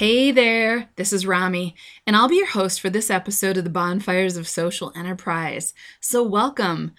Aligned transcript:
Hey 0.00 0.30
there, 0.30 0.88
this 0.96 1.12
is 1.12 1.26
Romy, 1.26 1.74
and 2.06 2.16
I'll 2.16 2.26
be 2.26 2.36
your 2.36 2.46
host 2.46 2.80
for 2.80 2.88
this 2.88 3.10
episode 3.10 3.58
of 3.58 3.64
the 3.64 3.68
Bonfires 3.68 4.38
of 4.38 4.48
Social 4.48 4.94
Enterprise. 4.96 5.74
So, 6.00 6.22
welcome. 6.22 6.92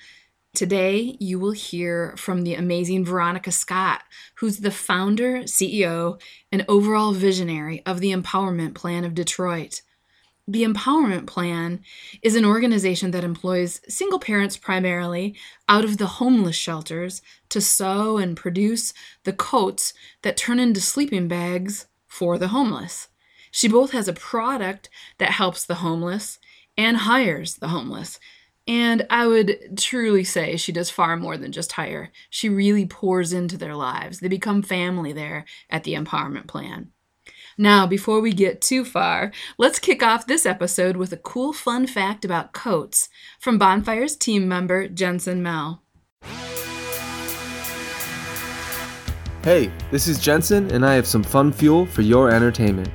Today, 0.53 1.17
you 1.19 1.39
will 1.39 1.53
hear 1.53 2.13
from 2.15 2.43
the 2.43 2.53
amazing 2.53 3.03
Veronika 3.03 3.51
Scott, 3.51 4.03
who's 4.35 4.57
the 4.57 4.69
founder, 4.69 5.39
CEO, 5.45 6.21
and 6.51 6.63
overall 6.67 7.11
visionary 7.11 7.81
of 7.87 8.01
the 8.01 8.11
Empowerment 8.11 8.75
Plan 8.75 9.03
of 9.03 9.15
Detroit. 9.15 9.81
The 10.47 10.63
Empowerment 10.63 11.25
Plan 11.25 11.79
is 12.21 12.35
an 12.35 12.45
organization 12.45 13.09
that 13.11 13.23
employs 13.23 13.81
single 13.89 14.19
parents 14.19 14.57
primarily 14.57 15.35
out 15.67 15.85
of 15.85 15.97
the 15.97 16.05
homeless 16.05 16.55
shelters 16.55 17.23
to 17.49 17.61
sew 17.61 18.19
and 18.19 18.37
produce 18.37 18.93
the 19.23 19.33
coats 19.33 19.95
that 20.21 20.37
turn 20.37 20.59
into 20.59 20.81
sleeping 20.81 21.27
bags 21.27 21.87
for 22.11 22.37
the 22.37 22.49
homeless. 22.49 23.07
She 23.51 23.69
both 23.69 23.91
has 23.91 24.09
a 24.09 24.13
product 24.13 24.89
that 25.17 25.31
helps 25.31 25.65
the 25.65 25.75
homeless 25.75 26.39
and 26.77 26.97
hires 26.97 27.55
the 27.55 27.69
homeless. 27.69 28.19
And 28.67 29.07
I 29.09 29.27
would 29.27 29.77
truly 29.77 30.25
say 30.25 30.57
she 30.57 30.73
does 30.73 30.89
far 30.89 31.15
more 31.15 31.37
than 31.37 31.53
just 31.53 31.71
hire. 31.71 32.11
She 32.29 32.49
really 32.49 32.85
pours 32.85 33.31
into 33.31 33.57
their 33.57 33.75
lives. 33.75 34.19
They 34.19 34.27
become 34.27 34.61
family 34.61 35.13
there 35.13 35.45
at 35.69 35.85
the 35.85 35.93
Empowerment 35.93 36.47
Plan. 36.47 36.91
Now, 37.57 37.87
before 37.87 38.19
we 38.19 38.33
get 38.33 38.61
too 38.61 38.83
far, 38.83 39.31
let's 39.57 39.79
kick 39.79 40.03
off 40.03 40.27
this 40.27 40.45
episode 40.45 40.97
with 40.97 41.13
a 41.13 41.17
cool 41.17 41.53
fun 41.53 41.87
fact 41.87 42.25
about 42.25 42.53
coats 42.53 43.07
from 43.39 43.57
Bonfire's 43.57 44.17
team 44.17 44.47
member 44.49 44.87
Jentzen 44.87 45.37
Mel. 45.37 45.81
Hey, 49.43 49.71
this 49.89 50.07
is 50.07 50.19
Jentzen, 50.19 50.71
and 50.71 50.85
I 50.85 50.93
have 50.93 51.07
some 51.07 51.23
fun 51.23 51.51
fuel 51.51 51.87
for 51.87 52.03
your 52.03 52.29
entertainment. 52.29 52.91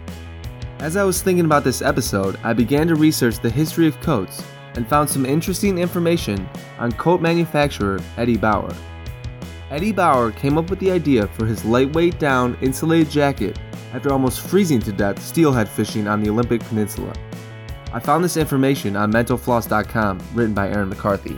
As 0.78 0.96
I 0.96 1.02
was 1.02 1.20
thinking 1.20 1.44
about 1.44 1.64
this 1.64 1.82
episode, 1.82 2.38
I 2.44 2.52
began 2.52 2.86
to 2.86 2.94
research 2.94 3.40
the 3.40 3.50
history 3.50 3.88
of 3.88 4.00
coats 4.00 4.44
and 4.76 4.86
found 4.86 5.10
some 5.10 5.26
interesting 5.26 5.76
information 5.76 6.48
on 6.78 6.92
coat 6.92 7.20
manufacturer 7.20 7.98
Eddie 8.16 8.36
Bauer. 8.36 8.72
Eddie 9.70 9.90
Bauer 9.90 10.30
came 10.30 10.56
up 10.56 10.70
with 10.70 10.78
the 10.78 10.92
idea 10.92 11.26
for 11.26 11.46
his 11.46 11.64
lightweight 11.64 12.20
down 12.20 12.56
insulated 12.60 13.10
jacket 13.10 13.58
after 13.92 14.12
almost 14.12 14.46
freezing 14.46 14.78
to 14.82 14.92
death 14.92 15.20
steelhead 15.20 15.68
fishing 15.68 16.06
on 16.06 16.22
the 16.22 16.30
Olympic 16.30 16.60
Peninsula. 16.66 17.12
I 17.92 17.98
found 17.98 18.22
this 18.22 18.36
information 18.36 18.94
on 18.94 19.12
mentalfloss.com 19.12 20.20
written 20.32 20.54
by 20.54 20.68
Erin 20.68 20.90
McCarthy. 20.90 21.36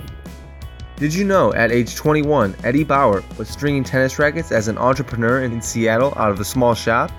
Did 0.98 1.14
you 1.14 1.22
know 1.22 1.54
at 1.54 1.70
age 1.70 1.94
21, 1.94 2.56
Eddie 2.64 2.82
Bauer 2.82 3.22
was 3.38 3.48
stringing 3.48 3.84
tennis 3.84 4.18
rackets 4.18 4.50
as 4.50 4.66
an 4.66 4.77
entrepreneur 4.78 5.44
in 5.44 5.62
Seattle 5.62 6.12
out 6.16 6.32
of 6.32 6.41
a 6.41 6.44
small 6.44 6.74
shop? 6.74 7.12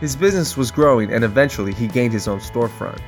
His 0.00 0.16
business 0.16 0.56
was 0.56 0.70
growing 0.70 1.12
and 1.12 1.22
eventually 1.22 1.74
he 1.74 1.88
gained 1.88 2.14
his 2.14 2.26
own 2.26 2.38
storefront. 2.38 3.00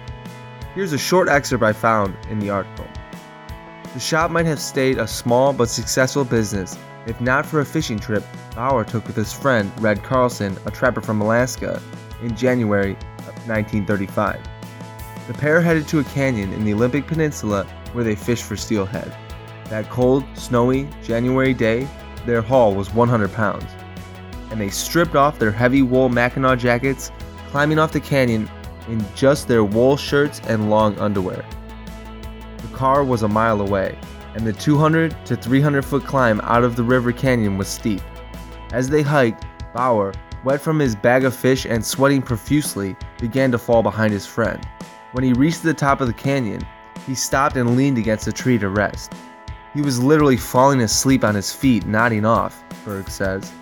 Here's 0.75 0.93
a 0.93 0.99
short 0.99 1.31
excerpt 1.31 1.65
I 1.65 1.73
found 1.73 2.15
in 2.29 2.39
the 2.39 2.51
article. 2.51 2.87
The 3.95 3.99
shop 3.99 4.31
might 4.31 4.45
have 4.45 4.61
stayed 4.61 4.99
a 4.99 5.09
small 5.09 5.55
but 5.55 5.71
successful 5.71 6.27
business 6.27 6.77
if 7.07 7.19
not 7.23 7.47
for 7.47 7.61
a 7.61 7.65
fishing 7.65 7.99
trip 7.99 8.23
Bauer 8.55 8.85
took 8.85 9.07
with 9.07 9.17
his 9.17 9.33
friend 9.33 9.73
Red 9.79 10.03
Carlson, 10.03 10.55
a 10.67 10.71
trapper 10.71 11.01
from 11.01 11.23
Alaska, 11.23 11.81
in 12.21 12.37
January 12.37 12.93
of 13.21 13.49
1935. 13.49 14.39
The 15.29 15.33
pair 15.33 15.63
headed 15.63 15.89
to 15.89 16.01
a 16.01 16.05
canyon 16.05 16.53
in 16.53 16.67
the 16.67 16.75
Olympic 16.75 17.07
Peninsula 17.07 17.65
where 17.95 18.05
they 18.05 18.15
fished 18.15 18.45
for 18.45 18.59
steelhead. 18.59 19.17
That 19.71 19.89
cold, 19.89 20.25
snowy 20.35 20.89
January 21.01 21.55
day, 21.55 21.89
their 22.27 22.43
haul 22.43 22.75
was 22.75 22.93
100 22.93 23.33
pounds, 23.33 23.71
and 24.51 24.61
they 24.61 24.69
stripped 24.69 25.15
off 25.15 25.39
their 25.39 25.53
heavy 25.53 25.83
wool 25.83 26.09
Mackinaw 26.09 26.59
jackets, 26.59 27.13
climbing 27.51 27.79
off 27.79 27.93
the 27.93 28.01
canyon 28.01 28.51
in 28.89 29.05
just 29.15 29.47
their 29.47 29.63
wool 29.63 29.97
shirts 29.97 30.41
and 30.49 30.71
long 30.71 30.99
underwear. 30.99 31.45
The 32.59 32.77
car 32.77 33.05
was 33.05 33.23
a 33.23 33.29
mile 33.29 33.61
away, 33.61 33.97
and 34.35 34.45
the 34.45 34.53
200 34.53 35.15
to 35.27 35.37
300 35.37 35.85
foot 35.85 36.05
climb 36.05 36.41
out 36.43 36.65
of 36.65 36.75
the 36.75 36.83
river 36.83 37.13
canyon 37.13 37.57
was 37.57 37.69
steep. 37.69 38.03
As 38.73 38.89
they 38.89 39.03
hiked, 39.03 39.45
Bauer, 39.73 40.13
wet 40.43 40.61
from 40.61 40.81
his 40.81 40.97
bag 40.97 41.25
of 41.25 41.35
fish 41.35 41.65
and 41.65 41.87
sweating 41.87 42.23
profusely, 42.23 42.97
began 43.21 43.53
to 43.53 43.59
fall 43.59 43.85
behind 43.85 44.13
his 44.13 44.27
friend. 44.27 44.67
When 45.13 45.23
he 45.23 45.33
reached 45.33 45.63
the 45.63 45.75
top 45.75 46.01
of 46.01 46.09
the 46.09 46.13
canyon, 46.13 46.67
he 47.07 47.15
stopped 47.15 47.57
and 47.57 47.77
leaned 47.77 47.99
against 47.99 48.27
a 48.27 48.33
tree 48.33 48.59
to 48.59 48.69
rest. 48.69 49.13
He 49.73 49.83
was 49.83 50.03
literally 50.03 50.37
falling 50.37 50.81
asleep 50.81 51.23
on 51.23 51.37
his 51.37 51.53
feet, 51.53 51.87
nodding 51.87 52.25
off, 52.25 52.65
Berg 52.85 53.09
says. 53.09 53.53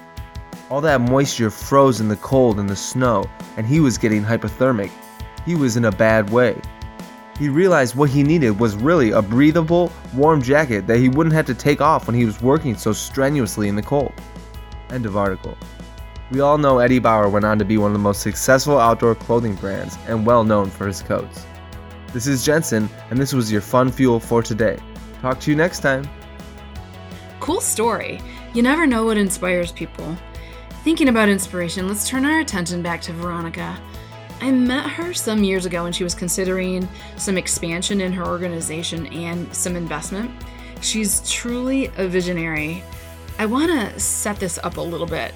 All 0.70 0.80
that 0.80 1.02
moisture 1.02 1.50
froze 1.50 2.00
in 2.00 2.08
the 2.08 2.16
cold 2.16 2.58
and 2.58 2.69
the 2.69 2.76
snow, 2.76 3.24
and 3.58 3.66
he 3.66 3.80
was 3.80 3.98
getting 3.98 4.24
hypothermic. 4.24 4.91
He 5.44 5.54
was 5.54 5.76
in 5.76 5.84
a 5.84 5.92
bad 5.92 6.30
way. 6.30 6.60
He 7.38 7.50
realized 7.50 7.94
what 7.94 8.08
he 8.08 8.22
needed 8.22 8.58
was 8.58 8.74
really 8.74 9.10
a 9.10 9.20
breathable, 9.20 9.92
warm 10.14 10.41
jacket 10.41 10.86
that 10.86 10.98
he 10.98 11.10
wouldn't 11.10 11.34
have 11.34 11.47
to 11.47 11.54
take 11.54 11.82
off 11.82 12.06
when 12.06 12.16
he 12.16 12.24
was 12.24 12.41
working 12.41 12.74
so 12.74 12.92
strenuously 12.92 13.68
in 13.68 13.76
the 13.76 13.82
cold. 13.82 14.12
End 14.91 15.04
of 15.04 15.16
article. 15.16 15.58
We 16.30 16.41
all 16.41 16.58
know 16.58 16.78
Eddie 16.78 16.98
Bauer 17.00 17.28
went 17.28 17.44
on 17.44 17.58
to 17.58 17.64
be 17.66 17.76
one 17.76 17.91
of 17.91 17.94
the 17.94 17.98
most 17.98 18.22
successful 18.22 18.78
outdoor 18.78 19.14
clothing 19.14 19.54
brands 19.56 19.98
and 20.06 20.26
well 20.26 20.42
known 20.42 20.70
for 20.70 20.86
his 20.86 21.02
coats. 21.02 21.47
This 22.14 22.26
is 22.26 22.47
Jentzen, 22.47 22.88
and 23.10 23.18
this 23.18 23.34
was 23.34 23.52
your 23.52 23.60
fun 23.60 23.92
fuel 23.92 24.18
for 24.20 24.42
today. 24.42 24.78
Talk 25.20 25.40
to 25.40 25.50
you 25.50 25.56
next 25.56 25.80
time. 25.80 26.08
Cool 27.40 27.60
story. 27.60 28.20
You 28.54 28.62
never 28.62 28.86
know 28.86 29.04
what 29.04 29.16
inspires 29.16 29.72
people. 29.72 30.16
Thinking 30.84 31.08
about 31.08 31.28
inspiration, 31.28 31.88
let's 31.88 32.08
turn 32.08 32.24
our 32.24 32.40
attention 32.40 32.82
back 32.82 33.00
to 33.02 33.12
Veronika. 33.12 33.78
I 34.40 34.52
met 34.52 34.88
her 34.90 35.12
some 35.12 35.42
years 35.42 35.66
ago 35.66 35.82
when 35.82 35.92
she 35.92 36.04
was 36.04 36.14
considering 36.14 36.88
some 37.16 37.36
expansion 37.36 38.00
in 38.00 38.12
her 38.12 38.24
organization 38.24 39.06
and 39.08 39.52
some 39.54 39.74
investment. 39.74 40.30
She's 40.80 41.28
truly 41.28 41.86
a 41.96 42.06
visionary. 42.06 42.84
I 43.38 43.46
want 43.46 43.70
to 43.70 43.98
set 43.98 44.38
this 44.38 44.58
up 44.58 44.76
a 44.76 44.80
little 44.80 45.06
bit. 45.06 45.34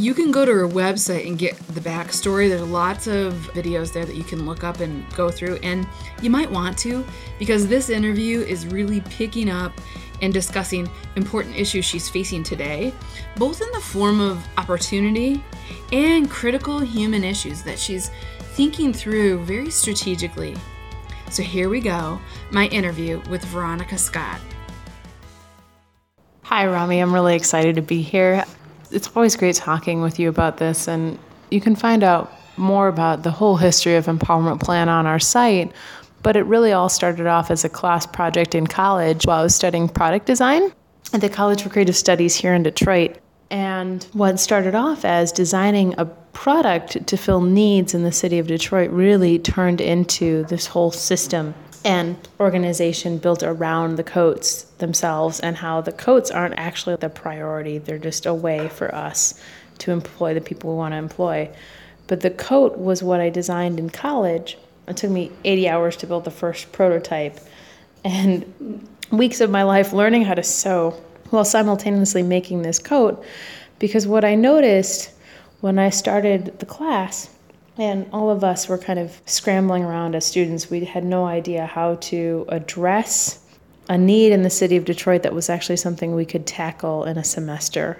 You 0.00 0.14
can 0.14 0.30
go 0.30 0.46
to 0.46 0.50
her 0.50 0.66
website 0.66 1.26
and 1.26 1.38
get 1.38 1.58
the 1.74 1.80
backstory. 1.80 2.48
There's 2.48 2.62
lots 2.62 3.06
of 3.06 3.34
videos 3.52 3.92
there 3.92 4.06
that 4.06 4.16
you 4.16 4.24
can 4.24 4.46
look 4.46 4.64
up 4.64 4.80
and 4.80 5.06
go 5.14 5.30
through, 5.30 5.56
and 5.56 5.86
you 6.22 6.30
might 6.30 6.50
want 6.50 6.78
to 6.78 7.04
because 7.38 7.66
this 7.66 7.90
interview 7.90 8.40
is 8.40 8.66
really 8.66 9.02
picking 9.02 9.50
up 9.50 9.78
and 10.22 10.32
discussing 10.32 10.88
important 11.16 11.54
issues 11.54 11.84
she's 11.84 12.08
facing 12.08 12.42
today, 12.42 12.94
both 13.36 13.60
in 13.60 13.70
the 13.72 13.80
form 13.80 14.22
of 14.22 14.42
opportunity 14.56 15.44
and 15.92 16.30
critical 16.30 16.78
human 16.78 17.22
issues 17.22 17.62
that 17.64 17.78
she's 17.78 18.10
thinking 18.54 18.94
through 18.94 19.44
very 19.44 19.68
strategically. 19.68 20.56
So 21.30 21.42
here 21.42 21.68
we 21.68 21.78
go 21.82 22.18
my 22.50 22.68
interview 22.68 23.20
with 23.28 23.44
Veronika 23.44 23.98
Scott. 23.98 24.40
Hi, 26.44 26.66
Romy. 26.66 27.00
I'm 27.00 27.12
really 27.12 27.36
excited 27.36 27.76
to 27.76 27.82
be 27.82 28.00
here 28.00 28.46
it's 28.90 29.10
always 29.14 29.36
great 29.36 29.56
talking 29.56 30.02
with 30.02 30.18
you 30.18 30.28
about 30.28 30.58
this, 30.58 30.88
and 30.88 31.18
you 31.50 31.60
can 31.60 31.76
find 31.76 32.02
out 32.02 32.32
more 32.56 32.88
about 32.88 33.22
the 33.22 33.30
whole 33.30 33.56
history 33.56 33.96
of 33.96 34.06
Empowerment 34.06 34.60
Plan 34.60 34.88
on 34.88 35.06
our 35.06 35.18
site. 35.18 35.72
But 36.22 36.36
it 36.36 36.42
really 36.42 36.72
all 36.72 36.90
started 36.90 37.26
off 37.26 37.50
as 37.50 37.64
a 37.64 37.68
class 37.68 38.06
project 38.06 38.54
in 38.54 38.66
college 38.66 39.26
while 39.26 39.40
I 39.40 39.42
was 39.44 39.54
studying 39.54 39.88
product 39.88 40.26
design 40.26 40.70
at 41.14 41.22
the 41.22 41.30
College 41.30 41.62
for 41.62 41.70
Creative 41.70 41.96
Studies 41.96 42.36
here 42.36 42.52
in 42.52 42.62
Detroit. 42.62 43.16
And 43.50 44.04
what 44.12 44.38
started 44.38 44.74
off 44.74 45.04
as 45.04 45.32
designing 45.32 45.94
a 45.98 46.04
product 46.04 47.06
to 47.06 47.16
fill 47.16 47.40
needs 47.40 47.94
in 47.94 48.04
the 48.04 48.12
city 48.12 48.38
of 48.38 48.46
Detroit 48.46 48.90
really 48.90 49.38
turned 49.38 49.80
into 49.80 50.44
this 50.44 50.66
whole 50.66 50.92
system 50.92 51.54
and 51.84 52.28
organization 52.38 53.18
built 53.18 53.42
around 53.42 53.96
the 53.96 54.04
coats 54.04 54.62
themselves 54.78 55.40
and 55.40 55.56
how 55.56 55.80
the 55.80 55.92
coats 55.92 56.30
aren't 56.30 56.54
actually 56.58 56.96
the 56.96 57.08
priority. 57.08 57.78
They're 57.78 57.98
just 57.98 58.26
a 58.26 58.34
way 58.34 58.68
for 58.68 58.94
us 58.94 59.40
to 59.78 59.92
employ 59.92 60.34
the 60.34 60.40
people 60.40 60.70
we 60.70 60.76
want 60.76 60.92
to 60.92 60.98
employ. 60.98 61.50
But 62.06 62.20
the 62.20 62.30
coat 62.30 62.76
was 62.76 63.02
what 63.02 63.20
I 63.20 63.30
designed 63.30 63.78
in 63.78 63.88
college. 63.88 64.58
It 64.88 64.96
took 64.96 65.10
me 65.10 65.30
80 65.44 65.68
hours 65.68 65.96
to 65.98 66.06
build 66.06 66.24
the 66.24 66.30
first 66.30 66.72
prototype 66.72 67.38
and 68.04 68.86
weeks 69.10 69.40
of 69.40 69.50
my 69.50 69.62
life 69.62 69.92
learning 69.92 70.24
how 70.24 70.34
to 70.34 70.42
sew 70.42 70.90
while 71.30 71.44
simultaneously 71.44 72.22
making 72.22 72.62
this 72.62 72.78
coat 72.78 73.24
because 73.78 74.06
what 74.06 74.24
I 74.24 74.34
noticed 74.34 75.12
when 75.60 75.78
I 75.78 75.90
started 75.90 76.58
the 76.58 76.66
class 76.66 77.28
and 77.80 78.06
all 78.12 78.28
of 78.28 78.44
us 78.44 78.68
were 78.68 78.76
kind 78.76 78.98
of 78.98 79.18
scrambling 79.24 79.82
around 79.82 80.14
as 80.14 80.26
students. 80.26 80.68
We 80.68 80.84
had 80.84 81.02
no 81.02 81.24
idea 81.24 81.64
how 81.64 81.94
to 81.94 82.44
address 82.48 83.38
a 83.88 83.96
need 83.96 84.32
in 84.32 84.42
the 84.42 84.50
city 84.50 84.76
of 84.76 84.84
Detroit 84.84 85.22
that 85.22 85.34
was 85.34 85.48
actually 85.48 85.78
something 85.78 86.14
we 86.14 86.26
could 86.26 86.46
tackle 86.46 87.04
in 87.04 87.16
a 87.16 87.24
semester. 87.24 87.98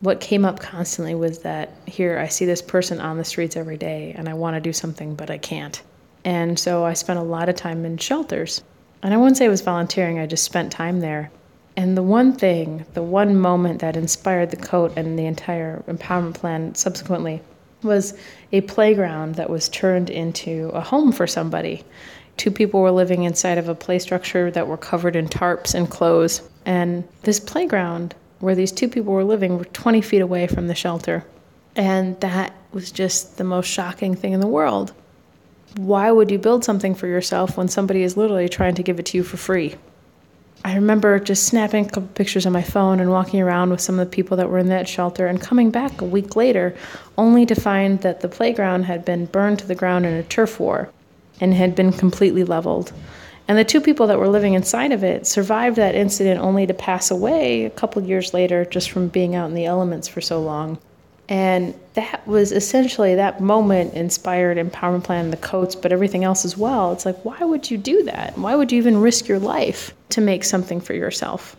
What 0.00 0.20
came 0.20 0.44
up 0.44 0.58
constantly 0.58 1.14
was 1.14 1.38
that 1.40 1.70
here 1.86 2.18
I 2.18 2.26
see 2.26 2.44
this 2.44 2.60
person 2.60 3.00
on 3.00 3.18
the 3.18 3.24
streets 3.24 3.56
every 3.56 3.76
day 3.76 4.12
and 4.18 4.28
I 4.28 4.34
want 4.34 4.56
to 4.56 4.60
do 4.60 4.72
something, 4.72 5.14
but 5.14 5.30
I 5.30 5.38
can't. 5.38 5.80
And 6.24 6.58
so 6.58 6.84
I 6.84 6.94
spent 6.94 7.20
a 7.20 7.22
lot 7.22 7.48
of 7.48 7.54
time 7.54 7.84
in 7.84 7.98
shelters. 7.98 8.64
And 9.00 9.14
I 9.14 9.16
wouldn't 9.16 9.36
say 9.36 9.44
it 9.44 9.48
was 9.48 9.60
volunteering, 9.60 10.18
I 10.18 10.26
just 10.26 10.44
spent 10.44 10.72
time 10.72 10.98
there. 10.98 11.30
And 11.76 11.96
the 11.96 12.02
one 12.02 12.32
thing, 12.32 12.84
the 12.94 13.02
one 13.02 13.36
moment 13.36 13.78
that 13.80 13.96
inspired 13.96 14.50
the 14.50 14.56
coat 14.56 14.92
and 14.96 15.16
the 15.16 15.26
entire 15.26 15.84
empowerment 15.86 16.34
plan 16.34 16.74
subsequently 16.74 17.42
was 17.82 18.14
a 18.52 18.60
playground 18.62 19.36
that 19.36 19.50
was 19.50 19.68
turned 19.68 20.10
into 20.10 20.70
a 20.74 20.80
home 20.80 21.12
for 21.12 21.26
somebody. 21.26 21.84
Two 22.36 22.50
people 22.50 22.80
were 22.80 22.90
living 22.90 23.24
inside 23.24 23.58
of 23.58 23.68
a 23.68 23.74
play 23.74 23.98
structure 23.98 24.50
that 24.50 24.66
were 24.66 24.76
covered 24.76 25.16
in 25.16 25.28
tarps 25.28 25.74
and 25.74 25.90
clothes. 25.90 26.42
And 26.64 27.06
this 27.22 27.40
playground 27.40 28.14
where 28.40 28.54
these 28.54 28.72
two 28.72 28.88
people 28.88 29.12
were 29.12 29.24
living 29.24 29.58
were 29.58 29.64
20 29.66 30.00
feet 30.00 30.22
away 30.22 30.46
from 30.46 30.66
the 30.66 30.74
shelter. 30.74 31.24
And 31.76 32.18
that 32.20 32.54
was 32.72 32.90
just 32.90 33.36
the 33.36 33.44
most 33.44 33.66
shocking 33.66 34.14
thing 34.14 34.32
in 34.32 34.40
the 34.40 34.46
world. 34.46 34.92
Why 35.76 36.10
would 36.10 36.30
you 36.30 36.38
build 36.38 36.64
something 36.64 36.94
for 36.94 37.06
yourself 37.06 37.56
when 37.56 37.68
somebody 37.68 38.02
is 38.02 38.16
literally 38.16 38.48
trying 38.48 38.74
to 38.74 38.82
give 38.82 38.98
it 38.98 39.06
to 39.06 39.18
you 39.18 39.22
for 39.22 39.36
free? 39.36 39.76
I 40.62 40.74
remember 40.74 41.18
just 41.18 41.44
snapping 41.44 41.86
a 41.86 41.88
couple 41.88 42.08
pictures 42.14 42.44
on 42.44 42.52
my 42.52 42.62
phone 42.62 43.00
and 43.00 43.10
walking 43.10 43.40
around 43.40 43.70
with 43.70 43.80
some 43.80 43.98
of 43.98 44.06
the 44.06 44.14
people 44.14 44.36
that 44.36 44.50
were 44.50 44.58
in 44.58 44.68
that 44.68 44.88
shelter 44.88 45.26
and 45.26 45.40
coming 45.40 45.70
back 45.70 46.00
a 46.00 46.04
week 46.04 46.36
later 46.36 46.76
only 47.16 47.46
to 47.46 47.54
find 47.54 48.00
that 48.02 48.20
the 48.20 48.28
playground 48.28 48.82
had 48.82 49.04
been 49.04 49.24
burned 49.24 49.58
to 49.60 49.66
the 49.66 49.74
ground 49.74 50.04
in 50.04 50.12
a 50.12 50.22
turf 50.22 50.60
war 50.60 50.90
and 51.40 51.54
had 51.54 51.74
been 51.74 51.92
completely 51.92 52.44
leveled. 52.44 52.92
And 53.48 53.56
the 53.56 53.64
two 53.64 53.80
people 53.80 54.06
that 54.08 54.18
were 54.18 54.28
living 54.28 54.54
inside 54.54 54.92
of 54.92 55.02
it 55.02 55.26
survived 55.26 55.76
that 55.76 55.94
incident 55.94 56.40
only 56.40 56.66
to 56.66 56.74
pass 56.74 57.10
away 57.10 57.64
a 57.64 57.70
couple 57.70 58.02
years 58.02 58.34
later 58.34 58.66
just 58.66 58.90
from 58.90 59.08
being 59.08 59.34
out 59.34 59.48
in 59.48 59.54
the 59.54 59.64
elements 59.64 60.08
for 60.08 60.20
so 60.20 60.40
long. 60.40 60.78
And 61.30 61.74
that 61.94 62.26
was 62.26 62.50
essentially 62.50 63.14
that 63.14 63.40
moment 63.40 63.94
inspired 63.94 64.58
Empowerment 64.58 65.04
Plan, 65.04 65.30
the 65.30 65.36
coats, 65.36 65.76
but 65.76 65.92
everything 65.92 66.24
else 66.24 66.44
as 66.44 66.58
well. 66.58 66.92
It's 66.92 67.06
like, 67.06 67.24
why 67.24 67.38
would 67.38 67.70
you 67.70 67.78
do 67.78 68.02
that? 68.02 68.36
Why 68.36 68.56
would 68.56 68.72
you 68.72 68.78
even 68.78 69.00
risk 69.00 69.28
your 69.28 69.38
life 69.38 69.94
to 70.08 70.20
make 70.20 70.42
something 70.42 70.80
for 70.80 70.92
yourself? 70.92 71.56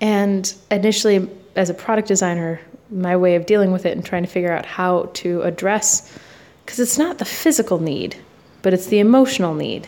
And 0.00 0.52
initially, 0.70 1.28
as 1.54 1.68
a 1.68 1.74
product 1.74 2.08
designer, 2.08 2.62
my 2.90 3.14
way 3.14 3.34
of 3.34 3.44
dealing 3.44 3.72
with 3.72 3.84
it 3.84 3.94
and 3.94 4.04
trying 4.04 4.22
to 4.22 4.28
figure 4.28 4.52
out 4.52 4.64
how 4.64 5.10
to 5.12 5.42
address, 5.42 6.18
because 6.64 6.80
it's 6.80 6.96
not 6.96 7.18
the 7.18 7.26
physical 7.26 7.78
need, 7.78 8.16
but 8.62 8.72
it's 8.72 8.86
the 8.86 9.00
emotional 9.00 9.52
need. 9.52 9.86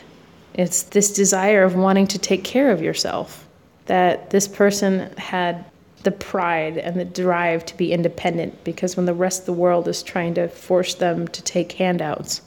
It's 0.53 0.83
this 0.83 1.11
desire 1.11 1.63
of 1.63 1.75
wanting 1.75 2.07
to 2.09 2.19
take 2.19 2.45
care 2.45 2.71
of 2.71 2.83
yourself 2.83 3.49
that 3.87 4.29
this 4.29 4.47
person 4.47 5.11
had 5.17 5.65
the 6.03 6.11
pride 6.11 6.79
and 6.79 6.99
the 6.99 7.05
drive 7.05 7.65
to 7.67 7.77
be 7.77 7.93
independent 7.93 8.65
because 8.65 8.97
when 8.97 9.07
the 9.07 9.15
rest 9.15 9.41
of 9.41 9.47
the 9.47 9.53
world 9.53 9.87
is 9.89 10.03
trying 10.03 10.35
to 10.35 10.49
force 10.49 10.95
them 10.95 11.29
to 11.29 11.43
take 11.43 11.73
handouts 11.73 12.43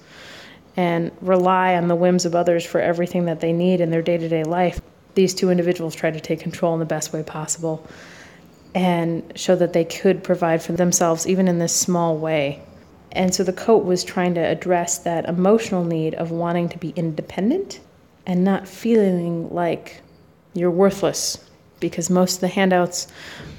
and 0.78 1.12
rely 1.22 1.75
on 1.75 1.88
the 1.88 1.96
whims 1.96 2.25
of 2.25 2.36
others 2.36 2.66
for 2.66 2.81
everything 2.81 3.25
that 3.25 3.40
they 3.40 3.54
need 3.54 3.80
in 3.80 3.92
their 3.92 4.02
day 4.02 4.18
to 4.18 4.28
day 4.28 4.44
life, 4.44 4.81
these 5.16 5.34
two 5.34 5.50
individuals 5.50 5.96
tried 5.96 6.13
to 6.13 6.19
take 6.19 6.42
control 6.42 6.74
in 6.74 6.80
the 6.80 6.86
best 6.86 7.13
way 7.13 7.24
possible 7.24 7.86
and 8.74 9.24
show 9.40 9.56
that 9.56 9.72
they 9.72 9.86
could 9.86 10.22
provide 10.22 10.62
for 10.62 10.74
themselves 10.74 11.25
even 11.25 11.48
in 11.48 11.60
this 11.60 11.74
small 11.74 12.18
way. 12.18 12.62
And 13.13 13.34
so 13.34 13.46
the 13.46 13.54
coat 13.54 13.86
was 13.86 14.04
trying 14.04 14.34
to 14.36 14.42
address 14.42 14.98
that 15.00 15.25
emotional 15.25 15.86
need 15.86 16.16
of 16.16 16.31
wanting 16.31 16.68
to 16.69 16.78
be 16.78 16.90
independent 16.98 17.80
and 18.25 18.44
not 18.44 18.68
feeling 18.68 19.50
like 19.54 20.02
you're 20.54 20.72
worthless 20.72 21.50
because 21.85 22.09
most 22.09 22.35
of 22.35 22.41
the 22.41 22.47
handouts 22.47 23.07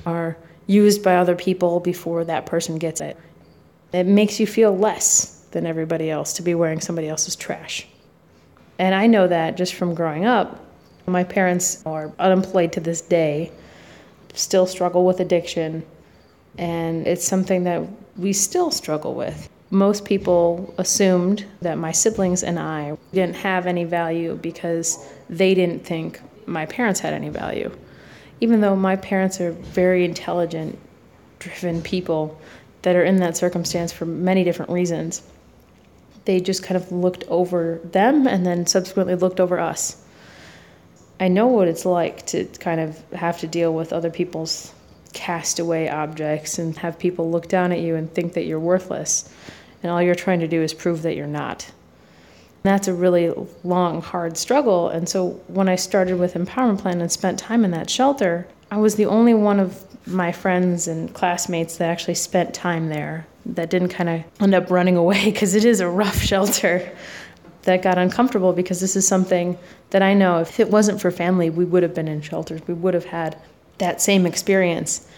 are 0.04 0.36
used 0.66 1.00
by 1.00 1.14
other 1.14 1.36
people 1.36 1.78
before 1.78 2.24
that 2.24 2.44
person 2.44 2.76
gets 2.76 3.00
it. 3.00 3.16
It 3.92 4.04
makes 4.04 4.40
you 4.40 4.48
feel 4.48 4.76
less 4.76 5.46
than 5.52 5.64
everybody 5.64 6.10
else 6.10 6.32
to 6.34 6.42
be 6.42 6.56
wearing 6.56 6.80
somebody 6.80 7.08
else's 7.08 7.36
trash. 7.36 7.86
And 8.80 8.92
I 8.94 9.06
know 9.06 9.28
that 9.28 9.56
just 9.56 9.74
from 9.74 9.94
growing 9.94 10.24
up. 10.24 10.60
My 11.06 11.22
parents 11.22 11.84
are 11.86 12.12
unemployed 12.18 12.72
to 12.72 12.80
this 12.80 13.00
day, 13.00 13.52
still 14.34 14.66
struggle 14.66 15.06
with 15.06 15.20
addiction, 15.20 15.84
and 16.58 17.06
it's 17.06 17.24
something 17.24 17.62
that 17.62 17.82
we 18.16 18.32
still 18.32 18.72
struggle 18.72 19.14
with. 19.14 19.48
Most 19.70 20.04
people 20.04 20.74
assumed 20.78 21.46
that 21.62 21.78
my 21.78 21.92
siblings 21.92 22.42
and 22.42 22.58
I 22.58 22.98
didn't 23.12 23.36
have 23.36 23.66
any 23.66 23.84
value 23.84 24.34
because 24.34 25.08
they 25.30 25.54
didn't 25.54 25.86
think 25.86 26.20
my 26.46 26.66
parents 26.66 26.98
had 26.98 27.12
any 27.12 27.28
value 27.28 27.70
even 28.40 28.60
though 28.60 28.76
my 28.76 28.96
parents 28.96 29.40
are 29.40 29.52
very 29.52 30.04
intelligent, 30.04 30.78
driven 31.38 31.82
people 31.82 32.38
that 32.82 32.96
are 32.96 33.04
in 33.04 33.16
that 33.16 33.36
circumstance 33.36 33.92
for 33.92 34.04
many 34.04 34.44
different 34.44 34.70
reasons, 34.70 35.22
they 36.24 36.40
just 36.40 36.62
kind 36.62 36.76
of 36.76 36.92
looked 36.92 37.24
over 37.28 37.80
them 37.84 38.26
and 38.26 38.44
then 38.44 38.66
subsequently 38.66 39.14
looked 39.14 39.40
over 39.40 39.58
us. 39.58 40.02
I 41.18 41.28
know 41.28 41.46
what 41.46 41.68
it's 41.68 41.86
like 41.86 42.26
to 42.26 42.44
kind 42.60 42.80
of 42.80 43.00
have 43.12 43.40
to 43.40 43.46
deal 43.46 43.72
with 43.72 43.92
other 43.92 44.10
people's 44.10 44.72
castaway 45.14 45.88
objects 45.88 46.58
and 46.58 46.76
have 46.76 46.98
people 46.98 47.30
look 47.30 47.48
down 47.48 47.72
at 47.72 47.80
you 47.80 47.94
and 47.94 48.12
think 48.12 48.34
that 48.34 48.44
you're 48.44 48.60
worthless. 48.60 49.32
And 49.82 49.90
all 49.90 50.02
you're 50.02 50.14
trying 50.14 50.40
to 50.40 50.48
do 50.48 50.60
is 50.60 50.74
prove 50.74 51.02
that 51.02 51.16
you're 51.16 51.26
not. 51.26 51.70
That's 52.66 52.88
a 52.88 52.94
really 52.94 53.32
long, 53.64 54.02
hard 54.02 54.36
struggle. 54.36 54.88
And 54.88 55.08
so 55.08 55.40
when 55.48 55.68
I 55.68 55.76
started 55.76 56.18
with 56.18 56.34
Empowerment 56.34 56.78
Plan 56.80 57.00
and 57.00 57.10
spent 57.10 57.38
time 57.38 57.64
in 57.64 57.70
that 57.72 57.88
shelter, 57.90 58.46
I 58.70 58.78
was 58.78 58.96
the 58.96 59.06
only 59.06 59.34
one 59.34 59.60
of 59.60 59.82
my 60.06 60.32
friends 60.32 60.88
and 60.88 61.12
classmates 61.14 61.78
that 61.78 61.88
actually 61.88 62.14
spent 62.14 62.54
time 62.54 62.88
there 62.88 63.26
that 63.44 63.70
didn't 63.70 63.88
kind 63.88 64.08
of 64.08 64.24
end 64.40 64.54
up 64.54 64.70
running 64.70 64.96
away 64.96 65.24
because 65.32 65.54
it 65.54 65.64
is 65.64 65.80
a 65.80 65.88
rough 65.88 66.20
shelter 66.20 66.90
that 67.62 67.82
got 67.82 67.98
uncomfortable 67.98 68.52
because 68.52 68.80
this 68.80 68.96
is 68.96 69.06
something 69.06 69.58
that 69.90 70.02
I 70.02 70.14
know 70.14 70.40
if 70.40 70.60
it 70.60 70.70
wasn't 70.70 71.00
for 71.00 71.10
family, 71.10 71.50
we 71.50 71.64
would 71.64 71.82
have 71.82 71.94
been 71.94 72.08
in 72.08 72.22
shelters. 72.22 72.60
We 72.66 72.74
would 72.74 72.94
have 72.94 73.04
had 73.04 73.36
that 73.78 74.00
same 74.00 74.24
experience. 74.24 75.08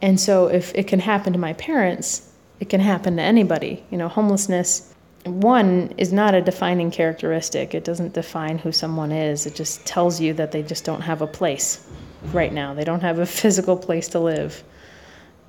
And 0.00 0.20
so 0.20 0.46
if 0.48 0.74
it 0.74 0.86
can 0.86 1.00
happen 1.00 1.32
to 1.32 1.38
my 1.38 1.54
parents, 1.54 2.30
it 2.60 2.68
can 2.68 2.80
happen 2.80 3.16
to 3.16 3.22
anybody. 3.22 3.84
You 3.90 3.98
know, 3.98 4.08
homelessness 4.08 4.94
one 5.28 5.94
is 5.96 6.12
not 6.12 6.34
a 6.34 6.40
defining 6.40 6.90
characteristic. 6.90 7.74
It 7.74 7.84
doesn't 7.84 8.14
define 8.14 8.58
who 8.58 8.72
someone 8.72 9.12
is. 9.12 9.46
It 9.46 9.54
just 9.54 9.86
tells 9.86 10.20
you 10.20 10.32
that 10.34 10.52
they 10.52 10.62
just 10.62 10.84
don't 10.84 11.00
have 11.00 11.22
a 11.22 11.26
place 11.26 11.86
right 12.32 12.52
now. 12.52 12.74
They 12.74 12.84
don't 12.84 13.00
have 13.00 13.18
a 13.18 13.26
physical 13.40 13.76
place 13.76 14.08
to 14.08 14.18
live. 14.18 14.62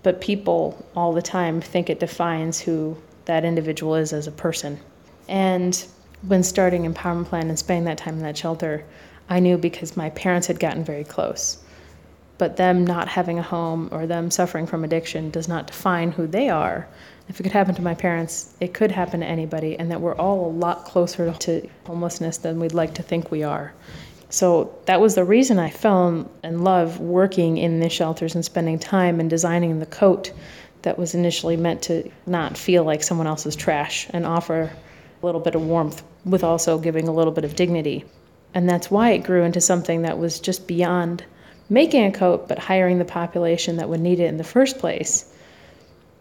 But 0.03 0.21
people 0.21 0.85
all 0.95 1.13
the 1.13 1.21
time 1.21 1.61
think 1.61 1.89
it 1.89 1.99
defines 1.99 2.59
who 2.59 2.97
that 3.25 3.43
individual 3.43 3.95
is 3.95 4.13
as 4.13 4.27
a 4.27 4.31
person. 4.31 4.79
And 5.27 5.85
when 6.27 6.43
starting 6.43 6.91
Empowerment 6.91 7.25
Plan 7.25 7.49
and 7.49 7.59
spending 7.59 7.85
that 7.85 7.97
time 7.97 8.15
in 8.15 8.23
that 8.23 8.37
shelter, 8.37 8.83
I 9.29 9.39
knew 9.39 9.57
because 9.57 9.97
my 9.97 10.09
parents 10.11 10.47
had 10.47 10.59
gotten 10.59 10.83
very 10.83 11.03
close. 11.03 11.57
But 12.37 12.55
them 12.55 12.85
not 12.85 13.07
having 13.07 13.37
a 13.37 13.43
home 13.43 13.89
or 13.91 14.07
them 14.07 14.31
suffering 14.31 14.65
from 14.65 14.83
addiction 14.83 15.29
does 15.29 15.47
not 15.47 15.67
define 15.67 16.11
who 16.11 16.25
they 16.25 16.49
are 16.49 16.87
if 17.29 17.39
it 17.39 17.43
could 17.43 17.51
happen 17.51 17.75
to 17.75 17.81
my 17.83 17.93
parents, 17.93 18.53
it 18.59 18.73
could 18.73 18.91
happen 18.91 19.19
to 19.19 19.25
anybody, 19.25 19.77
and 19.77 19.91
that 19.91 20.01
we're 20.01 20.15
all 20.15 20.47
a 20.47 20.51
lot 20.51 20.83
closer 20.85 21.31
to 21.31 21.69
homelessness 21.85 22.39
than 22.39 22.59
we'd 22.59 22.73
like 22.73 22.95
to 22.95 23.03
think 23.03 23.29
we 23.29 23.43
are. 23.43 23.71
So 24.31 24.75
that 24.85 24.99
was 24.99 25.13
the 25.13 25.23
reason 25.23 25.59
I 25.59 25.69
fell 25.69 26.29
in 26.43 26.63
love 26.63 26.99
working 26.99 27.57
in 27.57 27.79
the 27.79 27.89
shelters 27.89 28.33
and 28.33 28.43
spending 28.43 28.79
time 28.79 29.19
and 29.19 29.29
designing 29.29 29.79
the 29.79 29.85
coat 29.85 30.31
that 30.81 30.97
was 30.97 31.13
initially 31.13 31.55
meant 31.55 31.83
to 31.83 32.09
not 32.25 32.57
feel 32.57 32.83
like 32.83 33.03
someone 33.03 33.27
else's 33.27 33.55
trash 33.55 34.07
and 34.09 34.25
offer 34.25 34.71
a 35.21 35.25
little 35.25 35.41
bit 35.41 35.55
of 35.55 35.65
warmth 35.65 36.01
with 36.25 36.43
also 36.43 36.79
giving 36.79 37.07
a 37.07 37.13
little 37.13 37.33
bit 37.33 37.45
of 37.45 37.55
dignity. 37.55 38.05
And 38.55 38.67
that's 38.67 38.89
why 38.89 39.11
it 39.11 39.19
grew 39.19 39.43
into 39.43 39.61
something 39.61 40.01
that 40.01 40.17
was 40.17 40.39
just 40.39 40.67
beyond 40.67 41.23
making 41.69 42.05
a 42.05 42.11
coat, 42.11 42.47
but 42.47 42.57
hiring 42.57 42.97
the 42.97 43.05
population 43.05 43.77
that 43.77 43.89
would 43.89 43.99
need 43.99 44.19
it 44.19 44.25
in 44.25 44.37
the 44.37 44.43
first 44.43 44.79
place 44.79 45.28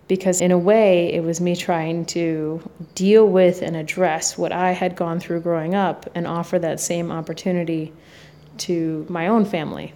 because 0.08 0.40
in 0.40 0.50
a 0.50 0.58
way 0.58 1.12
it 1.12 1.22
was 1.22 1.40
me 1.40 1.54
trying 1.54 2.04
to 2.06 2.60
deal 2.94 3.28
with 3.28 3.62
and 3.62 3.76
address 3.76 4.36
what 4.36 4.50
I 4.50 4.72
had 4.72 4.96
gone 4.96 5.20
through 5.20 5.42
growing 5.42 5.74
up 5.74 6.10
and 6.14 6.26
offer 6.26 6.58
that 6.58 6.80
same 6.80 7.12
opportunity 7.12 7.92
to 8.58 9.06
my 9.08 9.28
own 9.28 9.44
family. 9.44 9.92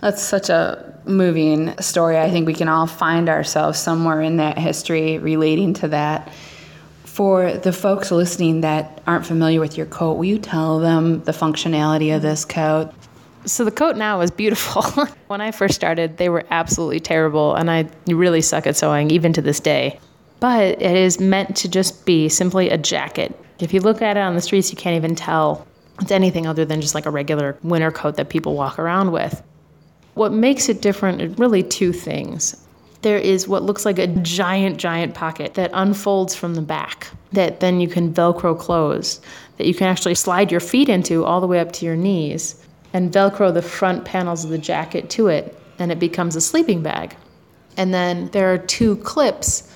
That's 0.00 0.20
such 0.20 0.48
a 0.48 0.98
moving 1.04 1.78
story. 1.80 2.18
I 2.18 2.30
think 2.30 2.46
we 2.46 2.54
can 2.54 2.68
all 2.68 2.86
find 2.86 3.28
ourselves 3.28 3.78
somewhere 3.78 4.20
in 4.20 4.38
that 4.38 4.58
history 4.58 5.18
relating 5.18 5.74
to 5.74 5.88
that. 5.88 6.32
For 7.04 7.52
the 7.52 7.72
folks 7.72 8.10
listening 8.10 8.62
that 8.62 9.02
aren't 9.06 9.26
familiar 9.26 9.60
with 9.60 9.76
your 9.76 9.86
coat, 9.86 10.14
will 10.14 10.24
you 10.24 10.38
tell 10.38 10.80
them 10.80 11.22
the 11.24 11.32
functionality 11.32 12.16
of 12.16 12.22
this 12.22 12.44
coat? 12.44 12.92
So 13.44 13.64
the 13.64 13.72
coat 13.72 13.96
now 13.96 14.20
is 14.20 14.30
beautiful. 14.30 14.82
when 15.26 15.40
I 15.40 15.50
first 15.50 15.74
started, 15.74 16.16
they 16.16 16.28
were 16.28 16.44
absolutely 16.50 17.00
terrible, 17.00 17.54
and 17.54 17.70
I 17.70 17.88
really 18.06 18.40
suck 18.40 18.66
at 18.66 18.76
sewing 18.76 19.10
even 19.10 19.32
to 19.32 19.42
this 19.42 19.58
day. 19.58 19.98
But 20.40 20.80
it 20.82 20.96
is 20.96 21.20
meant 21.20 21.56
to 21.56 21.68
just 21.68 22.04
be 22.04 22.28
simply 22.28 22.70
a 22.70 22.78
jacket. 22.78 23.38
If 23.58 23.72
you 23.72 23.80
look 23.80 24.02
at 24.02 24.16
it 24.16 24.20
on 24.20 24.34
the 24.34 24.40
streets, 24.40 24.70
you 24.70 24.76
can't 24.76 24.96
even 24.96 25.14
tell 25.14 25.66
it's 26.00 26.10
anything 26.10 26.46
other 26.46 26.64
than 26.64 26.80
just 26.80 26.94
like 26.94 27.06
a 27.06 27.10
regular 27.10 27.56
winter 27.62 27.90
coat 27.90 28.16
that 28.16 28.28
people 28.28 28.54
walk 28.54 28.78
around 28.78 29.12
with. 29.12 29.42
What 30.14 30.32
makes 30.32 30.68
it 30.68 30.82
different 30.82 31.20
is 31.20 31.38
really 31.38 31.62
two 31.62 31.92
things. 31.92 32.56
There 33.02 33.18
is 33.18 33.48
what 33.48 33.62
looks 33.62 33.84
like 33.84 33.98
a 33.98 34.06
giant, 34.06 34.78
giant 34.78 35.14
pocket 35.14 35.54
that 35.54 35.70
unfolds 35.74 36.34
from 36.34 36.54
the 36.54 36.62
back 36.62 37.08
that 37.32 37.60
then 37.60 37.80
you 37.80 37.88
can 37.88 38.12
Velcro 38.12 38.58
close, 38.58 39.20
that 39.56 39.66
you 39.66 39.74
can 39.74 39.88
actually 39.88 40.14
slide 40.14 40.50
your 40.50 40.60
feet 40.60 40.88
into 40.88 41.24
all 41.24 41.40
the 41.40 41.46
way 41.46 41.58
up 41.58 41.72
to 41.72 41.86
your 41.86 41.96
knees 41.96 42.61
and 42.92 43.12
Velcro 43.12 43.52
the 43.52 43.62
front 43.62 44.04
panels 44.04 44.44
of 44.44 44.50
the 44.50 44.58
jacket 44.58 45.10
to 45.10 45.28
it, 45.28 45.58
and 45.78 45.90
it 45.90 45.98
becomes 45.98 46.36
a 46.36 46.40
sleeping 46.40 46.82
bag. 46.82 47.16
And 47.76 47.92
then 47.92 48.28
there 48.32 48.52
are 48.52 48.58
two 48.58 48.96
clips 48.98 49.72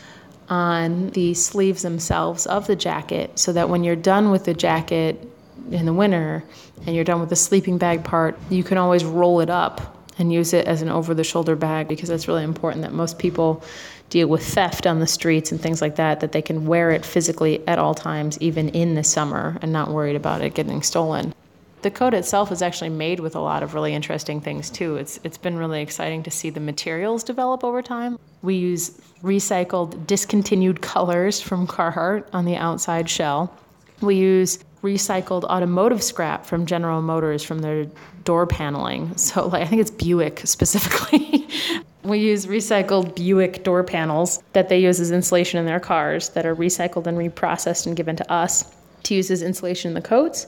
on 0.49 1.11
the 1.11 1.35
sleeves 1.35 1.83
themselves 1.83 2.47
of 2.47 2.67
the 2.67 2.77
jacket 2.77 3.39
so 3.39 3.53
that 3.53 3.69
when 3.69 3.85
you're 3.85 3.97
done 3.97 4.31
with 4.31 4.45
the 4.45 4.55
jacket 4.55 5.29
in 5.71 5.87
the 5.87 5.93
winter 5.93 6.45
and 6.87 6.95
you're 6.95 7.05
done 7.05 7.21
with 7.21 7.31
the 7.31 7.37
sleeping 7.37 7.79
bag 7.79 8.05
part, 8.05 8.39
you 8.51 8.63
can 8.63 8.79
always 8.79 9.05
roll 9.05 9.41
it 9.41 9.51
up 9.51 9.97
and 10.19 10.33
use 10.33 10.53
it 10.53 10.67
as 10.67 10.83
an 10.83 10.89
over 10.89 11.15
the 11.15 11.25
shoulder 11.25 11.57
bag 11.57 11.89
because 11.89 12.09
that's 12.09 12.29
really 12.29 12.45
important 12.45 12.83
that 12.83 12.93
most 12.93 13.19
people 13.19 13.63
deal 14.09 14.29
with 14.29 14.47
theft 14.47 14.87
on 14.87 15.01
the 15.01 15.07
streets 15.07 15.51
and 15.51 15.61
things 15.61 15.83
like 15.83 15.97
that 15.97 16.21
that 16.21 16.33
they 16.33 16.43
can 16.43 16.67
wear 16.67 16.93
it 16.93 17.05
physically 17.05 17.67
at 17.67 17.79
all 17.79 17.95
times 17.95 18.39
even 18.41 18.69
in 18.69 18.95
the 18.95 19.03
summer 19.03 19.59
and 19.63 19.73
not 19.73 19.91
worried 19.91 20.17
about 20.17 20.41
it 20.43 20.55
getting 20.55 20.83
stolen. 20.83 21.35
The 21.83 21.91
coat 21.91 22.15
itself 22.15 22.51
is 22.51 22.63
actually 22.63 22.91
made 22.91 23.21
with 23.21 23.37
a 23.37 23.41
lot 23.41 23.63
of 23.63 23.75
really 23.75 23.95
interesting 23.95 24.41
things 24.41 24.71
too. 24.71 24.97
It's 24.97 25.21
it's 25.25 25.39
been 25.39 25.57
really 25.57 25.83
exciting 25.83 26.23
to 26.25 26.31
see 26.31 26.51
the 26.51 26.61
materials 26.61 27.23
develop 27.23 27.63
over 27.63 27.83
time. 27.83 28.19
We 28.43 28.57
use 28.57 28.91
recycled 29.23 30.07
discontinued 30.07 30.81
colors 30.81 31.41
from 31.41 31.67
Carhartt 31.67 32.25
on 32.33 32.45
the 32.45 32.57
outside 32.57 33.09
shell. 33.09 33.55
We 34.01 34.17
use 34.17 34.59
recycled 34.83 35.45
automotive 35.45 36.03
scrap 36.03 36.47
from 36.47 36.67
General 36.67 37.03
Motors 37.03 37.43
from 37.43 37.61
their 37.61 37.87
door 38.25 38.47
paneling. 38.47 39.17
So, 39.17 39.49
like, 39.49 39.63
I 39.63 39.67
think 39.67 39.81
it's 39.81 39.91
Buick 39.91 40.43
specifically. 40.45 41.49
we 42.05 42.19
use 42.19 42.47
recycled 42.47 43.17
Buick 43.17 43.65
door 43.65 43.83
panels 43.83 44.43
that 44.53 44.69
they 44.69 44.79
use 44.79 45.01
as 45.01 45.11
insulation 45.11 45.59
in 45.59 45.67
their 45.67 45.81
cars 45.81 46.31
that 46.31 46.47
are 46.47 46.55
recycled 46.55 47.07
and 47.07 47.19
reprocessed 47.19 47.87
and 47.87 47.97
given 47.97 48.15
to 48.17 48.33
us 48.33 48.75
to 49.05 49.15
use 49.15 49.31
as 49.31 49.43
insulation 49.43 49.89
in 49.89 49.95
the 49.95 50.01
coats. 50.01 50.47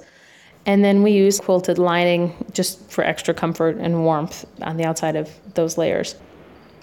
And 0.68 0.84
then 0.84 1.02
we 1.02 1.12
use 1.12 1.40
quilted 1.40 1.78
lining 1.78 2.34
just 2.52 2.78
for 2.90 3.02
extra 3.02 3.32
comfort 3.32 3.78
and 3.78 4.04
warmth 4.04 4.44
on 4.60 4.76
the 4.76 4.84
outside 4.84 5.16
of 5.16 5.30
those 5.54 5.78
layers. 5.78 6.14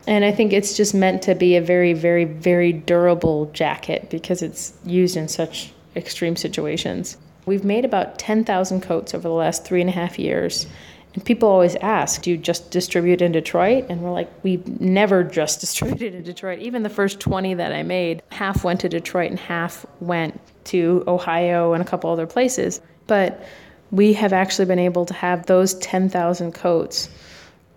And 0.08 0.26
I 0.26 0.32
think 0.32 0.54
it's 0.54 0.76
just 0.76 0.96
meant 0.96 1.22
to 1.22 1.36
be 1.36 1.56
a 1.56 1.62
very, 1.62 1.94
very, 1.94 2.26
very 2.26 2.74
durable 2.74 3.46
jacket 3.54 4.10
because 4.10 4.42
it's 4.42 4.74
used 4.86 5.16
in 5.16 5.28
such 5.28 5.72
extreme 5.96 6.36
situations. 6.36 7.18
We've 7.46 7.64
made 7.64 7.86
about 7.86 8.18
10,000 8.18 8.82
coats 8.82 9.14
over 9.14 9.28
the 9.28 9.36
last 9.36 9.64
three 9.66 9.82
and 9.82 9.90
a 9.90 9.94
half 9.94 10.18
years. 10.18 10.66
And 11.14 11.24
people 11.24 11.48
always 11.48 11.76
ask, 11.76 12.24
do 12.24 12.32
you 12.32 12.38
just 12.38 12.72
distribute 12.72 13.22
in 13.22 13.34
Detroit? 13.34 13.86
And 13.90 14.02
we're 14.02 14.12
like, 14.12 14.32
we 14.44 14.64
never 14.80 15.24
just 15.24 15.60
distributed 15.62 16.16
in 16.16 16.24
Detroit. 16.24 16.58
Even 16.58 16.82
the 16.82 16.90
first 16.90 17.20
20 17.20 17.54
that 17.54 17.72
I 17.72 17.84
made, 17.84 18.24
half 18.32 18.64
went 18.64 18.80
to 18.80 18.90
Detroit 18.90 19.30
and 19.30 19.40
half 19.40 19.86
went 20.00 20.42
to 20.66 21.04
Ohio 21.08 21.74
and 21.74 21.84
a 21.84 21.86
couple 21.86 22.10
other 22.10 22.26
places. 22.26 22.82
But 23.06 23.46
we 23.92 24.14
have 24.14 24.34
actually 24.34 24.66
been 24.66 24.80
able 24.80 25.06
to 25.06 25.14
have 25.14 25.46
those 25.46 25.76
10,000 25.76 26.54
coats 26.54 27.10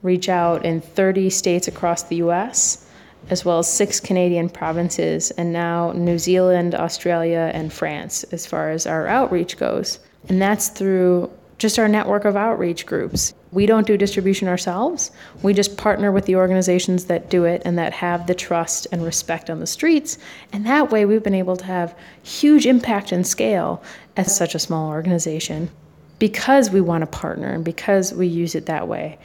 reach 0.03 0.29
out 0.29 0.65
in 0.65 0.81
30 0.81 1.31
states 1.31 1.69
across 1.69 2.05
the 2.05 2.17
US 2.17 2.87
as 3.31 3.45
well 3.45 3.59
as 3.59 3.73
six 3.73 4.00
Canadian 4.00 4.49
provinces, 4.49 5.31
and 5.33 5.53
now 5.53 5.93
New 5.93 6.19
Zealand, 6.19 6.75
Australia, 6.75 7.50
and 7.53 7.73
France 7.73 8.25
as 8.25 8.47
far 8.47 8.71
as 8.71 8.87
our 8.87 9.07
outreach 9.07 9.59
goes. 9.59 9.99
And 10.29 10.41
that's 10.41 10.69
through 10.69 11.31
just 11.59 11.79
our 11.79 11.88
network 11.88 12.25
of 12.25 12.37
outreach 12.37 12.87
groups. 12.87 13.35
We 13.50 13.67
don't 13.67 13.87
do 13.87 13.97
distribution 13.97 14.47
ourselves. 14.47 15.11
We 15.43 15.53
just 15.53 15.77
partner 15.77 16.12
with 16.12 16.27
the 16.27 16.37
organizations 16.37 17.07
that 17.07 17.31
do 17.31 17.45
it 17.45 17.62
and 17.65 17.77
that 17.77 17.93
have 17.95 18.27
the 18.27 18.35
trust 18.35 18.87
and 18.93 19.05
respect 19.05 19.50
on 19.50 19.59
the 19.59 19.67
streets. 19.67 20.19
And 20.53 20.65
that 20.67 20.91
way, 20.93 21.05
we've 21.05 21.23
been 21.23 21.35
able 21.35 21.57
to 21.57 21.65
have 21.65 21.99
huge 22.23 22.67
impact 22.67 23.11
and 23.11 23.27
scale 23.27 23.83
as 24.17 24.35
such 24.35 24.55
a 24.55 24.61
small 24.61 24.91
organization 24.91 25.71
because 26.19 26.71
we 26.71 26.81
want 26.81 27.03
to 27.03 27.07
partner 27.07 27.49
and 27.49 27.65
because 27.65 28.13
we 28.13 28.27
use 28.27 28.55
it 28.55 28.67
that 28.67 28.89
way 28.89 29.19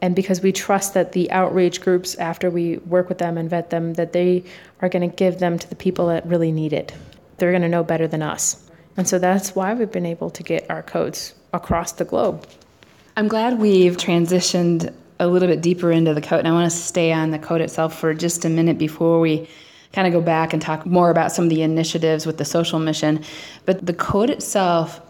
and 0.00 0.14
because 0.14 0.40
we 0.40 0.52
trust 0.52 0.94
that 0.94 1.12
the 1.12 1.30
outreach 1.30 1.80
groups 1.80 2.14
after 2.16 2.50
we 2.50 2.78
work 2.78 3.08
with 3.08 3.18
them 3.18 3.36
and 3.36 3.50
vet 3.50 3.70
them 3.70 3.94
that 3.94 4.12
they 4.12 4.44
are 4.80 4.88
going 4.88 5.08
to 5.08 5.14
give 5.14 5.38
them 5.38 5.58
to 5.58 5.68
the 5.68 5.76
people 5.76 6.06
that 6.06 6.24
really 6.26 6.52
need 6.52 6.72
it. 6.72 6.94
They're 7.38 7.50
going 7.50 7.62
to 7.62 7.68
know 7.68 7.84
better 7.84 8.06
than 8.06 8.22
us. 8.22 8.68
And 8.96 9.08
so 9.08 9.18
that's 9.18 9.54
why 9.54 9.74
we've 9.74 9.90
been 9.90 10.06
able 10.06 10.30
to 10.30 10.42
get 10.42 10.70
our 10.70 10.82
codes 10.82 11.34
across 11.52 11.92
the 11.92 12.04
globe. 12.04 12.46
I'm 13.16 13.28
glad 13.28 13.58
we've 13.58 13.96
transitioned 13.96 14.92
a 15.20 15.26
little 15.26 15.48
bit 15.48 15.60
deeper 15.60 15.90
into 15.90 16.14
the 16.14 16.20
code 16.20 16.38
and 16.38 16.46
i 16.46 16.52
want 16.52 16.70
to 16.70 16.76
stay 16.76 17.10
on 17.10 17.32
the 17.32 17.40
code 17.40 17.60
itself 17.60 17.98
for 17.98 18.14
just 18.14 18.44
a 18.44 18.48
minute 18.48 18.78
before 18.78 19.18
we 19.18 19.48
kind 19.92 20.06
of 20.06 20.12
go 20.12 20.20
back 20.20 20.52
and 20.52 20.62
talk 20.62 20.86
more 20.86 21.10
about 21.10 21.32
some 21.32 21.46
of 21.46 21.50
the 21.50 21.62
initiatives 21.62 22.26
with 22.26 22.38
the 22.38 22.44
social 22.44 22.78
mission. 22.78 23.24
But 23.64 23.84
the 23.84 23.94
code 23.94 24.30
itself 24.30 25.00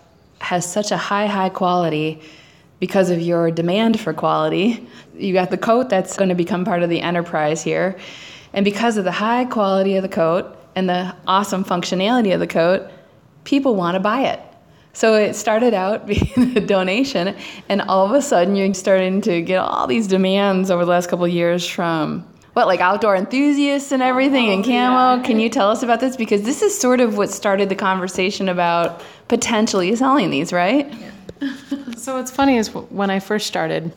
has 0.41 0.71
such 0.71 0.91
a 0.91 0.97
high 0.97 1.27
high 1.27 1.49
quality 1.49 2.21
because 2.81 3.11
of 3.11 3.21
your 3.21 3.51
demand 3.51 3.99
for 3.99 4.13
quality. 4.13 4.87
You 5.15 5.33
got 5.33 5.51
the 5.51 5.59
coat 5.59 5.89
that's 5.89 6.17
going 6.17 6.29
to 6.29 6.35
become 6.35 6.65
part 6.65 6.83
of 6.83 6.91
the 6.91 7.01
enterprise 7.01 7.63
here. 7.63 7.99
And 8.53 8.65
because 8.65 8.97
of 8.97 9.05
the 9.05 9.13
high 9.13 9.45
quality 9.45 9.97
of 9.97 10.03
the 10.03 10.09
coat 10.09 10.57
and 10.77 10.89
the 10.89 11.15
awesome 11.27 11.65
functionality 11.65 12.33
of 12.33 12.41
the 12.41 12.47
coat, 12.47 12.89
people 13.45 13.75
want 13.75 13.95
to 13.95 14.01
buy 14.01 14.23
it. 14.23 14.41
So 14.93 15.15
it 15.15 15.35
started 15.35 15.75
out 15.75 16.07
being 16.09 16.57
a 16.57 16.61
donation, 16.61 17.37
and 17.69 17.83
all 17.83 18.07
of 18.07 18.13
a 18.13 18.23
sudden 18.23 18.57
you're 18.57 18.75
starting 18.75 19.21
to 19.23 19.43
get 19.43 19.59
all 19.59 19.87
these 19.87 20.07
demands 20.07 20.71
over 20.71 20.85
the 20.85 20.91
last 20.91 21.09
couple 21.09 21.25
of 21.25 21.33
years 21.33 21.67
from 21.67 22.27
what, 22.53 22.67
like 22.67 22.81
outdoor 22.81 23.15
enthusiasts 23.15 23.93
and 23.93 24.03
everything 24.03 24.49
oh, 24.49 24.53
and 24.55 24.65
camo. 24.65 25.23
Can 25.23 25.39
you 25.39 25.49
tell 25.49 25.71
us 25.71 25.83
about 25.83 26.01
this? 26.01 26.17
Because 26.17 26.43
this 26.43 26.63
is 26.63 26.79
sort 26.79 27.01
of 27.01 27.17
what 27.17 27.31
started 27.31 27.69
the 27.69 27.77
conversation 27.77 28.49
about 28.49 29.03
potentially 29.29 29.95
selling 29.97 30.31
these, 30.31 30.53
right? 30.53 30.93
Yeah. 30.93 31.11
so 31.97 32.17
what's 32.17 32.31
funny 32.31 32.57
is 32.57 32.75
when 32.75 33.11
I 33.11 33.21
first 33.21 33.47
started, 33.47 33.93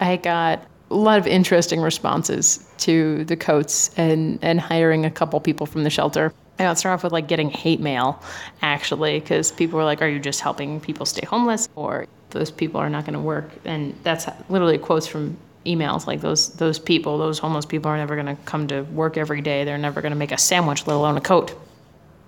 I 0.00 0.16
got 0.16 0.64
a 0.90 0.94
lot 0.94 1.18
of 1.18 1.26
interesting 1.26 1.80
responses 1.80 2.66
to 2.78 3.24
the 3.24 3.36
coats 3.36 3.90
and, 3.96 4.38
and 4.42 4.60
hiring 4.60 5.04
a 5.04 5.10
couple 5.10 5.40
people 5.40 5.66
from 5.66 5.84
the 5.84 5.90
shelter. 5.90 6.32
I 6.58 6.64
got 6.64 6.78
started 6.78 6.94
off 6.94 7.04
with 7.04 7.12
like 7.12 7.28
getting 7.28 7.50
hate 7.50 7.80
mail, 7.80 8.20
actually, 8.62 9.20
because 9.20 9.52
people 9.52 9.78
were 9.78 9.84
like, 9.84 10.02
"Are 10.02 10.08
you 10.08 10.18
just 10.18 10.40
helping 10.40 10.80
people 10.80 11.06
stay 11.06 11.24
homeless, 11.24 11.68
or 11.76 12.06
those 12.30 12.50
people 12.50 12.80
are 12.80 12.90
not 12.90 13.04
going 13.04 13.14
to 13.14 13.20
work?" 13.20 13.50
And 13.64 13.94
that's 14.02 14.26
literally 14.48 14.76
quotes 14.76 15.06
from 15.06 15.36
emails 15.68 16.06
like 16.06 16.20
those 16.20 16.50
those 16.54 16.78
people, 16.78 17.18
those 17.18 17.38
homeless 17.38 17.66
people, 17.66 17.90
are 17.90 17.96
never 17.96 18.14
going 18.14 18.34
to 18.34 18.42
come 18.44 18.66
to 18.68 18.82
work 18.82 19.16
every 19.16 19.40
day. 19.40 19.64
They're 19.64 19.78
never 19.78 20.00
going 20.00 20.12
to 20.12 20.18
make 20.18 20.32
a 20.32 20.38
sandwich, 20.38 20.86
let 20.86 20.94
alone 20.94 21.16
a 21.16 21.20
coat. 21.20 21.54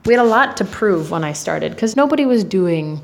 We 0.05 0.15
had 0.15 0.23
a 0.23 0.29
lot 0.29 0.57
to 0.59 0.65
prove 0.65 1.11
when 1.11 1.25
I 1.25 1.33
started 1.33 1.73
because 1.73 1.97
nobody 1.97 2.25
was 2.25 2.45
doing 2.45 3.01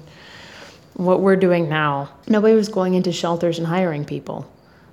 what 0.95 1.21
we're 1.21 1.37
doing 1.37 1.69
now. 1.69 2.11
Nobody 2.26 2.55
was 2.55 2.69
going 2.69 2.95
into 2.95 3.12
shelters 3.12 3.59
and 3.59 3.66
hiring 3.66 4.05
people. 4.05 4.50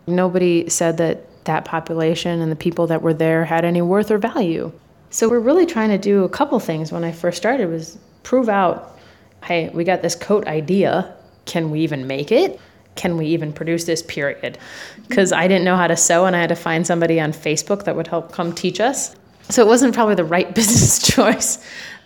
Nobody 0.08 0.70
said 0.70 0.98
that 0.98 1.46
that 1.46 1.66
population 1.66 2.42
and 2.42 2.52
the 2.52 2.56
people 2.56 2.88
that 2.88 3.02
were 3.02 3.14
there 3.14 3.46
had 3.46 3.66
any 3.66 3.82
worth 3.82 4.12
or 4.12 4.18
value. 4.18 4.72
So 5.10 5.30
we're 5.30 5.40
really 5.40 5.66
trying 5.66 5.90
to 5.90 5.98
do 5.98 6.24
a 6.24 6.30
couple 6.30 6.60
things 6.60 6.92
when 6.92 7.04
I 7.04 7.12
first 7.12 7.38
started 7.38 7.70
was 7.70 7.98
prove 8.24 8.50
out, 8.50 8.98
hey, 9.44 9.70
we 9.70 9.84
got 9.84 10.02
this 10.02 10.16
coat 10.16 10.48
idea. 10.48 11.14
Can 11.46 11.70
we 11.70 11.82
even 11.82 12.08
make 12.08 12.32
it? 12.32 12.60
Can 12.96 13.18
we 13.18 13.28
even 13.28 13.52
produce 13.54 13.86
this 13.86 14.02
period? 14.04 14.58
Because 15.08 15.32
I 15.32 15.48
didn't 15.48 15.66
know 15.66 15.76
how 15.76 15.88
to 15.88 15.98
sew 15.98 16.26
and 16.26 16.36
I 16.36 16.40
had 16.40 16.50
to 16.50 16.56
find 16.56 16.86
somebody 16.86 17.20
on 17.20 17.32
Facebook 17.34 17.86
that 17.86 17.96
would 17.96 18.08
help 18.08 18.32
come 18.32 18.54
teach 18.54 18.80
us. 18.80 19.16
So 19.50 19.62
it 19.62 19.68
wasn't 19.68 19.94
probably 19.94 20.16
the 20.16 20.24
right 20.24 20.54
business 20.56 21.02
choice, 21.02 21.66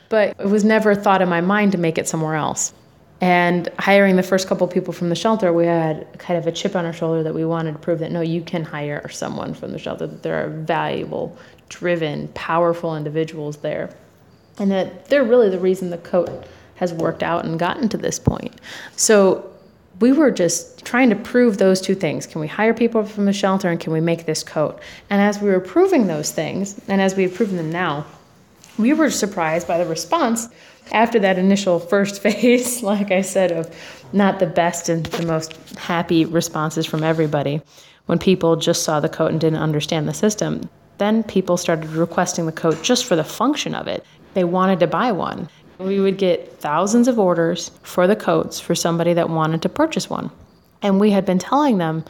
but 0.09 0.35
it 0.39 0.47
was 0.47 0.63
never 0.63 0.95
thought 0.95 1.21
in 1.21 1.29
my 1.29 1.41
mind 1.41 1.73
to 1.73 1.77
make 1.77 1.97
it 1.97 2.07
somewhere 2.07 2.35
else. 2.35 2.73
And 3.19 3.67
hiring 3.79 4.15
the 4.15 4.23
first 4.23 4.47
couple 4.47 4.67
people 4.67 4.93
from 4.93 5.09
the 5.09 5.15
shelter, 5.15 5.51
we 5.51 5.65
had 5.65 6.07
kind 6.19 6.37
of 6.37 6.45
a 6.45 6.51
chip 6.51 6.75
on 6.75 6.85
our 6.85 6.93
shoulder 6.93 7.23
that 7.23 7.33
we 7.33 7.45
wanted 7.45 7.73
to 7.73 7.79
prove 7.79 7.99
that 7.99 8.11
no, 8.11 8.21
you 8.21 8.41
can 8.41 8.63
hire 8.63 9.07
someone 9.09 9.55
from 9.55 9.71
the 9.71 9.79
shelter, 9.79 10.05
that 10.05 10.21
there 10.21 10.45
are 10.45 10.49
valuable, 10.49 11.35
driven, 11.67 12.27
powerful 12.29 12.95
individuals 12.95 13.57
there. 13.57 13.89
And 14.59 14.71
that 14.71 15.05
they're 15.05 15.23
really 15.23 15.49
the 15.49 15.59
reason 15.59 15.89
the 15.89 15.97
coat 15.97 16.45
has 16.75 16.93
worked 16.93 17.23
out 17.23 17.43
and 17.43 17.57
gotten 17.57 17.89
to 17.89 17.97
this 17.97 18.19
point. 18.19 18.61
So 18.95 19.51
we 19.99 20.11
were 20.11 20.31
just 20.31 20.85
trying 20.85 21.09
to 21.09 21.15
prove 21.15 21.57
those 21.57 21.81
two 21.81 21.95
things. 21.95 22.27
Can 22.27 22.41
we 22.41 22.47
hire 22.47 22.73
people 22.73 23.03
from 23.03 23.25
the 23.25 23.33
shelter 23.33 23.69
and 23.69 23.79
can 23.79 23.93
we 23.93 24.01
make 24.01 24.25
this 24.25 24.43
coat? 24.43 24.79
And 25.09 25.21
as 25.21 25.41
we 25.41 25.49
were 25.49 25.59
proving 25.59 26.07
those 26.07 26.31
things, 26.31 26.79
and 26.87 27.01
as 27.01 27.15
we've 27.15 27.33
proven 27.33 27.57
them 27.57 27.71
now, 27.71 28.05
we 28.77 28.93
were 28.93 29.09
surprised 29.09 29.67
by 29.67 29.79
the 29.79 29.89
response 29.89 30.49
after 30.91 31.19
that 31.19 31.37
initial 31.37 31.79
first 31.79 32.21
phase, 32.23 32.83
like 32.83 33.11
I 33.11 33.21
said, 33.21 33.51
of 33.51 33.75
not 34.13 34.39
the 34.39 34.45
best 34.45 34.89
and 34.89 35.05
the 35.07 35.25
most 35.25 35.53
happy 35.77 36.25
responses 36.25 36.85
from 36.85 37.03
everybody, 37.03 37.61
when 38.05 38.19
people 38.19 38.55
just 38.55 38.83
saw 38.83 38.99
the 38.99 39.09
coat 39.09 39.31
and 39.31 39.41
didn't 39.41 39.59
understand 39.59 40.07
the 40.07 40.13
system, 40.13 40.69
then 40.97 41.23
people 41.23 41.57
started 41.57 41.89
requesting 41.89 42.45
the 42.45 42.51
coat 42.51 42.81
just 42.81 43.05
for 43.05 43.15
the 43.15 43.23
function 43.23 43.75
of 43.75 43.87
it. 43.87 44.05
They 44.33 44.43
wanted 44.43 44.79
to 44.79 44.87
buy 44.87 45.11
one. 45.11 45.49
We 45.79 45.99
would 45.99 46.17
get 46.17 46.59
thousands 46.59 47.07
of 47.07 47.19
orders 47.19 47.71
for 47.83 48.07
the 48.07 48.15
coats 48.15 48.59
for 48.59 48.75
somebody 48.75 49.13
that 49.13 49.29
wanted 49.29 49.61
to 49.61 49.69
purchase 49.69 50.09
one. 50.09 50.31
And 50.81 50.99
we 50.99 51.11
had 51.11 51.25
been 51.25 51.39
telling 51.39 51.77
them 51.77 52.03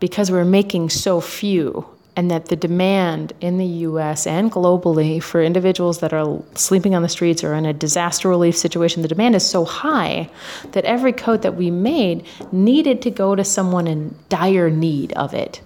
because 0.00 0.30
we're 0.30 0.44
making 0.44 0.90
so 0.90 1.20
few 1.20 1.86
and 2.16 2.30
that 2.30 2.46
the 2.46 2.56
demand 2.56 3.32
in 3.40 3.58
the 3.58 3.66
US 3.66 4.26
and 4.26 4.50
globally 4.50 5.20
for 5.20 5.42
individuals 5.42 5.98
that 5.98 6.12
are 6.12 6.40
sleeping 6.54 6.94
on 6.94 7.02
the 7.02 7.08
streets 7.08 7.42
or 7.42 7.54
in 7.54 7.66
a 7.66 7.72
disaster 7.72 8.28
relief 8.28 8.56
situation, 8.56 9.02
the 9.02 9.08
demand 9.08 9.34
is 9.34 9.44
so 9.44 9.64
high 9.64 10.30
that 10.72 10.84
every 10.84 11.12
coat 11.12 11.42
that 11.42 11.56
we 11.56 11.70
made 11.70 12.24
needed 12.52 13.02
to 13.02 13.10
go 13.10 13.34
to 13.34 13.42
someone 13.42 13.88
in 13.88 14.14
dire 14.28 14.70
need 14.70 15.12
of 15.14 15.34
it. 15.34 15.60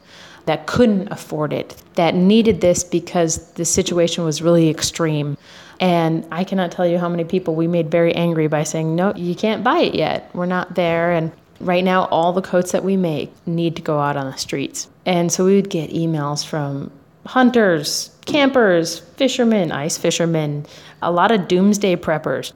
that 0.47 0.67
couldn't 0.67 1.13
afford 1.13 1.53
it, 1.53 1.77
that 1.97 2.15
needed 2.15 2.63
this 2.63 2.83
because 2.83 3.53
the 3.53 3.67
situation 3.67 4.25
was 4.25 4.41
really 4.41 4.71
extreme. 4.71 5.37
And 5.81 6.27
I 6.33 6.45
cannot 6.45 6.73
tell 6.73 6.87
you 6.87 6.99
how 6.99 7.09
many 7.09 7.25
people 7.25 7.55
we 7.55 7.69
made 7.69 7.91
very 7.91 8.15
angry 8.15 8.49
by 8.49 8.65
saying, 8.65 8.97
no, 8.97 9.13
you 9.15 9.35
can't 9.35 9.63
buy 9.63 9.79
it 9.79 9.95
yet. 9.95 10.31
We're 10.35 10.47
not 10.47 10.75
there. 10.75 11.13
And 11.13 11.31
right 11.61 11.85
now, 11.85 12.07
all 12.07 12.33
the 12.33 12.43
coats 12.43 12.73
that 12.73 12.85
we 12.85 12.97
make 12.97 13.33
need 13.47 13.77
to 13.77 13.83
go 13.83 14.01
out 14.01 14.17
on 14.17 14.31
the 14.31 14.37
streets. 14.37 14.89
And 15.07 15.31
so 15.31 15.45
we 15.45 15.55
would 15.55 15.71
get 15.71 15.91
emails 15.91 16.45
from 16.45 16.91
hunters, 17.27 18.11
campers, 18.27 18.99
fishermen, 18.99 19.71
ice 19.71 19.99
fishermen, 19.99 20.67
a 21.03 21.13
lot 21.13 21.31
of 21.31 21.47
doomsday 21.47 21.97
preppers. 21.97 22.53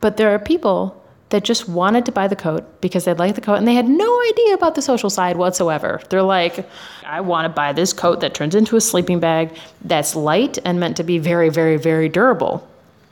But 0.00 0.16
there 0.16 0.34
are 0.34 0.38
people 0.38 1.01
that 1.32 1.44
just 1.44 1.68
wanted 1.68 2.06
to 2.06 2.12
buy 2.12 2.28
the 2.28 2.36
coat 2.36 2.80
because 2.80 3.04
they 3.04 3.14
liked 3.14 3.34
the 3.34 3.40
coat 3.40 3.54
and 3.54 3.66
they 3.66 3.74
had 3.74 3.88
no 3.88 4.22
idea 4.30 4.54
about 4.54 4.74
the 4.74 4.82
social 4.82 5.10
side 5.10 5.36
whatsoever. 5.36 6.00
They're 6.08 6.22
like, 6.22 6.66
I 7.04 7.20
want 7.20 7.46
to 7.46 7.48
buy 7.48 7.72
this 7.72 7.92
coat 7.92 8.20
that 8.20 8.34
turns 8.34 8.54
into 8.54 8.76
a 8.76 8.80
sleeping 8.80 9.18
bag 9.18 9.50
that's 9.82 10.14
light 10.14 10.58
and 10.64 10.78
meant 10.78 10.96
to 10.98 11.02
be 11.02 11.18
very, 11.18 11.48
very, 11.48 11.76
very 11.76 12.08
durable 12.08 12.66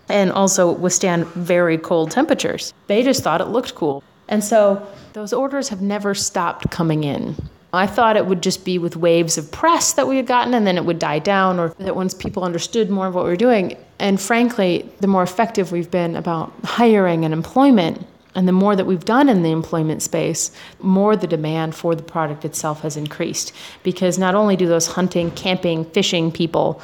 and 0.09 0.31
also 0.33 0.71
withstand 0.73 1.27
very 1.29 1.79
cold 1.79 2.11
temperatures. 2.11 2.75
They 2.87 3.03
just 3.03 3.23
thought 3.23 3.41
it 3.41 3.47
looked 3.47 3.75
cool. 3.75 4.03
And 4.29 4.45
so 4.45 4.87
those 5.15 5.33
orders 5.33 5.69
have 5.71 5.81
never 5.81 6.15
stopped 6.15 6.71
coming 6.71 7.05
in. 7.05 7.37
I 7.73 7.87
thought 7.87 8.17
it 8.17 8.27
would 8.27 8.43
just 8.43 8.65
be 8.65 8.79
with 8.79 8.97
waves 8.97 9.39
of 9.39 9.51
press 9.53 9.93
that 9.93 10.09
we 10.09 10.17
had 10.17 10.27
gotten 10.27 10.55
and 10.55 10.67
then 10.67 10.77
it 10.77 10.85
would 10.85 10.99
die 10.99 11.21
down, 11.21 11.61
or 11.61 11.69
that 11.79 11.95
once 11.95 12.15
people 12.15 12.43
understood 12.43 12.91
more 12.91 13.07
of 13.07 13.15
what 13.15 13.25
we 13.25 13.31
were 13.31 13.37
doing. 13.37 13.77
And 14.01 14.21
frankly, 14.21 14.91
the 15.01 15.07
more 15.07 15.23
effective 15.23 15.71
we've 15.71 15.91
been 15.91 16.17
about 16.17 16.53
hiring 16.65 17.25
and 17.25 17.33
employment, 17.33 18.05
and 18.35 18.47
the 18.47 18.53
more 18.53 18.77
that 18.77 18.87
we've 18.87 19.05
done 19.05 19.29
in 19.29 19.43
the 19.43 19.51
employment 19.51 20.03
space, 20.03 20.51
more 20.81 21.17
the 21.17 21.27
demand 21.27 21.75
for 21.75 21.95
the 21.95 22.03
product 22.03 22.45
itself 22.45 22.81
has 22.83 22.97
increased. 22.97 23.53
Because 23.83 24.19
not 24.19 24.35
only 24.35 24.57
do 24.57 24.67
those 24.67 24.87
hunting, 24.87 25.31
camping, 25.33 25.85
fishing 25.85 26.31
people 26.31 26.81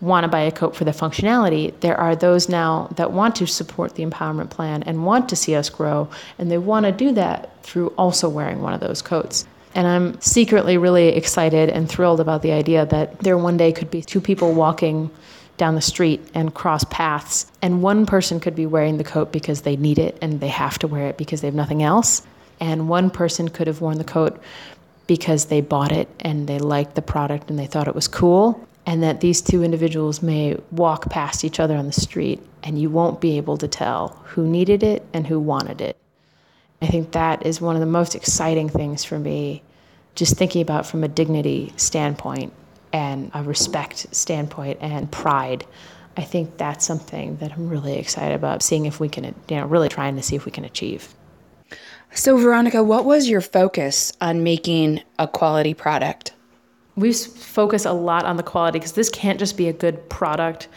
want 0.00 0.24
to 0.24 0.28
buy 0.28 0.40
a 0.40 0.50
coat 0.50 0.74
for 0.74 0.84
the 0.84 0.90
functionality, 0.92 1.78
there 1.80 1.96
are 1.96 2.16
those 2.16 2.48
now 2.48 2.88
that 2.96 3.12
want 3.12 3.36
to 3.36 3.46
support 3.46 3.94
the 3.94 4.04
empowerment 4.04 4.50
plan 4.50 4.82
and 4.84 5.04
want 5.04 5.28
to 5.28 5.36
see 5.36 5.54
us 5.54 5.68
grow, 5.68 6.08
and 6.38 6.50
they 6.50 6.58
want 6.58 6.86
to 6.86 6.92
do 6.92 7.12
that 7.12 7.62
through 7.62 7.88
also 7.98 8.28
wearing 8.28 8.62
one 8.62 8.72
of 8.72 8.80
those 8.80 9.02
coats. 9.02 9.46
And 9.74 9.86
I'm 9.86 10.20
secretly 10.20 10.78
really 10.78 11.08
excited 11.08 11.68
and 11.68 11.88
thrilled 11.88 12.20
about 12.20 12.42
the 12.42 12.52
idea 12.52 12.86
that 12.86 13.20
there 13.20 13.38
one 13.38 13.56
day 13.56 13.72
could 13.72 13.90
be 13.90 14.02
two 14.02 14.20
people 14.20 14.52
walking 14.52 15.10
down 15.60 15.74
the 15.74 15.80
street 15.82 16.26
and 16.32 16.54
cross 16.54 16.84
paths, 16.84 17.46
and 17.60 17.82
one 17.82 18.06
person 18.06 18.40
could 18.40 18.56
be 18.56 18.64
wearing 18.64 18.96
the 18.96 19.04
coat 19.04 19.30
because 19.30 19.60
they 19.60 19.76
need 19.76 19.98
it 19.98 20.16
and 20.22 20.40
they 20.40 20.48
have 20.48 20.78
to 20.78 20.88
wear 20.88 21.06
it 21.06 21.18
because 21.18 21.42
they 21.42 21.46
have 21.46 21.54
nothing 21.54 21.82
else. 21.82 22.22
And 22.60 22.88
one 22.88 23.10
person 23.10 23.48
could 23.48 23.66
have 23.66 23.82
worn 23.82 23.98
the 23.98 24.04
coat 24.04 24.40
because 25.06 25.44
they 25.46 25.60
bought 25.60 25.92
it 25.92 26.08
and 26.20 26.48
they 26.48 26.58
liked 26.58 26.94
the 26.94 27.02
product 27.02 27.50
and 27.50 27.58
they 27.58 27.66
thought 27.66 27.88
it 27.88 27.94
was 27.94 28.08
cool. 28.08 28.66
And 28.86 29.02
that 29.02 29.20
these 29.20 29.42
two 29.42 29.62
individuals 29.62 30.22
may 30.22 30.56
walk 30.72 31.10
past 31.10 31.44
each 31.44 31.60
other 31.60 31.76
on 31.76 31.86
the 31.86 31.92
street 31.92 32.40
and 32.62 32.80
you 32.80 32.88
won't 32.88 33.20
be 33.20 33.36
able 33.36 33.58
to 33.58 33.68
tell 33.68 34.18
who 34.24 34.48
needed 34.48 34.82
it 34.82 35.04
and 35.12 35.26
who 35.26 35.38
wanted 35.38 35.82
it. 35.82 35.96
I 36.80 36.86
think 36.86 37.12
that 37.12 37.44
is 37.44 37.60
one 37.60 37.76
of 37.76 37.80
the 37.80 37.86
most 37.86 38.14
exciting 38.14 38.70
things 38.70 39.04
for 39.04 39.18
me, 39.18 39.62
just 40.14 40.38
thinking 40.38 40.62
about 40.62 40.86
from 40.86 41.04
a 41.04 41.08
dignity 41.08 41.74
standpoint 41.76 42.54
and 42.92 43.30
a 43.34 43.42
respect 43.42 44.14
standpoint 44.14 44.78
and 44.80 45.10
pride. 45.10 45.64
I 46.16 46.22
think 46.22 46.56
that's 46.56 46.84
something 46.84 47.36
that 47.36 47.52
I'm 47.52 47.68
really 47.68 47.96
excited 47.98 48.34
about 48.34 48.62
seeing 48.62 48.86
if 48.86 49.00
we 49.00 49.08
can, 49.08 49.24
you 49.48 49.56
know, 49.56 49.66
really 49.66 49.88
trying 49.88 50.16
to 50.16 50.22
see 50.22 50.36
if 50.36 50.44
we 50.44 50.52
can 50.52 50.64
achieve. 50.64 51.14
So, 52.12 52.36
Veronika, 52.36 52.82
what 52.82 53.04
was 53.04 53.28
your 53.28 53.40
focus 53.40 54.12
on 54.20 54.42
making 54.42 55.02
a 55.18 55.28
quality 55.28 55.74
product? 55.74 56.32
We 56.96 57.12
focus 57.12 57.84
a 57.84 57.92
lot 57.92 58.24
on 58.24 58.36
the 58.36 58.42
quality 58.42 58.80
because 58.80 58.92
this 58.92 59.08
can't 59.08 59.38
just 59.38 59.56
be 59.56 59.68
a 59.68 59.72
good 59.72 60.08
product 60.10 60.68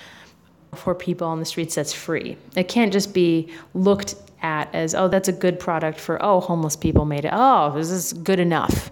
for 0.76 0.94
people 0.94 1.28
on 1.28 1.40
the 1.40 1.46
streets 1.46 1.76
that's 1.76 1.94
free. 1.94 2.38
It 2.56 2.68
can't 2.68 2.94
just 2.94 3.14
be 3.14 3.52
looked 3.74 4.16
at 4.44 4.74
as, 4.74 4.94
oh, 4.94 5.08
that's 5.08 5.28
a 5.28 5.34
good 5.34 5.60
product 5.60 6.00
for, 6.00 6.24
oh, 6.24 6.40
homeless 6.40 6.76
people 6.76 7.06
made 7.06 7.26
it. 7.26 7.32
Oh, 7.34 7.74
this 7.76 7.90
is 7.90 8.14
good 8.14 8.40
enough. 8.40 8.92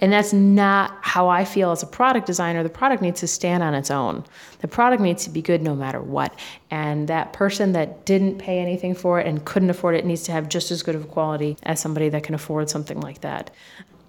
And 0.00 0.12
that's 0.12 0.32
not 0.32 0.96
how 1.00 1.28
I 1.28 1.44
feel 1.44 1.70
as 1.70 1.82
a 1.82 1.86
product 1.86 2.26
designer. 2.26 2.62
The 2.62 2.68
product 2.68 3.02
needs 3.02 3.20
to 3.20 3.26
stand 3.26 3.62
on 3.62 3.74
its 3.74 3.90
own. 3.90 4.24
The 4.60 4.68
product 4.68 5.02
needs 5.02 5.24
to 5.24 5.30
be 5.30 5.42
good 5.42 5.62
no 5.62 5.74
matter 5.74 6.00
what. 6.00 6.38
And 6.70 7.08
that 7.08 7.32
person 7.32 7.72
that 7.72 8.04
didn't 8.04 8.38
pay 8.38 8.60
anything 8.60 8.94
for 8.94 9.20
it 9.20 9.26
and 9.26 9.44
couldn't 9.44 9.70
afford 9.70 9.94
it 9.94 10.04
needs 10.04 10.22
to 10.24 10.32
have 10.32 10.48
just 10.48 10.70
as 10.70 10.82
good 10.82 10.94
of 10.94 11.04
a 11.04 11.08
quality 11.08 11.56
as 11.64 11.80
somebody 11.80 12.08
that 12.10 12.22
can 12.22 12.34
afford 12.34 12.70
something 12.70 13.00
like 13.00 13.20
that. 13.22 13.50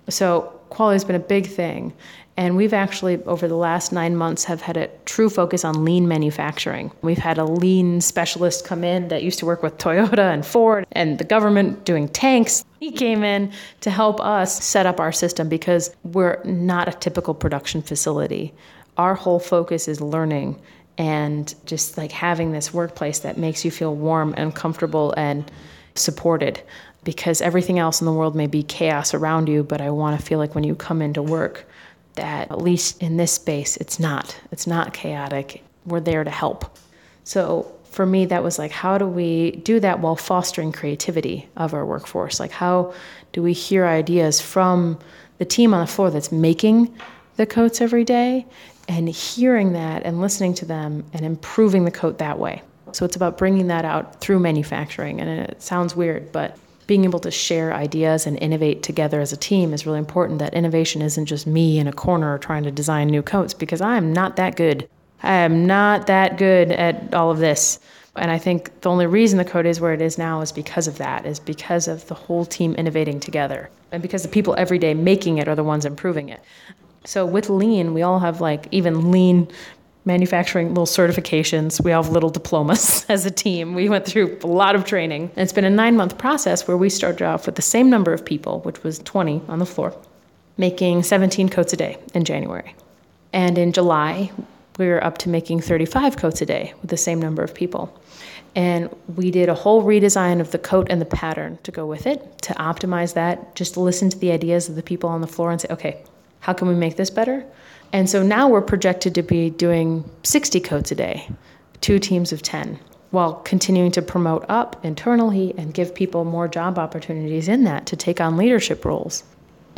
So 0.09 0.41
quality 0.69 0.95
has 0.95 1.05
been 1.05 1.15
a 1.15 1.19
big 1.19 1.47
thing. 1.47 1.93
And 2.37 2.55
we've 2.55 2.73
actually, 2.73 3.21
over 3.25 3.49
the 3.49 3.57
last 3.57 3.91
nine 3.91 4.15
months, 4.15 4.45
have 4.45 4.61
had 4.61 4.77
a 4.77 4.87
true 5.03 5.29
focus 5.29 5.65
on 5.65 5.83
lean 5.83 6.07
manufacturing. 6.07 6.89
We've 7.01 7.17
had 7.17 7.37
a 7.37 7.43
lean 7.43 7.99
specialist 7.99 8.65
come 8.65 8.85
in 8.85 9.09
that 9.09 9.23
used 9.23 9.39
to 9.39 9.45
work 9.45 9.61
with 9.61 9.77
Toyota 9.77 10.33
and 10.33 10.45
Ford 10.45 10.85
and 10.93 11.17
the 11.17 11.25
government 11.25 11.83
doing 11.83 12.07
tanks. 12.07 12.63
He 12.79 12.91
came 12.91 13.23
in 13.23 13.51
to 13.81 13.91
help 13.91 14.19
us 14.21 14.63
set 14.63 14.85
up 14.85 14.99
our 14.99 15.11
system 15.11 15.49
because 15.49 15.95
we're 16.03 16.41
not 16.43 16.87
a 16.87 16.91
typical 16.91 17.33
production 17.33 17.81
facility. 17.81 18.53
Our 18.97 19.15
whole 19.15 19.39
focus 19.39 19.87
is 19.87 20.01
learning 20.01 20.61
and 20.97 21.53
just 21.65 21.97
like 21.97 22.11
having 22.11 22.51
this 22.51 22.73
workplace 22.73 23.19
that 23.19 23.37
makes 23.37 23.63
you 23.63 23.71
feel 23.71 23.95
warm 23.95 24.33
and 24.37 24.53
comfortable 24.53 25.13
and 25.17 25.49
supported 25.95 26.61
because 27.03 27.41
everything 27.41 27.79
else 27.79 28.01
in 28.01 28.05
the 28.05 28.13
world 28.13 28.35
may 28.35 28.47
be 28.47 28.63
chaos 28.63 29.13
around 29.13 29.47
you, 29.47 29.63
but 29.63 29.79
I 29.79 29.89
want 29.89 30.19
to 30.19 30.25
feel 30.25 30.39
like 30.39 30.55
when 30.55 30.65
you 30.65 30.75
come 30.75 31.01
into 31.01 31.21
work, 31.21 31.65
that 32.19 32.51
at 32.51 32.61
least 32.61 33.01
in 33.01 33.17
this 33.17 33.31
space 33.31 33.77
it's 33.77 33.99
not 33.99 34.35
it's 34.51 34.67
not 34.67 34.93
chaotic 34.93 35.63
we're 35.85 35.99
there 35.99 36.23
to 36.23 36.29
help 36.29 36.77
so 37.23 37.71
for 37.91 38.05
me 38.05 38.25
that 38.25 38.43
was 38.43 38.59
like 38.59 38.71
how 38.71 38.97
do 38.97 39.07
we 39.07 39.51
do 39.51 39.79
that 39.79 39.99
while 39.99 40.15
fostering 40.15 40.71
creativity 40.71 41.47
of 41.57 41.73
our 41.73 41.85
workforce 41.85 42.39
like 42.39 42.51
how 42.51 42.93
do 43.31 43.41
we 43.41 43.53
hear 43.53 43.85
ideas 43.85 44.39
from 44.39 44.97
the 45.37 45.45
team 45.45 45.73
on 45.73 45.81
the 45.81 45.87
floor 45.87 46.09
that's 46.11 46.31
making 46.31 46.93
the 47.37 47.45
coats 47.45 47.81
every 47.81 48.03
day 48.03 48.45
and 48.87 49.07
hearing 49.07 49.73
that 49.73 50.03
and 50.03 50.21
listening 50.21 50.53
to 50.53 50.65
them 50.65 51.03
and 51.13 51.25
improving 51.25 51.85
the 51.85 51.91
coat 51.91 52.17
that 52.17 52.39
way 52.39 52.61
so 52.91 53.05
it's 53.05 53.15
about 53.15 53.37
bringing 53.37 53.67
that 53.67 53.85
out 53.85 54.19
through 54.21 54.39
manufacturing 54.39 55.21
and 55.21 55.29
it 55.29 55.61
sounds 55.61 55.95
weird 55.95 56.31
but 56.31 56.57
being 56.89 57.03
able 57.05 57.19
to 57.19 57.29
share 57.29 57.71
ideas 57.71 58.25
and 58.25 58.35
innovate 58.41 58.81
together 58.81 59.21
as 59.21 59.31
a 59.31 59.37
team 59.37 59.75
is 59.75 59.85
really 59.85 59.99
important. 59.99 60.39
That 60.39 60.55
innovation 60.55 61.03
isn't 61.03 61.27
just 61.27 61.45
me 61.45 61.77
in 61.77 61.87
a 61.87 61.93
corner 61.93 62.39
trying 62.39 62.63
to 62.63 62.71
design 62.71 63.09
new 63.09 63.21
coats 63.21 63.53
because 63.53 63.79
I'm 63.79 64.11
not 64.11 64.37
that 64.37 64.55
good. 64.55 64.89
I 65.23 65.33
am 65.33 65.65
not 65.65 66.07
that 66.07 66.37
good 66.37 66.71
at 66.71 67.13
all 67.13 67.31
of 67.31 67.39
this. 67.39 67.79
And 68.15 68.31
I 68.31 68.37
think 68.37 68.81
the 68.81 68.89
only 68.89 69.05
reason 69.05 69.37
the 69.37 69.45
coat 69.45 69.65
is 69.65 69.79
where 69.79 69.93
it 69.93 70.01
is 70.01 70.17
now 70.17 70.41
is 70.41 70.51
because 70.51 70.87
of 70.87 70.97
that, 70.97 71.25
is 71.25 71.39
because 71.39 71.87
of 71.87 72.07
the 72.07 72.15
whole 72.15 72.45
team 72.45 72.73
innovating 72.75 73.19
together. 73.19 73.69
And 73.91 74.01
because 74.01 74.23
the 74.23 74.29
people 74.29 74.55
every 74.57 74.79
day 74.79 74.93
making 74.93 75.37
it 75.37 75.47
are 75.47 75.55
the 75.55 75.63
ones 75.63 75.85
improving 75.85 76.29
it. 76.29 76.41
So 77.05 77.25
with 77.25 77.49
lean, 77.49 77.93
we 77.93 78.01
all 78.01 78.19
have 78.19 78.41
like 78.41 78.67
even 78.71 79.11
lean 79.11 79.47
manufacturing 80.05 80.69
little 80.69 80.85
certifications. 80.85 81.83
We 81.83 81.91
all 81.91 82.03
have 82.03 82.11
little 82.11 82.29
diplomas 82.29 83.05
as 83.09 83.25
a 83.25 83.31
team. 83.31 83.73
We 83.75 83.89
went 83.89 84.05
through 84.05 84.39
a 84.43 84.47
lot 84.47 84.75
of 84.75 84.83
training. 84.83 85.23
And 85.35 85.37
it's 85.37 85.53
been 85.53 85.65
a 85.65 85.69
nine 85.69 85.95
month 85.95 86.17
process 86.17 86.67
where 86.67 86.77
we 86.77 86.89
started 86.89 87.23
off 87.25 87.45
with 87.45 87.55
the 87.55 87.61
same 87.61 87.89
number 87.89 88.11
of 88.11 88.25
people, 88.25 88.59
which 88.61 88.83
was 88.83 88.99
20 88.99 89.43
on 89.47 89.59
the 89.59 89.65
floor, 89.65 89.95
making 90.57 91.03
17 91.03 91.49
coats 91.49 91.73
a 91.73 91.77
day 91.77 91.97
in 92.13 92.25
January. 92.25 92.75
And 93.31 93.57
in 93.57 93.71
July, 93.71 94.31
we 94.79 94.87
were 94.87 95.03
up 95.03 95.19
to 95.19 95.29
making 95.29 95.59
35 95.61 96.17
coats 96.17 96.41
a 96.41 96.45
day 96.45 96.73
with 96.81 96.89
the 96.89 96.97
same 96.97 97.21
number 97.21 97.43
of 97.43 97.53
people. 97.53 98.01
And 98.55 98.89
we 99.15 99.29
did 99.29 99.49
a 99.49 99.53
whole 99.53 99.83
redesign 99.83 100.39
of 100.39 100.51
the 100.51 100.57
coat 100.57 100.87
and 100.89 100.99
the 100.99 101.05
pattern 101.05 101.59
to 101.63 101.71
go 101.71 101.85
with 101.85 102.07
it, 102.07 102.41
to 102.43 102.53
optimize 102.53 103.13
that, 103.13 103.55
just 103.55 103.77
listen 103.77 104.09
to 104.09 104.17
the 104.17 104.31
ideas 104.31 104.69
of 104.69 104.75
the 104.75 104.81
people 104.81 105.09
on 105.09 105.21
the 105.21 105.27
floor 105.27 105.51
and 105.51 105.61
say, 105.61 105.67
okay, 105.69 106.03
how 106.39 106.53
can 106.53 106.67
we 106.67 106.73
make 106.73 106.95
this 106.95 107.09
better? 107.09 107.45
And 107.91 108.09
so 108.09 108.23
now 108.23 108.47
we're 108.47 108.61
projected 108.61 109.13
to 109.15 109.23
be 109.23 109.49
doing 109.49 110.09
60 110.23 110.59
coats 110.61 110.91
a 110.91 110.95
day, 110.95 111.29
two 111.81 111.99
teams 111.99 112.31
of 112.31 112.41
10, 112.41 112.79
while 113.11 113.33
continuing 113.33 113.91
to 113.91 114.01
promote 114.01 114.45
up 114.49 114.83
internally 114.83 115.53
and 115.57 115.73
give 115.73 115.93
people 115.93 116.25
more 116.25 116.47
job 116.47 116.79
opportunities 116.79 117.47
in 117.47 117.65
that 117.65 117.85
to 117.87 117.95
take 117.95 118.21
on 118.21 118.37
leadership 118.37 118.85
roles. 118.85 119.23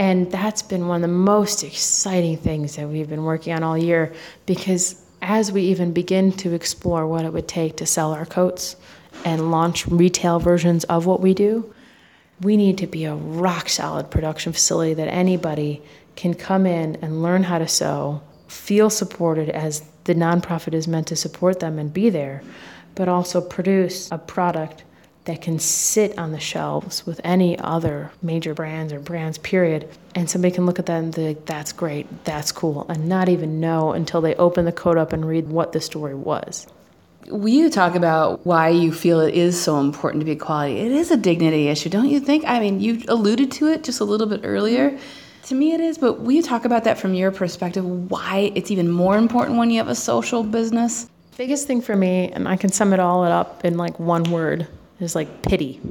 And 0.02 0.32
that's 0.32 0.64
been 0.64 0.88
one 0.88 0.96
of 0.96 1.02
the 1.04 1.16
most 1.16 1.64
exciting 1.64 2.36
things 2.36 2.76
that 2.76 2.90
we've 2.90 3.08
been 3.08 3.24
working 3.24 3.54
on 3.54 3.62
all 3.62 3.78
year 3.78 4.12
because 4.48 5.00
as 5.22 5.52
we 5.52 5.62
even 5.62 5.94
begin 5.94 6.32
to 6.38 6.56
explore 6.56 7.06
what 7.06 7.24
it 7.24 7.32
would 7.32 7.48
take 7.48 7.78
to 7.78 7.86
sell 7.86 8.12
our 8.12 8.26
coats 8.26 8.78
and 9.26 9.52
launch 9.52 9.86
retail 9.86 10.40
versions 10.40 10.86
of 10.86 11.06
what 11.06 11.22
we 11.22 11.36
do, 11.36 11.72
we 12.42 12.58
need 12.58 12.80
to 12.80 12.88
be 12.88 13.06
a 13.06 13.14
rock 13.14 13.70
solid 13.70 14.10
production 14.10 14.52
facility 14.54 14.96
that 14.96 15.08
anybody 15.08 15.84
can 16.16 16.34
come 16.34 16.66
in 16.66 16.96
and 17.04 17.22
learn 17.22 17.44
how 17.44 17.60
to 17.60 17.68
sew, 17.68 18.24
feel 18.48 18.90
supported 18.90 19.50
as 19.50 19.84
the 20.06 20.16
nonprofit 20.16 20.74
is 20.74 20.88
meant 20.88 21.06
to 21.06 21.16
support 21.16 21.60
them 21.60 21.78
and 21.78 21.94
be 21.94 22.10
there, 22.10 22.42
but 22.96 23.08
also 23.08 23.40
produce 23.40 24.12
a 24.12 24.18
product 24.18 24.84
that 25.26 25.42
can 25.42 25.60
sit 25.60 26.18
on 26.18 26.32
the 26.32 26.40
shelves 26.40 27.06
with 27.06 27.22
any 27.24 27.58
other 27.60 28.12
major 28.22 28.54
brands 28.54 28.92
or 28.92 29.00
brands, 29.00 29.38
period. 29.38 29.88
And 30.16 30.30
somebody 30.30 30.54
can 30.54 30.66
look 30.66 30.80
at 30.80 30.88
that 30.88 31.04
and 31.04 31.14
be 31.14 31.28
like, 31.28 31.46
that's 31.46 31.72
great, 31.72 32.26
that's 32.26 32.52
cool, 32.52 32.86
and 32.90 33.08
not 33.08 33.30
even 33.30 33.60
know 33.60 33.92
until 33.92 34.22
they 34.22 34.36
open 34.36 34.66
the 34.66 34.72
code 34.72 34.98
up 34.98 35.14
and 35.14 35.26
read 35.26 35.48
what 35.48 35.74
the 35.74 35.82
story 35.82 36.16
was. 36.16 36.68
Will 37.28 37.50
you 37.50 37.70
talk 37.70 37.94
about 37.94 38.46
why 38.46 38.70
you 38.70 38.92
feel 38.92 39.20
it 39.20 39.36
is 39.36 39.62
so 39.62 39.80
important 39.80 40.22
to 40.22 40.26
be 40.26 40.36
quality? 40.36 40.80
It 40.80 40.92
is 40.92 41.12
a 41.12 41.18
dignity 41.18 41.68
issue, 41.68 41.90
don't 41.90 42.10
you 42.10 42.20
think? 42.20 42.44
I 42.48 42.60
mean, 42.60 42.80
you 42.80 43.04
alluded 43.08 43.52
to 43.54 43.68
it 43.68 43.84
just 43.84 44.00
a 44.00 44.04
little 44.04 44.28
bit 44.28 44.42
earlier. 44.44 44.98
To 45.44 45.56
me, 45.56 45.74
it 45.74 45.82
is, 45.82 46.00
but 46.00 46.20
will 46.22 46.32
you 46.32 46.42
talk 46.42 46.66
about 46.66 46.84
that 46.86 46.98
from 46.98 47.14
your 47.14 47.32
perspective? 47.32 47.86
Why 48.10 48.52
it's 48.56 48.72
even 48.72 48.90
more 48.90 49.18
important 49.18 49.60
when 49.60 49.70
you 49.70 49.78
have 49.78 49.88
a 49.88 49.96
social 49.96 50.44
business? 50.44 51.08
Biggest 51.38 51.68
thing 51.68 51.82
for 51.82 51.96
me, 51.96 52.32
and 52.32 52.48
I 52.48 52.58
can 52.58 52.72
sum 52.72 52.92
it 52.92 53.00
all 53.00 53.24
up 53.24 53.64
in 53.64 53.78
like 53.78 54.00
one 54.00 54.24
word, 54.24 54.68
is 55.02 55.16
like 55.16 55.42
pity. 55.42 55.82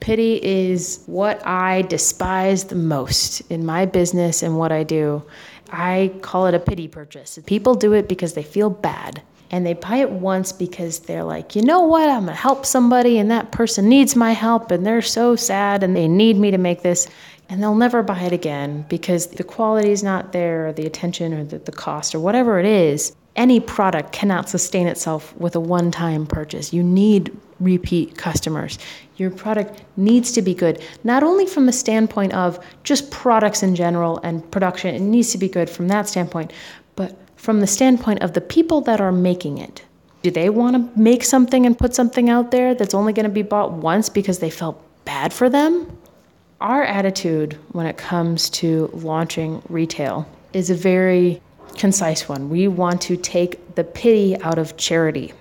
Pity 0.00 0.42
is 0.42 1.04
what 1.06 1.46
I 1.46 1.82
despise 1.82 2.64
the 2.64 2.74
most 2.74 3.40
in 3.50 3.64
my 3.64 3.86
business 3.86 4.42
and 4.42 4.58
what 4.58 4.72
I 4.72 4.82
do. 4.82 5.22
I 5.70 6.12
call 6.22 6.46
it 6.46 6.54
a 6.54 6.58
pity 6.58 6.88
purchase. 6.88 7.38
People 7.46 7.74
do 7.74 7.92
it 7.92 8.08
because 8.08 8.34
they 8.34 8.42
feel 8.42 8.68
bad 8.68 9.22
and 9.52 9.66
they 9.66 9.74
buy 9.74 9.96
it 9.96 10.10
once 10.10 10.50
because 10.50 11.00
they're 11.00 11.22
like, 11.22 11.54
you 11.54 11.62
know 11.62 11.82
what, 11.82 12.08
I'm 12.08 12.24
gonna 12.24 12.34
help 12.34 12.64
somebody 12.64 13.18
and 13.18 13.30
that 13.30 13.52
person 13.52 13.88
needs 13.88 14.16
my 14.16 14.32
help 14.32 14.70
and 14.70 14.84
they're 14.84 15.02
so 15.02 15.36
sad 15.36 15.82
and 15.82 15.94
they 15.94 16.08
need 16.08 16.36
me 16.36 16.50
to 16.50 16.58
make 16.58 16.82
this. 16.82 17.06
And 17.48 17.62
they'll 17.62 17.74
never 17.74 18.02
buy 18.02 18.22
it 18.22 18.32
again 18.32 18.86
because 18.88 19.26
the 19.26 19.44
quality 19.44 19.90
is 19.90 20.02
not 20.02 20.32
there, 20.32 20.68
or 20.68 20.72
the 20.72 20.86
attention, 20.86 21.34
or 21.34 21.44
the, 21.44 21.58
the 21.58 21.72
cost, 21.72 22.14
or 22.14 22.20
whatever 22.20 22.58
it 22.58 22.64
is. 22.64 23.14
Any 23.34 23.60
product 23.60 24.12
cannot 24.12 24.48
sustain 24.48 24.86
itself 24.86 25.34
with 25.36 25.56
a 25.56 25.60
one 25.60 25.90
time 25.90 26.26
purchase. 26.26 26.72
You 26.72 26.82
need 26.82 27.34
repeat 27.60 28.18
customers. 28.18 28.78
Your 29.16 29.30
product 29.30 29.82
needs 29.96 30.32
to 30.32 30.42
be 30.42 30.54
good, 30.54 30.82
not 31.04 31.22
only 31.22 31.46
from 31.46 31.66
the 31.66 31.72
standpoint 31.72 32.34
of 32.34 32.64
just 32.82 33.10
products 33.10 33.62
in 33.62 33.74
general 33.74 34.18
and 34.18 34.48
production, 34.50 34.94
it 34.94 35.00
needs 35.00 35.30
to 35.32 35.38
be 35.38 35.48
good 35.48 35.70
from 35.70 35.88
that 35.88 36.08
standpoint, 36.08 36.52
but 36.96 37.16
from 37.36 37.60
the 37.60 37.66
standpoint 37.66 38.22
of 38.22 38.32
the 38.34 38.40
people 38.40 38.80
that 38.82 39.00
are 39.00 39.12
making 39.12 39.58
it. 39.58 39.84
Do 40.22 40.30
they 40.30 40.50
want 40.50 40.76
to 40.76 41.00
make 41.00 41.24
something 41.24 41.66
and 41.66 41.76
put 41.76 41.94
something 41.94 42.30
out 42.30 42.50
there 42.50 42.74
that's 42.74 42.94
only 42.94 43.12
going 43.12 43.24
to 43.24 43.30
be 43.30 43.42
bought 43.42 43.72
once 43.72 44.08
because 44.08 44.38
they 44.38 44.50
felt 44.50 44.80
bad 45.04 45.32
for 45.32 45.48
them? 45.48 45.98
Our 46.60 46.84
attitude 46.84 47.58
when 47.72 47.86
it 47.86 47.96
comes 47.96 48.48
to 48.50 48.88
launching 48.92 49.62
retail 49.68 50.28
is 50.52 50.70
a 50.70 50.76
very 50.76 51.42
concise 51.76 52.28
one. 52.28 52.50
We 52.50 52.68
want 52.68 53.00
to 53.02 53.16
take 53.16 53.74
the 53.74 53.84
pity 53.84 54.40
out 54.42 54.58
of 54.58 54.76
charity. 54.76 55.32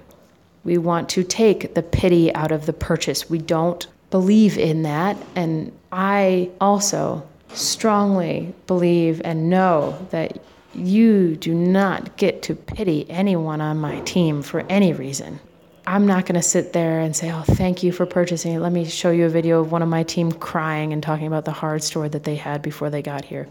We 0.63 0.78
want 0.78 1.10
to 1.10 1.24
take 1.24 1.74
the 1.74 1.84
pity 1.84 2.34
out 2.36 2.52
of 2.52 2.65
the 2.65 2.74
purchase. 2.74 3.30
We 3.30 3.39
don't 3.39 3.86
believe 4.10 4.58
in 4.58 4.84
that. 4.84 5.17
And 5.36 5.72
I 5.91 6.50
also 6.60 7.28
strongly 7.54 8.54
believe 8.67 9.22
and 9.24 9.50
know 9.50 10.08
that 10.12 10.39
you 10.74 11.36
do 11.36 11.54
not 11.54 12.15
get 12.17 12.44
to 12.44 12.56
pity 12.56 13.10
anyone 13.10 13.60
on 13.60 13.78
my 13.78 14.00
team 14.02 14.41
for 14.41 14.62
any 14.70 14.94
reason. 14.94 15.39
I'm 15.86 16.06
not 16.06 16.26
going 16.26 16.36
to 16.36 16.41
sit 16.41 16.74
there 16.74 17.00
and 17.00 17.15
say, 17.15 17.32
Oh, 17.32 17.41
thank 17.41 17.84
you 17.84 17.91
for 17.91 18.06
purchasing 18.06 18.54
it. 18.54 18.60
Let 18.60 18.72
me 18.72 18.86
show 18.86 19.12
you 19.12 19.26
a 19.26 19.30
video 19.30 19.60
of 19.60 19.72
one 19.72 19.82
of 19.82 19.89
my 19.89 20.04
team 20.04 20.32
crying 20.32 20.94
and 20.94 21.02
talking 21.02 21.28
about 21.28 21.46
the 21.46 21.52
hard 21.52 21.84
story 21.84 22.08
that 22.10 22.24
they 22.24 22.36
had 22.36 22.62
before 22.62 22.89
they 22.89 23.02
got 23.02 23.26
here. 23.26 23.48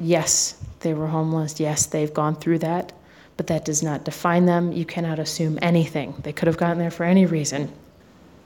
Yes, 0.00 0.56
they 0.80 0.94
were 0.94 1.06
homeless. 1.06 1.58
Yes, 1.60 1.86
they've 1.86 2.12
gone 2.12 2.36
through 2.36 2.60
that, 2.60 2.92
but 3.36 3.48
that 3.48 3.64
does 3.64 3.82
not 3.82 4.04
define 4.04 4.46
them. 4.46 4.72
You 4.72 4.84
cannot 4.84 5.18
assume 5.18 5.58
anything. 5.62 6.14
They 6.22 6.32
could 6.32 6.46
have 6.46 6.56
gotten 6.56 6.78
there 6.78 6.90
for 6.90 7.04
any 7.04 7.26
reason. 7.26 7.72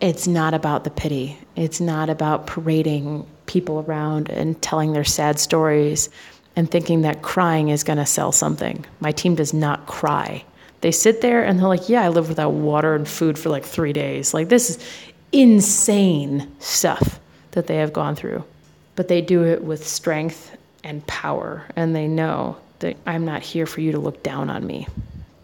It's 0.01 0.27
not 0.27 0.55
about 0.55 0.85
the 0.85 0.91
pity, 0.91 1.39
it's 1.55 1.81
not 1.81 2.11
about 2.11 2.47
parading 2.47 3.27
people 3.47 3.85
around 3.87 4.31
and 4.31 4.61
telling 4.61 4.93
their 4.93 5.05
sad 5.05 5.39
stories 5.39 6.09
and 6.57 6.71
thinking 6.71 7.03
that 7.03 7.23
crying 7.23 7.69
is 7.69 7.85
going 7.85 7.99
to 7.99 8.07
sell 8.07 8.33
something. 8.33 8.85
My 9.01 9.13
team 9.13 9.35
does 9.37 9.55
not 9.55 9.87
cry. 9.87 10.45
They 10.81 10.91
sit 10.91 11.21
there 11.21 11.45
and 11.45 11.59
they're 11.59 11.69
like, 11.69 11.89
Yeah, 11.89 12.03
I 12.03 12.09
live 12.09 12.29
without 12.29 12.51
water 12.51 12.95
and 12.95 13.07
food 13.07 13.39
for 13.39 13.49
like 13.49 13.65
three 13.65 13.93
days. 13.93 14.35
Like, 14.35 14.49
this 14.49 14.71
is 14.71 14.79
insane 15.31 16.51
stuff 16.59 17.21
that 17.53 17.67
they 17.69 17.77
have 17.77 17.93
gone 17.93 18.17
through. 18.17 18.45
But 18.97 19.09
they 19.09 19.23
do 19.23 19.45
it 19.45 19.63
with 19.63 19.87
strength 19.87 20.57
and 20.85 21.07
power, 21.07 21.65
and 21.77 21.95
they 21.95 22.09
know 22.09 22.57
that 22.81 22.97
I'm 23.07 23.25
not 23.25 23.43
here 23.43 23.67
for 23.67 23.81
you 23.81 23.93
to 23.93 23.99
look 23.99 24.23
down 24.23 24.51
on 24.51 24.67
me. 24.67 24.87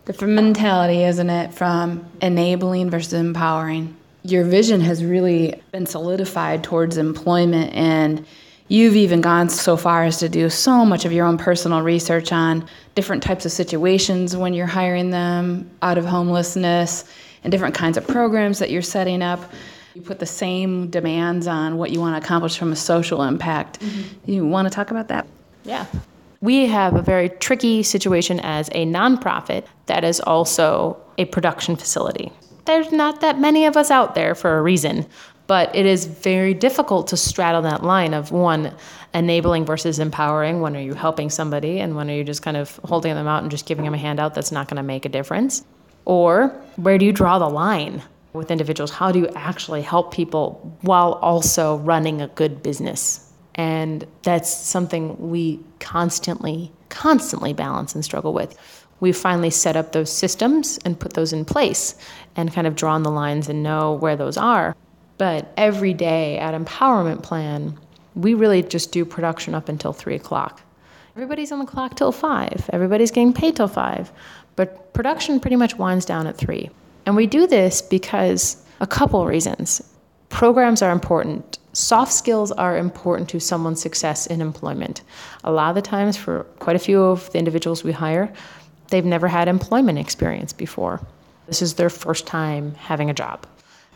Different 0.07 0.35
mentality, 0.35 1.05
isn't 1.05 1.31
it, 1.31 1.55
from 1.55 2.05
enabling 2.21 2.91
versus 2.91 3.13
empowering? 3.13 3.97
Your 4.25 4.45
vision 4.45 4.81
has 4.81 5.05
really 5.05 5.61
been 5.71 5.87
solidified 5.87 6.65
towards 6.65 6.97
employment 6.97 7.75
and 7.75 8.27
You've 8.71 8.97
even 8.97 9.23
gone 9.23 9.49
so 9.49 9.79
far 9.79 10.05
as 10.05 10.19
to 10.19 10.29
do 10.29 10.51
so 10.51 10.85
much 10.85 11.07
of 11.07 11.13
your 11.13 11.25
own 11.25 11.39
personal 11.39 11.81
research 11.81 12.33
on 12.33 12.69
different 12.95 13.23
types 13.23 13.47
of 13.47 13.53
situations 13.53 14.37
when 14.37 14.53
you're 14.53 14.67
hiring 14.67 15.09
them 15.09 15.71
out 15.81 15.97
of 15.97 16.05
homelessness 16.05 17.11
and 17.45 17.51
different 17.51 17.75
kinds 17.75 17.97
of 17.97 18.07
programs 18.07 18.59
that 18.59 18.71
you're 18.71 18.83
setting 18.83 19.23
up. 19.23 19.41
You 19.95 20.03
put 20.03 20.19
the 20.19 20.27
same 20.27 20.89
demands 20.91 21.47
on 21.47 21.77
what 21.77 21.91
you 21.91 22.01
want 22.01 22.21
to 22.21 22.25
accomplish 22.25 22.59
from 22.59 22.73
a 22.73 22.77
social 22.77 23.23
impact. 23.23 23.81
Mm-hmm. 23.81 24.31
You 24.31 24.47
want 24.47 24.67
to 24.67 24.75
talk 24.75 24.91
about 24.91 25.09
that? 25.09 25.27
Yeah. 25.65 25.87
We 26.41 26.67
have 26.67 26.95
a 26.95 27.03
very 27.03 27.29
tricky 27.29 27.83
situation 27.83 28.39
as 28.41 28.69
a 28.69 28.87
nonprofit 28.87 29.65
that 29.87 30.05
is 30.05 30.21
also 30.21 30.97
a 31.17 31.25
production 31.25 31.75
facility. 31.77 32.31
There's 32.65 32.93
not 32.93 33.21
that 33.23 33.41
many 33.41 33.67
of 33.67 33.77
us 33.77 33.91
out 33.91 34.15
there 34.15 34.35
for 34.35 34.59
a 34.59 34.63
reason. 34.63 35.07
But 35.49 35.75
it 35.75 35.87
is 35.87 36.05
very 36.05 36.53
difficult 36.53 37.09
to 37.09 37.17
straddle 37.17 37.63
that 37.63 37.83
line 37.83 38.13
of 38.13 38.33
one, 38.33 38.71
enabling 39.15 39.65
versus 39.65 39.99
empowering. 39.99 40.61
When 40.61 40.77
are 40.77 40.81
you 40.81 40.93
helping 40.93 41.31
somebody, 41.31 41.81
and 41.81 41.97
when 41.97 42.11
are 42.11 42.13
you 42.13 42.23
just 42.23 42.43
kind 42.43 42.59
of 42.59 42.79
holding 42.85 43.15
them 43.15 43.27
out 43.27 43.41
and 43.43 43.51
just 43.51 43.65
giving 43.65 43.87
them 43.87 43.95
a 43.95 43.99
handout 43.99 44.35
that's 44.35 44.53
not 44.53 44.69
going 44.69 44.77
to 44.77 44.83
make 44.83 45.07
a 45.07 45.09
difference? 45.09 45.65
Or 46.05 46.49
where 46.77 46.99
do 46.99 47.07
you 47.07 47.13
draw 47.13 47.39
the 47.39 47.49
line 47.49 48.03
with 48.39 48.51
individuals? 48.51 48.91
How 48.91 49.13
do 49.13 49.19
you 49.19 49.29
actually 49.35 49.83
help 49.83 50.13
people 50.13 50.77
while 50.83 51.15
also 51.15 51.77
running 51.79 52.23
a 52.23 52.29
good 52.29 52.63
business? 52.63 53.31
And 53.55 54.07
that's 54.23 54.49
something 54.49 55.31
we 55.31 55.61
constantly, 55.81 56.73
constantly 56.89 57.53
balance 57.53 57.95
and 57.95 58.05
struggle 58.05 58.33
with. 58.33 58.57
We've 59.01 59.17
finally 59.17 59.51
set 59.51 59.77
up 59.77 59.93
those 59.93 60.11
systems 60.13 60.79
and 60.85 60.99
put 60.99 61.15
those 61.15 61.33
in 61.33 61.45
place 61.45 61.95
and 62.37 62.53
kind 62.53 62.67
of 62.67 62.77
drawn 62.77 63.03
the 63.03 63.11
lines 63.11 63.49
and 63.49 63.63
know 63.63 63.95
where 63.95 64.17
those 64.17 64.37
are. 64.37 64.77
But 65.19 65.53
every 65.57 65.95
day 65.95 66.39
at 66.39 66.55
Empowerment 66.55 67.23
Plan, 67.23 67.79
we 68.15 68.35
really 68.35 68.63
just 68.63 68.93
do 68.93 69.05
production 69.05 69.55
up 69.55 69.69
until 69.69 69.93
three 69.93 70.15
o'clock. 70.15 70.63
Everybody's 71.15 71.51
on 71.51 71.59
the 71.59 71.67
clock 71.67 71.97
till 71.97 72.13
five. 72.13 72.71
Everybody's 72.73 73.11
getting 73.11 73.33
paid 73.33 73.57
till 73.57 73.69
five. 73.69 74.13
But 74.55 74.93
production 74.95 75.41
pretty 75.41 75.57
much 75.57 75.77
winds 75.77 76.05
down 76.05 76.27
at 76.27 76.37
three. 76.37 76.71
And 77.09 77.17
we 77.17 77.27
do 77.27 77.47
this 77.47 77.81
because 77.81 78.63
a 78.81 78.87
couple 78.87 79.25
reasons. 79.25 79.81
Programs 80.29 80.83
are 80.83 80.93
important. 80.93 81.59
Soft 81.73 82.13
skills 82.13 82.53
are 82.53 82.77
important 82.77 83.31
to 83.31 83.41
someone's 83.41 83.81
success 83.81 84.27
in 84.27 84.43
employment. 84.43 85.01
A 85.43 85.51
lot 85.51 85.71
of 85.71 85.75
the 85.75 85.81
times, 85.81 86.19
for 86.19 86.45
quite 86.59 86.77
a 86.77 86.79
few 86.79 87.03
of 87.03 87.33
the 87.33 87.39
individuals 87.39 87.83
we 87.83 87.93
hire, 87.93 88.31
they've 88.89 89.07
never 89.07 89.27
had 89.27 89.49
employment 89.49 89.99
experience 89.99 90.53
before. 90.53 91.01
This 91.47 91.63
is 91.63 91.77
their 91.77 91.89
first 91.89 92.27
time 92.27 92.75
having 92.75 93.09
a 93.09 93.15
job. 93.15 93.47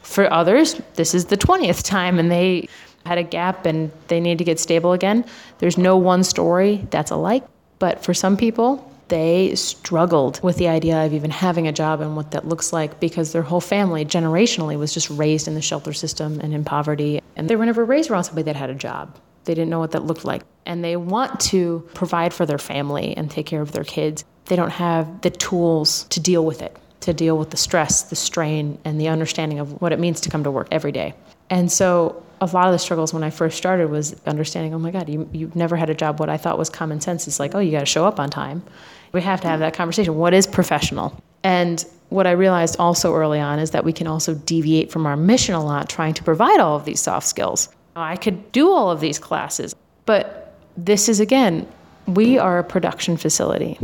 For 0.00 0.32
others, 0.32 0.80
this 0.94 1.14
is 1.14 1.26
the 1.26 1.36
20th 1.36 1.84
time 1.84 2.18
and 2.18 2.30
they 2.30 2.66
had 3.04 3.18
a 3.18 3.22
gap 3.22 3.66
and 3.66 3.92
they 4.08 4.20
need 4.20 4.38
to 4.38 4.44
get 4.44 4.58
stable 4.58 4.94
again. 4.94 5.26
There's 5.58 5.76
no 5.76 5.98
one 5.98 6.24
story 6.24 6.86
that's 6.88 7.10
alike, 7.10 7.44
but 7.78 8.02
for 8.02 8.14
some 8.14 8.38
people, 8.38 8.90
they 9.08 9.54
struggled 9.54 10.42
with 10.42 10.56
the 10.56 10.68
idea 10.68 11.04
of 11.04 11.12
even 11.12 11.30
having 11.30 11.68
a 11.68 11.72
job 11.72 12.00
and 12.00 12.16
what 12.16 12.30
that 12.30 12.46
looks 12.46 12.72
like 12.72 12.98
because 13.00 13.32
their 13.32 13.42
whole 13.42 13.60
family 13.60 14.04
generationally 14.04 14.78
was 14.78 14.94
just 14.94 15.10
raised 15.10 15.46
in 15.46 15.54
the 15.54 15.62
shelter 15.62 15.92
system 15.92 16.40
and 16.40 16.54
in 16.54 16.64
poverty 16.64 17.20
and 17.36 17.48
they 17.48 17.56
were 17.56 17.66
never 17.66 17.84
raised 17.84 18.10
around 18.10 18.24
somebody 18.24 18.44
that 18.44 18.56
had 18.56 18.70
a 18.70 18.74
job. 18.74 19.16
They 19.44 19.54
didn't 19.54 19.70
know 19.70 19.80
what 19.80 19.90
that 19.92 20.04
looked 20.04 20.24
like. 20.24 20.42
And 20.66 20.84
they 20.84 20.96
want 20.96 21.40
to 21.40 21.88
provide 21.94 22.32
for 22.32 22.46
their 22.46 22.58
family 22.58 23.16
and 23.16 23.30
take 23.30 23.46
care 23.46 23.60
of 23.60 23.72
their 23.72 23.84
kids. 23.84 24.24
They 24.44 24.56
don't 24.56 24.70
have 24.70 25.22
the 25.22 25.30
tools 25.30 26.04
to 26.10 26.20
deal 26.20 26.44
with 26.44 26.62
it 26.62 26.76
to 27.02 27.12
deal 27.12 27.36
with 27.36 27.50
the 27.50 27.56
stress, 27.56 28.02
the 28.02 28.16
strain, 28.16 28.78
and 28.84 29.00
the 29.00 29.08
understanding 29.08 29.58
of 29.58 29.80
what 29.80 29.92
it 29.92 29.98
means 29.98 30.20
to 30.20 30.30
come 30.30 30.44
to 30.44 30.50
work 30.50 30.68
every 30.70 30.92
day. 30.92 31.14
And 31.50 31.70
so 31.70 32.22
a 32.42 32.46
lot 32.46 32.66
of 32.66 32.72
the 32.72 32.78
struggles 32.78 33.14
when 33.14 33.22
I 33.22 33.30
first 33.30 33.56
started 33.56 33.88
was 33.88 34.20
understanding, 34.26 34.74
oh 34.74 34.78
my 34.78 34.90
God, 34.90 35.08
you, 35.08 35.28
you've 35.32 35.54
never 35.54 35.76
had 35.76 35.88
a 35.88 35.94
job. 35.94 36.18
What 36.18 36.28
I 36.28 36.36
thought 36.36 36.58
was 36.58 36.68
common 36.68 37.00
sense 37.00 37.28
is 37.28 37.38
like, 37.38 37.54
oh, 37.54 37.60
you 37.60 37.70
got 37.70 37.80
to 37.80 37.86
show 37.86 38.04
up 38.04 38.18
on 38.18 38.30
time. 38.30 38.64
We 39.12 39.22
have 39.22 39.40
to 39.42 39.48
have 39.48 39.60
that 39.60 39.74
conversation. 39.74 40.16
What 40.16 40.34
is 40.34 40.46
professional? 40.46 41.16
And 41.44 41.84
what 42.08 42.26
I 42.26 42.32
realized 42.32 42.76
also 42.80 43.14
early 43.14 43.38
on 43.38 43.60
is 43.60 43.70
that 43.70 43.84
we 43.84 43.92
can 43.92 44.08
also 44.08 44.34
deviate 44.34 44.90
from 44.90 45.06
our 45.06 45.16
mission 45.16 45.54
a 45.54 45.64
lot 45.64 45.88
trying 45.88 46.14
to 46.14 46.24
provide 46.24 46.58
all 46.58 46.76
of 46.76 46.84
these 46.84 47.00
soft 47.00 47.26
skills. 47.28 47.68
I 47.94 48.16
could 48.16 48.50
do 48.50 48.70
all 48.70 48.90
of 48.90 49.00
these 49.00 49.18
classes, 49.20 49.74
but 50.04 50.54
this 50.76 51.08
is 51.08 51.20
again, 51.20 51.68
we 52.06 52.38
are 52.38 52.58
a 52.58 52.64
production 52.64 53.16
facility. 53.16 53.78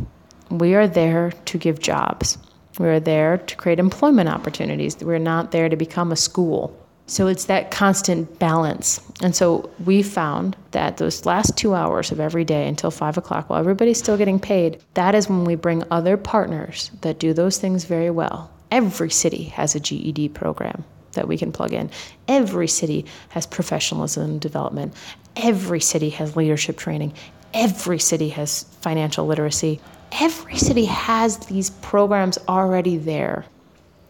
We 0.51 0.75
are 0.75 0.89
there 0.89 1.33
to 1.45 1.59
give 1.59 1.79
jobs. 1.79 2.39
We're 2.79 3.01
there 3.01 3.39
to 3.39 3.57
create 3.57 3.79
employment 3.79 4.29
opportunities. 4.29 4.97
We're 4.97 5.19
not 5.19 5.53
there 5.53 5.69
to 5.69 5.77
become 5.77 6.11
a 6.11 6.17
school. 6.17 6.77
So 7.09 7.27
it's 7.27 7.47
that 7.47 7.71
constant 7.71 8.39
balance. 8.39 9.01
And 9.23 9.35
so 9.35 9.71
we 9.87 10.03
found 10.03 10.57
that 10.73 10.99
those 10.99 11.25
last 11.25 11.57
two 11.57 11.75
hours 11.75 12.13
of 12.13 12.21
every 12.21 12.45
day 12.45 12.69
until 12.69 12.91
five 12.91 13.17
o'clock, 13.17 13.49
while 13.49 13.59
everybody's 13.59 13.99
still 13.99 14.19
getting 14.19 14.39
paid, 14.39 14.83
that 14.93 15.15
is 15.15 15.27
when 15.27 15.47
we 15.47 15.55
bring 15.55 15.85
other 15.91 16.19
partners 16.19 16.91
that 17.01 17.19
do 17.19 17.33
those 17.33 17.57
things 17.57 17.85
very 17.85 18.11
well. 18.11 18.53
Every 18.71 19.11
city 19.11 19.45
has 19.45 19.75
a 19.75 19.81
GED 19.81 20.29
program 20.29 20.85
that 21.13 21.27
we 21.27 21.39
can 21.39 21.51
plug 21.51 21.73
in. 21.73 21.91
Every 22.29 22.69
city 22.69 23.07
has 23.31 23.47
professionalism 23.47 24.39
development. 24.39 24.93
Every 25.35 25.81
city 25.81 26.11
has 26.11 26.37
leadership 26.37 26.77
training. 26.77 27.15
Every 27.55 27.99
city 27.99 28.29
has 28.29 28.65
financial 28.83 29.27
literacy. 29.27 29.81
Every 30.13 30.59
city 30.59 30.85
has 30.85 31.39
these 31.39 31.71
programs 31.71 32.37
already 32.47 32.99
there. 32.99 33.47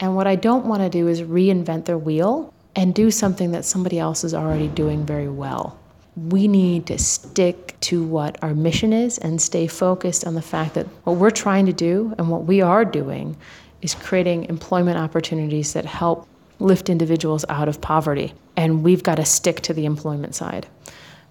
And 0.01 0.17
what 0.17 0.27
I 0.27 0.35
don't 0.35 0.67
want 0.67 0.83
to 0.83 0.89
do 0.89 1.07
is 1.07 1.23
reinvent 1.23 1.85
the 1.85 1.97
wheel 1.97 2.53
and 2.79 2.95
do 2.95 3.11
something 3.11 3.51
that 3.51 3.65
somebody 3.65 3.99
else 3.99 4.23
is 4.23 4.33
already 4.33 4.69
doing 4.69 5.05
very 5.05 5.29
well. 5.29 5.77
We 6.15 6.47
need 6.47 6.87
to 6.87 6.97
stick 6.97 7.75
to 7.81 8.05
what 8.05 8.41
our 8.41 8.55
mission 8.55 8.93
is 8.93 9.19
and 9.19 9.43
stay 9.43 9.67
focused 9.67 10.25
on 10.25 10.37
the 10.37 10.43
fact 10.43 10.75
that 10.75 10.87
what 11.03 11.17
we're 11.17 11.31
trying 11.31 11.67
to 11.67 11.73
do 11.73 12.15
and 12.19 12.31
what 12.31 12.45
we 12.45 12.61
are 12.61 12.85
doing 12.85 13.37
is 13.83 13.97
creating 13.97 14.45
employment 14.45 14.97
opportunities 14.97 15.73
that 15.73 15.87
help 15.87 16.29
lift 16.61 16.89
individuals 16.89 17.45
out 17.49 17.69
of 17.69 17.81
poverty. 17.81 18.33
And 18.57 18.85
we've 18.85 19.03
got 19.03 19.17
to 19.17 19.25
stick 19.25 19.61
to 19.63 19.75
the 19.75 19.85
employment 19.85 20.37
side. 20.37 20.69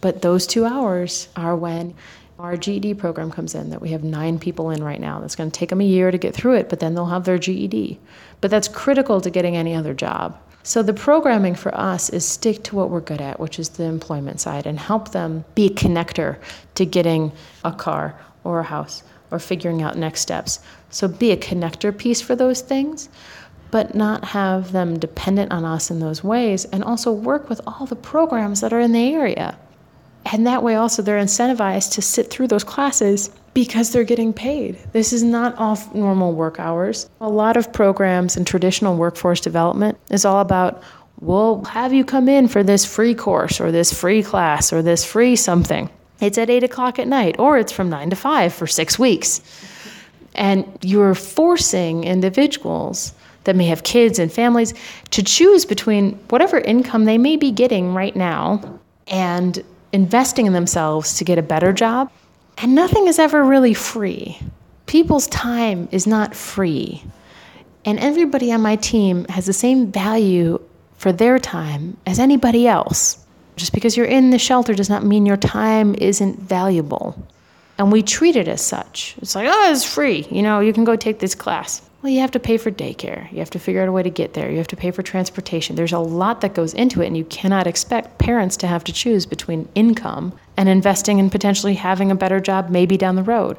But 0.01 0.23
those 0.23 0.47
two 0.47 0.65
hours 0.65 1.29
are 1.37 1.55
when 1.55 1.95
our 2.39 2.57
GED 2.57 2.95
program 2.95 3.31
comes 3.31 3.55
in 3.55 3.69
that 3.69 3.81
we 3.81 3.91
have 3.91 4.03
nine 4.03 4.37
people 4.37 4.69
in 4.69 4.83
right 4.83 4.99
now. 4.99 5.21
That's 5.21 5.37
going 5.37 5.49
to 5.49 5.57
take 5.57 5.69
them 5.69 5.79
a 5.79 5.85
year 5.85 6.11
to 6.11 6.17
get 6.17 6.35
through 6.35 6.55
it, 6.55 6.67
but 6.67 6.81
then 6.81 6.93
they'll 6.93 7.05
have 7.05 7.23
their 7.23 7.37
GED. 7.37 7.99
But 8.41 8.51
that's 8.51 8.67
critical 8.67 9.21
to 9.21 9.29
getting 9.29 9.55
any 9.55 9.73
other 9.73 9.93
job. 9.93 10.37
So 10.67 10.83
the 10.83 10.93
programming 10.93 11.55
for 11.55 11.73
us 11.73 12.09
is 12.09 12.25
stick 12.25 12.61
to 12.63 12.75
what 12.75 12.89
we're 12.89 12.99
good 12.99 13.21
at, 13.21 13.39
which 13.39 13.57
is 13.57 13.69
the 13.69 13.85
employment 13.85 14.41
side, 14.41 14.67
and 14.67 14.77
help 14.77 15.13
them 15.13 15.45
be 15.55 15.67
a 15.67 15.69
connector 15.69 16.39
to 16.75 16.85
getting 16.85 17.31
a 17.63 17.71
car 17.71 18.19
or 18.43 18.59
a 18.59 18.63
house 18.63 19.01
or 19.31 19.39
figuring 19.39 19.81
out 19.81 19.95
next 19.95 20.19
steps. 20.19 20.59
So 20.89 21.07
be 21.07 21.31
a 21.31 21.37
connector 21.37 21.97
piece 21.97 22.19
for 22.19 22.35
those 22.35 22.59
things, 22.59 23.07
but 23.71 23.95
not 23.95 24.25
have 24.25 24.73
them 24.73 24.99
dependent 24.99 25.53
on 25.53 25.63
us 25.63 25.89
in 25.89 26.01
those 26.01 26.21
ways, 26.21 26.65
and 26.65 26.83
also 26.83 27.13
work 27.13 27.47
with 27.47 27.61
all 27.65 27.85
the 27.85 27.95
programs 27.95 28.59
that 28.59 28.73
are 28.73 28.81
in 28.81 28.91
the 28.91 29.13
area. 29.13 29.57
And 30.25 30.45
that 30.45 30.63
way, 30.63 30.75
also, 30.75 31.01
they're 31.01 31.19
incentivized 31.19 31.93
to 31.93 32.01
sit 32.01 32.29
through 32.29 32.47
those 32.47 32.63
classes 32.63 33.29
because 33.53 33.91
they're 33.91 34.03
getting 34.03 34.33
paid. 34.33 34.77
This 34.91 35.13
is 35.13 35.23
not 35.23 35.57
off 35.57 35.95
normal 35.95 36.33
work 36.33 36.59
hours. 36.59 37.09
A 37.21 37.29
lot 37.29 37.57
of 37.57 37.73
programs 37.73 38.37
in 38.37 38.45
traditional 38.45 38.95
workforce 38.95 39.39
development 39.39 39.97
is 40.11 40.25
all 40.25 40.41
about 40.41 40.83
we'll 41.21 41.63
have 41.63 41.93
you 41.93 42.05
come 42.05 42.29
in 42.29 42.47
for 42.47 42.61
this 42.61 42.85
free 42.85 43.15
course 43.15 43.59
or 43.59 43.71
this 43.71 43.91
free 43.91 44.21
class 44.21 44.71
or 44.71 44.83
this 44.83 45.03
free 45.03 45.35
something. 45.35 45.89
It's 46.21 46.37
at 46.37 46.49
eight 46.49 46.63
o'clock 46.63 46.99
at 46.99 47.07
night 47.07 47.37
or 47.39 47.57
it's 47.57 47.71
from 47.71 47.89
nine 47.89 48.09
to 48.11 48.15
five 48.15 48.53
for 48.53 48.67
six 48.67 48.99
weeks. 48.99 49.41
And 50.35 50.65
you're 50.83 51.15
forcing 51.15 52.03
individuals 52.03 53.13
that 53.45 53.55
may 53.55 53.65
have 53.65 53.83
kids 53.83 54.19
and 54.19 54.31
families 54.31 54.73
to 55.11 55.23
choose 55.23 55.65
between 55.65 56.11
whatever 56.29 56.59
income 56.59 57.05
they 57.05 57.17
may 57.17 57.37
be 57.37 57.51
getting 57.51 57.93
right 57.93 58.15
now 58.15 58.79
and 59.07 59.63
investing 59.91 60.45
in 60.45 60.53
themselves 60.53 61.17
to 61.17 61.23
get 61.23 61.37
a 61.37 61.43
better 61.43 61.73
job 61.73 62.11
and 62.57 62.73
nothing 62.73 63.07
is 63.07 63.19
ever 63.19 63.43
really 63.43 63.73
free. 63.73 64.39
People's 64.87 65.27
time 65.27 65.87
is 65.91 66.07
not 66.07 66.35
free. 66.35 67.03
And 67.85 67.99
everybody 67.99 68.51
on 68.51 68.61
my 68.61 68.75
team 68.77 69.25
has 69.25 69.45
the 69.45 69.53
same 69.53 69.91
value 69.91 70.59
for 70.97 71.11
their 71.11 71.37
time 71.37 71.97
as 72.05 72.19
anybody 72.19 72.67
else. 72.67 73.23
Just 73.55 73.73
because 73.73 73.95
you're 73.95 74.05
in 74.07 74.31
the 74.31 74.39
shelter 74.39 74.73
does 74.73 74.89
not 74.89 75.05
mean 75.05 75.25
your 75.25 75.37
time 75.37 75.95
isn't 75.95 76.39
valuable. 76.39 77.15
And 77.77 77.91
we 77.91 78.01
treat 78.01 78.35
it 78.35 78.47
as 78.47 78.65
such. 78.65 79.15
It's 79.21 79.35
like, 79.35 79.47
oh, 79.49 79.71
it's 79.71 79.83
free. 79.83 80.27
You 80.31 80.41
know, 80.41 80.59
you 80.59 80.73
can 80.73 80.83
go 80.83 80.95
take 80.95 81.19
this 81.19 81.35
class. 81.35 81.81
Well, 82.01 82.11
you 82.11 82.19
have 82.21 82.31
to 82.31 82.39
pay 82.39 82.57
for 82.57 82.71
daycare. 82.71 83.31
You 83.31 83.39
have 83.39 83.49
to 83.51 83.59
figure 83.59 83.81
out 83.81 83.87
a 83.87 83.91
way 83.91 84.03
to 84.03 84.09
get 84.09 84.33
there. 84.33 84.51
You 84.51 84.57
have 84.57 84.67
to 84.67 84.75
pay 84.75 84.91
for 84.91 85.01
transportation. 85.01 85.75
There's 85.75 85.93
a 85.93 85.99
lot 85.99 86.41
that 86.41 86.53
goes 86.53 86.73
into 86.73 87.01
it, 87.01 87.07
and 87.07 87.17
you 87.17 87.25
cannot 87.25 87.67
expect 87.67 88.19
parents 88.19 88.55
to 88.57 88.67
have 88.67 88.83
to 88.85 88.93
choose 88.93 89.25
between 89.25 89.67
income 89.75 90.31
and 90.57 90.69
investing 90.69 91.19
in 91.19 91.29
potentially 91.29 91.73
having 91.73 92.11
a 92.11 92.15
better 92.15 92.39
job 92.39 92.69
maybe 92.69 92.97
down 92.97 93.15
the 93.15 93.23
road. 93.23 93.57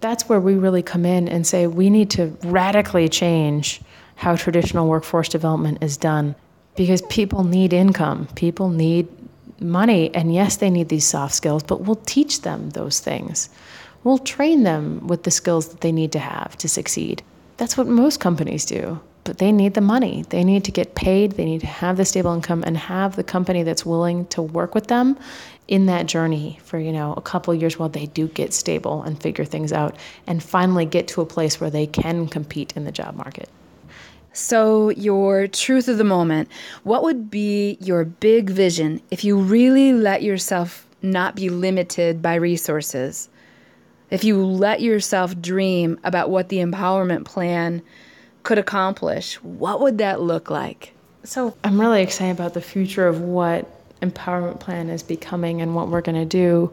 That's 0.00 0.28
where 0.28 0.40
we 0.40 0.54
really 0.54 0.82
come 0.82 1.06
in 1.06 1.28
and 1.28 1.46
say 1.46 1.66
we 1.66 1.88
need 1.88 2.10
to 2.10 2.36
radically 2.42 3.08
change 3.08 3.80
how 4.16 4.34
traditional 4.36 4.88
workforce 4.88 5.28
development 5.28 5.78
is 5.80 5.96
done 5.96 6.34
because 6.76 7.02
people 7.02 7.44
need 7.44 7.72
income, 7.72 8.28
people 8.34 8.68
need 8.68 9.08
money, 9.60 10.14
and 10.14 10.34
yes, 10.34 10.56
they 10.56 10.70
need 10.70 10.88
these 10.88 11.06
soft 11.06 11.34
skills, 11.34 11.62
but 11.62 11.82
we'll 11.82 12.02
teach 12.06 12.42
them 12.42 12.70
those 12.70 13.00
things. 13.00 13.48
We'll 14.04 14.18
train 14.18 14.62
them 14.62 15.06
with 15.06 15.24
the 15.24 15.30
skills 15.30 15.68
that 15.68 15.80
they 15.80 15.92
need 15.92 16.12
to 16.12 16.18
have 16.18 16.56
to 16.58 16.68
succeed. 16.68 17.22
That's 17.56 17.76
what 17.76 17.86
most 17.86 18.20
companies 18.20 18.64
do. 18.64 19.00
But 19.24 19.38
they 19.38 19.50
need 19.50 19.74
the 19.74 19.80
money. 19.80 20.24
They 20.28 20.44
need 20.44 20.62
to 20.64 20.70
get 20.70 20.94
paid. 20.94 21.32
They 21.32 21.44
need 21.44 21.62
to 21.62 21.66
have 21.66 21.96
the 21.96 22.04
stable 22.04 22.32
income 22.32 22.62
and 22.64 22.76
have 22.76 23.16
the 23.16 23.24
company 23.24 23.64
that's 23.64 23.84
willing 23.84 24.26
to 24.26 24.40
work 24.40 24.72
with 24.72 24.86
them 24.86 25.18
in 25.66 25.86
that 25.86 26.06
journey 26.06 26.60
for, 26.62 26.78
you 26.78 26.92
know, 26.92 27.12
a 27.16 27.20
couple 27.20 27.52
years 27.52 27.76
while 27.76 27.88
they 27.88 28.06
do 28.06 28.28
get 28.28 28.54
stable 28.54 29.02
and 29.02 29.20
figure 29.20 29.44
things 29.44 29.72
out 29.72 29.96
and 30.28 30.40
finally 30.40 30.86
get 30.86 31.08
to 31.08 31.20
a 31.20 31.26
place 31.26 31.60
where 31.60 31.70
they 31.70 31.88
can 31.88 32.28
compete 32.28 32.76
in 32.76 32.84
the 32.84 32.92
job 32.92 33.16
market. 33.16 33.48
So, 34.36 34.90
your 34.90 35.46
truth 35.48 35.88
of 35.88 35.96
the 35.96 36.04
moment, 36.04 36.50
what 36.82 37.02
would 37.02 37.30
be 37.30 37.78
your 37.80 38.04
big 38.04 38.50
vision 38.50 39.00
if 39.10 39.24
you 39.24 39.38
really 39.38 39.94
let 39.94 40.22
yourself 40.22 40.86
not 41.00 41.34
be 41.34 41.48
limited 41.48 42.20
by 42.20 42.34
resources? 42.34 43.30
if 44.10 44.24
you 44.24 44.44
let 44.44 44.80
yourself 44.80 45.40
dream 45.40 45.98
about 46.04 46.30
what 46.30 46.48
the 46.48 46.58
empowerment 46.58 47.24
plan 47.24 47.82
could 48.42 48.58
accomplish, 48.58 49.34
what 49.42 49.80
would 49.80 49.98
that 49.98 50.20
look 50.20 50.50
like? 50.50 50.92
So, 51.24 51.56
I'm 51.64 51.80
really 51.80 52.02
excited 52.02 52.32
about 52.32 52.54
the 52.54 52.60
future 52.60 53.08
of 53.08 53.20
what 53.20 53.68
empowerment 54.00 54.60
plan 54.60 54.88
is 54.88 55.02
becoming 55.02 55.60
and 55.60 55.74
what 55.74 55.88
we're 55.88 56.02
going 56.02 56.16
to 56.16 56.24
do. 56.24 56.72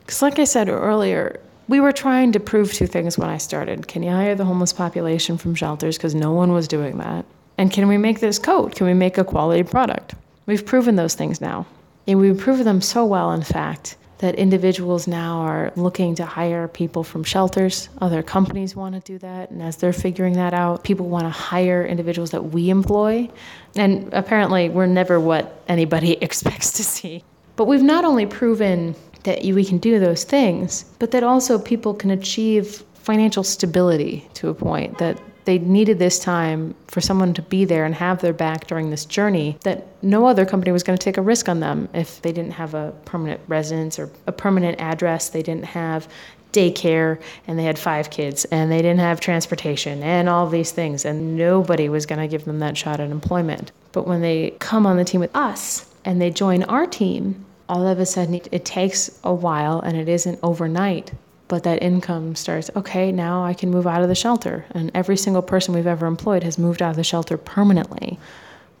Because, 0.00 0.22
like 0.22 0.40
I 0.40 0.44
said 0.44 0.68
earlier, 0.68 1.38
we 1.68 1.80
were 1.80 1.92
trying 1.92 2.32
to 2.32 2.40
prove 2.40 2.72
two 2.72 2.86
things 2.86 3.16
when 3.16 3.28
I 3.28 3.38
started. 3.38 3.88
Can 3.88 4.02
you 4.02 4.10
hire 4.10 4.34
the 4.34 4.44
homeless 4.44 4.72
population 4.72 5.38
from 5.38 5.54
shelters? 5.54 5.96
Because 5.96 6.14
no 6.14 6.32
one 6.32 6.52
was 6.52 6.68
doing 6.68 6.98
that. 6.98 7.24
And 7.58 7.70
can 7.70 7.88
we 7.88 7.98
make 7.98 8.20
this 8.20 8.38
coat? 8.38 8.74
Can 8.74 8.86
we 8.86 8.94
make 8.94 9.18
a 9.18 9.24
quality 9.24 9.62
product? 9.62 10.14
We've 10.46 10.64
proven 10.64 10.96
those 10.96 11.14
things 11.14 11.40
now. 11.40 11.66
And 12.06 12.18
we've 12.18 12.38
proven 12.38 12.64
them 12.64 12.80
so 12.80 13.04
well, 13.04 13.32
in 13.32 13.42
fact, 13.42 13.96
that 14.18 14.36
individuals 14.36 15.06
now 15.06 15.40
are 15.40 15.72
looking 15.76 16.14
to 16.14 16.24
hire 16.24 16.68
people 16.68 17.02
from 17.02 17.24
shelters. 17.24 17.88
Other 18.00 18.22
companies 18.22 18.76
want 18.76 18.94
to 18.94 19.00
do 19.00 19.18
that. 19.18 19.50
And 19.50 19.60
as 19.60 19.76
they're 19.76 19.92
figuring 19.92 20.34
that 20.34 20.54
out, 20.54 20.84
people 20.84 21.08
want 21.08 21.24
to 21.24 21.30
hire 21.30 21.84
individuals 21.84 22.30
that 22.30 22.42
we 22.42 22.70
employ. 22.70 23.28
And 23.76 24.12
apparently, 24.12 24.68
we're 24.68 24.86
never 24.86 25.18
what 25.18 25.62
anybody 25.68 26.12
expects 26.20 26.72
to 26.72 26.84
see. 26.84 27.24
But 27.56 27.66
we've 27.66 27.82
not 27.82 28.04
only 28.04 28.26
proven 28.26 28.94
that 29.24 29.42
we 29.44 29.64
can 29.64 29.78
do 29.78 29.98
those 29.98 30.24
things, 30.24 30.84
but 30.98 31.10
that 31.12 31.22
also 31.22 31.58
people 31.58 31.94
can 31.94 32.10
achieve 32.10 32.84
financial 32.94 33.42
stability 33.42 34.28
to 34.34 34.48
a 34.48 34.54
point 34.54 34.98
that 34.98 35.20
they 35.44 35.58
needed 35.58 35.98
this 35.98 36.18
time 36.18 36.74
for 36.86 37.00
someone 37.00 37.34
to 37.34 37.42
be 37.42 37.64
there 37.64 37.84
and 37.84 37.94
have 37.94 38.20
their 38.20 38.32
back 38.32 38.66
during 38.66 38.90
this 38.90 39.04
journey 39.04 39.58
that 39.64 39.86
no 40.02 40.26
other 40.26 40.46
company 40.46 40.70
was 40.70 40.82
going 40.82 40.96
to 40.96 41.04
take 41.04 41.16
a 41.16 41.22
risk 41.22 41.48
on 41.48 41.60
them 41.60 41.88
if 41.94 42.22
they 42.22 42.32
didn't 42.32 42.52
have 42.52 42.74
a 42.74 42.92
permanent 43.04 43.40
residence 43.48 43.98
or 43.98 44.10
a 44.26 44.32
permanent 44.32 44.80
address. 44.80 45.30
They 45.30 45.42
didn't 45.42 45.64
have 45.64 46.08
daycare 46.52 47.20
and 47.46 47.58
they 47.58 47.64
had 47.64 47.78
five 47.78 48.10
kids 48.10 48.44
and 48.46 48.70
they 48.70 48.82
didn't 48.82 49.00
have 49.00 49.20
transportation 49.20 50.02
and 50.02 50.28
all 50.28 50.48
these 50.48 50.70
things 50.70 51.04
and 51.04 51.36
nobody 51.36 51.88
was 51.88 52.06
going 52.06 52.20
to 52.20 52.28
give 52.28 52.44
them 52.44 52.58
that 52.60 52.76
shot 52.76 53.00
at 53.00 53.10
employment. 53.10 53.72
But 53.92 54.06
when 54.06 54.20
they 54.20 54.50
come 54.58 54.86
on 54.86 54.96
the 54.96 55.04
team 55.04 55.20
with 55.20 55.34
us 55.34 55.92
and 56.04 56.20
they 56.20 56.30
join 56.30 56.62
our 56.64 56.86
team 56.86 57.44
all 57.72 57.86
of 57.86 57.98
a 57.98 58.04
sudden 58.04 58.34
it 58.34 58.64
takes 58.66 59.18
a 59.24 59.32
while 59.32 59.80
and 59.80 59.96
it 59.96 60.06
isn't 60.06 60.38
overnight 60.42 61.10
but 61.48 61.62
that 61.62 61.82
income 61.82 62.34
starts 62.34 62.70
okay 62.76 63.10
now 63.10 63.42
i 63.44 63.54
can 63.54 63.70
move 63.70 63.86
out 63.86 64.02
of 64.02 64.08
the 64.08 64.14
shelter. 64.14 64.66
And 64.72 64.90
every 64.94 65.16
single 65.16 65.40
person 65.40 65.74
we've 65.74 65.86
ever 65.86 66.06
employed 66.06 66.42
has 66.42 66.58
moved 66.58 66.82
out 66.82 66.90
of 66.90 66.96
the 66.96 67.04
shelter 67.04 67.38
permanently. 67.38 68.18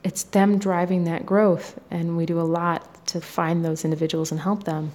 It's 0.04 0.24
them 0.24 0.58
driving 0.58 1.04
that 1.04 1.24
growth 1.24 1.80
and 1.90 2.18
we 2.18 2.26
do 2.26 2.38
a 2.38 2.52
lot 2.60 3.06
to 3.06 3.20
find 3.20 3.64
those 3.64 3.84
individuals 3.84 4.30
and 4.30 4.40
help 4.40 4.64
them. 4.64 4.92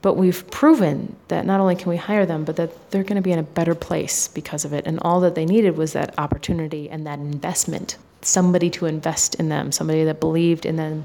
But 0.00 0.14
we've 0.14 0.48
proven 0.52 1.16
that 1.28 1.44
not 1.44 1.58
only 1.58 1.74
can 1.74 1.90
we 1.90 1.96
hire 1.96 2.26
them 2.26 2.44
but 2.44 2.54
that 2.54 2.90
they're 2.90 3.02
going 3.02 3.16
to 3.16 3.28
be 3.28 3.32
in 3.32 3.40
a 3.40 3.50
better 3.58 3.74
place 3.74 4.28
because 4.28 4.64
of 4.64 4.72
it. 4.72 4.86
And 4.86 5.00
all 5.02 5.18
that 5.20 5.34
they 5.34 5.44
needed 5.44 5.76
was 5.76 5.92
that 5.94 6.16
opportunity 6.18 6.88
and 6.88 7.04
that 7.06 7.18
investment 7.18 7.96
somebody 8.22 8.70
to 8.70 8.86
invest 8.86 9.34
in 9.34 9.48
them 9.48 9.72
somebody 9.72 10.04
that 10.04 10.20
believed 10.20 10.64
in 10.64 10.76
them 10.76 11.04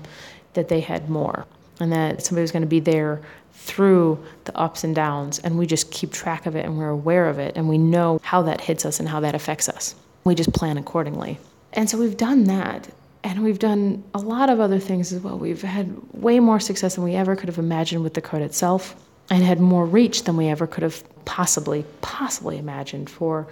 that 0.53 0.69
they 0.69 0.79
had 0.79 1.09
more 1.09 1.45
and 1.79 1.91
that 1.91 2.23
somebody 2.23 2.41
was 2.41 2.51
going 2.51 2.61
to 2.61 2.67
be 2.67 2.79
there 2.79 3.21
through 3.53 4.23
the 4.45 4.57
ups 4.57 4.83
and 4.83 4.95
downs, 4.95 5.39
and 5.39 5.57
we 5.57 5.65
just 5.65 5.91
keep 5.91 6.11
track 6.11 6.45
of 6.45 6.55
it 6.55 6.65
and 6.65 6.77
we're 6.77 6.89
aware 6.89 7.27
of 7.27 7.39
it, 7.39 7.55
and 7.55 7.67
we 7.69 7.77
know 7.77 8.19
how 8.23 8.41
that 8.41 8.61
hits 8.61 8.85
us 8.85 8.99
and 8.99 9.09
how 9.09 9.19
that 9.19 9.35
affects 9.35 9.69
us. 9.69 9.95
We 10.23 10.35
just 10.35 10.53
plan 10.53 10.77
accordingly. 10.77 11.37
And 11.73 11.89
so 11.89 11.97
we've 11.97 12.17
done 12.17 12.45
that. 12.45 12.89
And 13.21 13.43
we've 13.43 13.59
done 13.59 14.03
a 14.13 14.19
lot 14.19 14.49
of 14.49 14.61
other 14.61 14.79
things 14.79 15.11
as 15.11 15.21
well. 15.21 15.37
We've 15.37 15.61
had 15.61 15.93
way 16.13 16.39
more 16.39 16.59
success 16.59 16.95
than 16.95 17.03
we 17.03 17.15
ever 17.15 17.35
could 17.35 17.49
have 17.49 17.57
imagined 17.57 18.01
with 18.01 18.13
the 18.13 18.21
code 18.21 18.41
itself 18.41 18.95
and 19.29 19.43
had 19.43 19.59
more 19.59 19.85
reach 19.85 20.23
than 20.23 20.37
we 20.37 20.47
ever 20.47 20.65
could 20.65 20.83
have 20.83 21.03
possibly, 21.25 21.83
possibly 21.99 22.57
imagined 22.57 23.09
for 23.09 23.45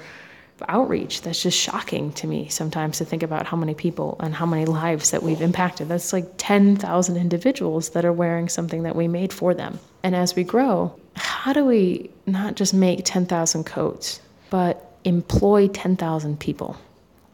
outreach. 0.68 1.22
That's 1.22 1.42
just 1.42 1.58
shocking 1.58 2.12
to 2.14 2.28
me 2.28 2.48
sometimes 2.50 2.98
to 2.98 3.06
think 3.06 3.24
about 3.24 3.46
how 3.46 3.58
many 3.58 3.74
people 3.74 4.18
and 4.20 4.34
how 4.34 4.46
many 4.46 4.66
lives 4.66 5.12
that 5.12 5.24
we've 5.24 5.42
impacted. 5.42 5.90
That's 5.90 6.14
like 6.14 6.26
10,000 6.38 7.18
individuals 7.18 7.90
that 7.90 8.06
are 8.06 8.14
wearing 8.14 8.50
something 8.50 8.84
that 8.84 8.96
we 8.96 9.08
made 9.08 9.34
for 9.34 9.54
them. 9.54 9.80
And 10.04 10.16
as 10.16 10.36
we 10.36 10.44
grow, 10.44 10.98
how 11.16 11.54
do 11.54 11.66
we 11.66 12.10
not 12.26 12.56
just 12.56 12.74
make 12.74 13.02
10,000 13.04 13.66
coats, 13.66 14.22
but 14.50 14.92
employ 15.04 15.68
10,000 15.68 16.40
people? 16.40 16.78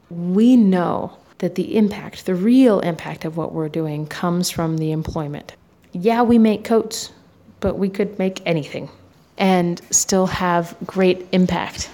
We 0.10 0.56
know 0.56 1.18
that 1.40 1.56
the 1.56 1.76
impact, 1.76 2.26
the 2.26 2.36
real 2.36 2.80
impact 2.80 3.26
of 3.26 3.36
what 3.36 3.54
we're 3.54 3.70
doing, 3.70 4.08
comes 4.08 4.50
from 4.50 4.78
the 4.78 4.92
employment. 4.92 5.54
Yeah, 5.92 6.22
we 6.22 6.38
make 6.38 6.64
coats, 6.64 7.12
but 7.60 7.78
we 7.78 7.90
could 7.90 8.18
make 8.18 8.42
anything 8.46 8.90
and 9.38 9.82
still 9.90 10.28
have 10.28 10.76
great 10.86 11.28
impact. 11.32 11.90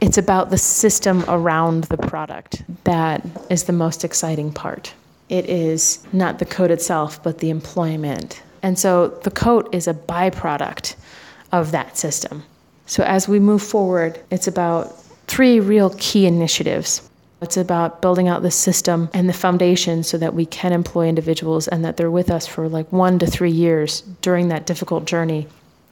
It's 0.00 0.18
about 0.18 0.50
the 0.50 0.58
system 0.58 1.24
around 1.26 1.84
the 1.84 1.96
product 1.96 2.62
that 2.84 3.26
is 3.50 3.64
the 3.64 3.72
most 3.72 4.04
exciting 4.04 4.52
part. 4.52 4.94
It 5.28 5.46
is 5.46 6.06
not 6.12 6.38
the 6.38 6.46
coat 6.46 6.70
itself, 6.70 7.22
but 7.22 7.38
the 7.38 7.50
employment. 7.50 8.40
And 8.62 8.78
so 8.78 9.08
the 9.08 9.30
coat 9.30 9.74
is 9.74 9.88
a 9.88 9.94
byproduct 9.94 10.94
of 11.52 11.72
that 11.72 11.98
system. 11.98 12.44
So 12.86 13.02
as 13.02 13.28
we 13.28 13.40
move 13.40 13.62
forward, 13.62 14.20
it's 14.30 14.46
about 14.46 14.94
three 15.26 15.58
real 15.58 15.90
key 15.98 16.26
initiatives. 16.26 17.02
It's 17.42 17.56
about 17.56 18.00
building 18.00 18.28
out 18.28 18.42
the 18.42 18.50
system 18.50 19.10
and 19.12 19.28
the 19.28 19.32
foundation 19.32 20.02
so 20.02 20.16
that 20.18 20.34
we 20.34 20.46
can 20.46 20.72
employ 20.72 21.08
individuals 21.08 21.68
and 21.68 21.84
that 21.84 21.96
they're 21.96 22.10
with 22.10 22.30
us 22.30 22.46
for 22.46 22.68
like 22.68 22.90
one 22.92 23.18
to 23.18 23.26
three 23.26 23.50
years 23.50 24.02
during 24.22 24.48
that 24.48 24.66
difficult 24.66 25.04
journey 25.04 25.46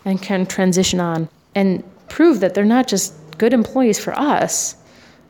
and 0.05 0.23
can 0.23 0.47
transition 0.47 1.01
on 1.01 1.29
and 1.55 1.85
prove 2.09 2.41
that 2.41 2.55
they're 2.55 2.65
not 2.65 2.89
just 2.89 3.15
good 3.39 3.53
employees 3.53 3.99
for 3.99 4.19
us, 4.19 4.77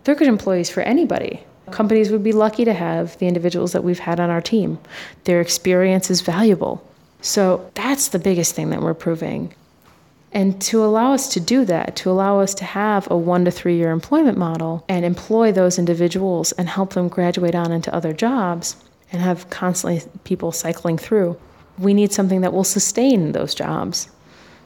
they're 0.04 0.14
good 0.14 0.28
employees 0.28 0.70
for 0.70 0.82
anybody. 0.82 1.42
Companies 1.70 2.10
would 2.10 2.22
be 2.22 2.32
lucky 2.32 2.64
to 2.64 2.72
have 2.72 3.18
the 3.18 3.26
individuals 3.26 3.72
that 3.72 3.82
we've 3.82 3.98
had 3.98 4.20
on 4.20 4.30
our 4.30 4.40
team. 4.40 4.78
Their 5.24 5.40
experience 5.40 6.10
is 6.10 6.20
valuable. 6.20 6.86
So 7.20 7.68
that's 7.74 8.08
the 8.08 8.20
biggest 8.20 8.54
thing 8.54 8.70
that 8.70 8.82
we're 8.82 8.94
proving. 8.94 9.52
And 10.32 10.60
to 10.62 10.84
allow 10.84 11.12
us 11.12 11.28
to 11.30 11.40
do 11.40 11.64
that, 11.64 11.96
to 11.96 12.10
allow 12.10 12.40
us 12.40 12.54
to 12.54 12.64
have 12.64 13.10
a 13.10 13.16
one 13.16 13.44
to 13.46 13.50
three 13.50 13.76
year 13.76 13.90
employment 13.90 14.36
model 14.38 14.84
and 14.88 15.04
employ 15.04 15.50
those 15.50 15.78
individuals 15.78 16.52
and 16.52 16.68
help 16.68 16.92
them 16.92 17.08
graduate 17.08 17.54
on 17.54 17.72
into 17.72 17.94
other 17.94 18.12
jobs 18.12 18.76
and 19.12 19.22
have 19.22 19.48
constantly 19.50 20.02
people 20.24 20.52
cycling 20.52 20.98
through, 20.98 21.38
we 21.78 21.94
need 21.94 22.12
something 22.12 22.42
that 22.42 22.52
will 22.52 22.64
sustain 22.64 23.32
those 23.32 23.54
jobs. 23.54 24.10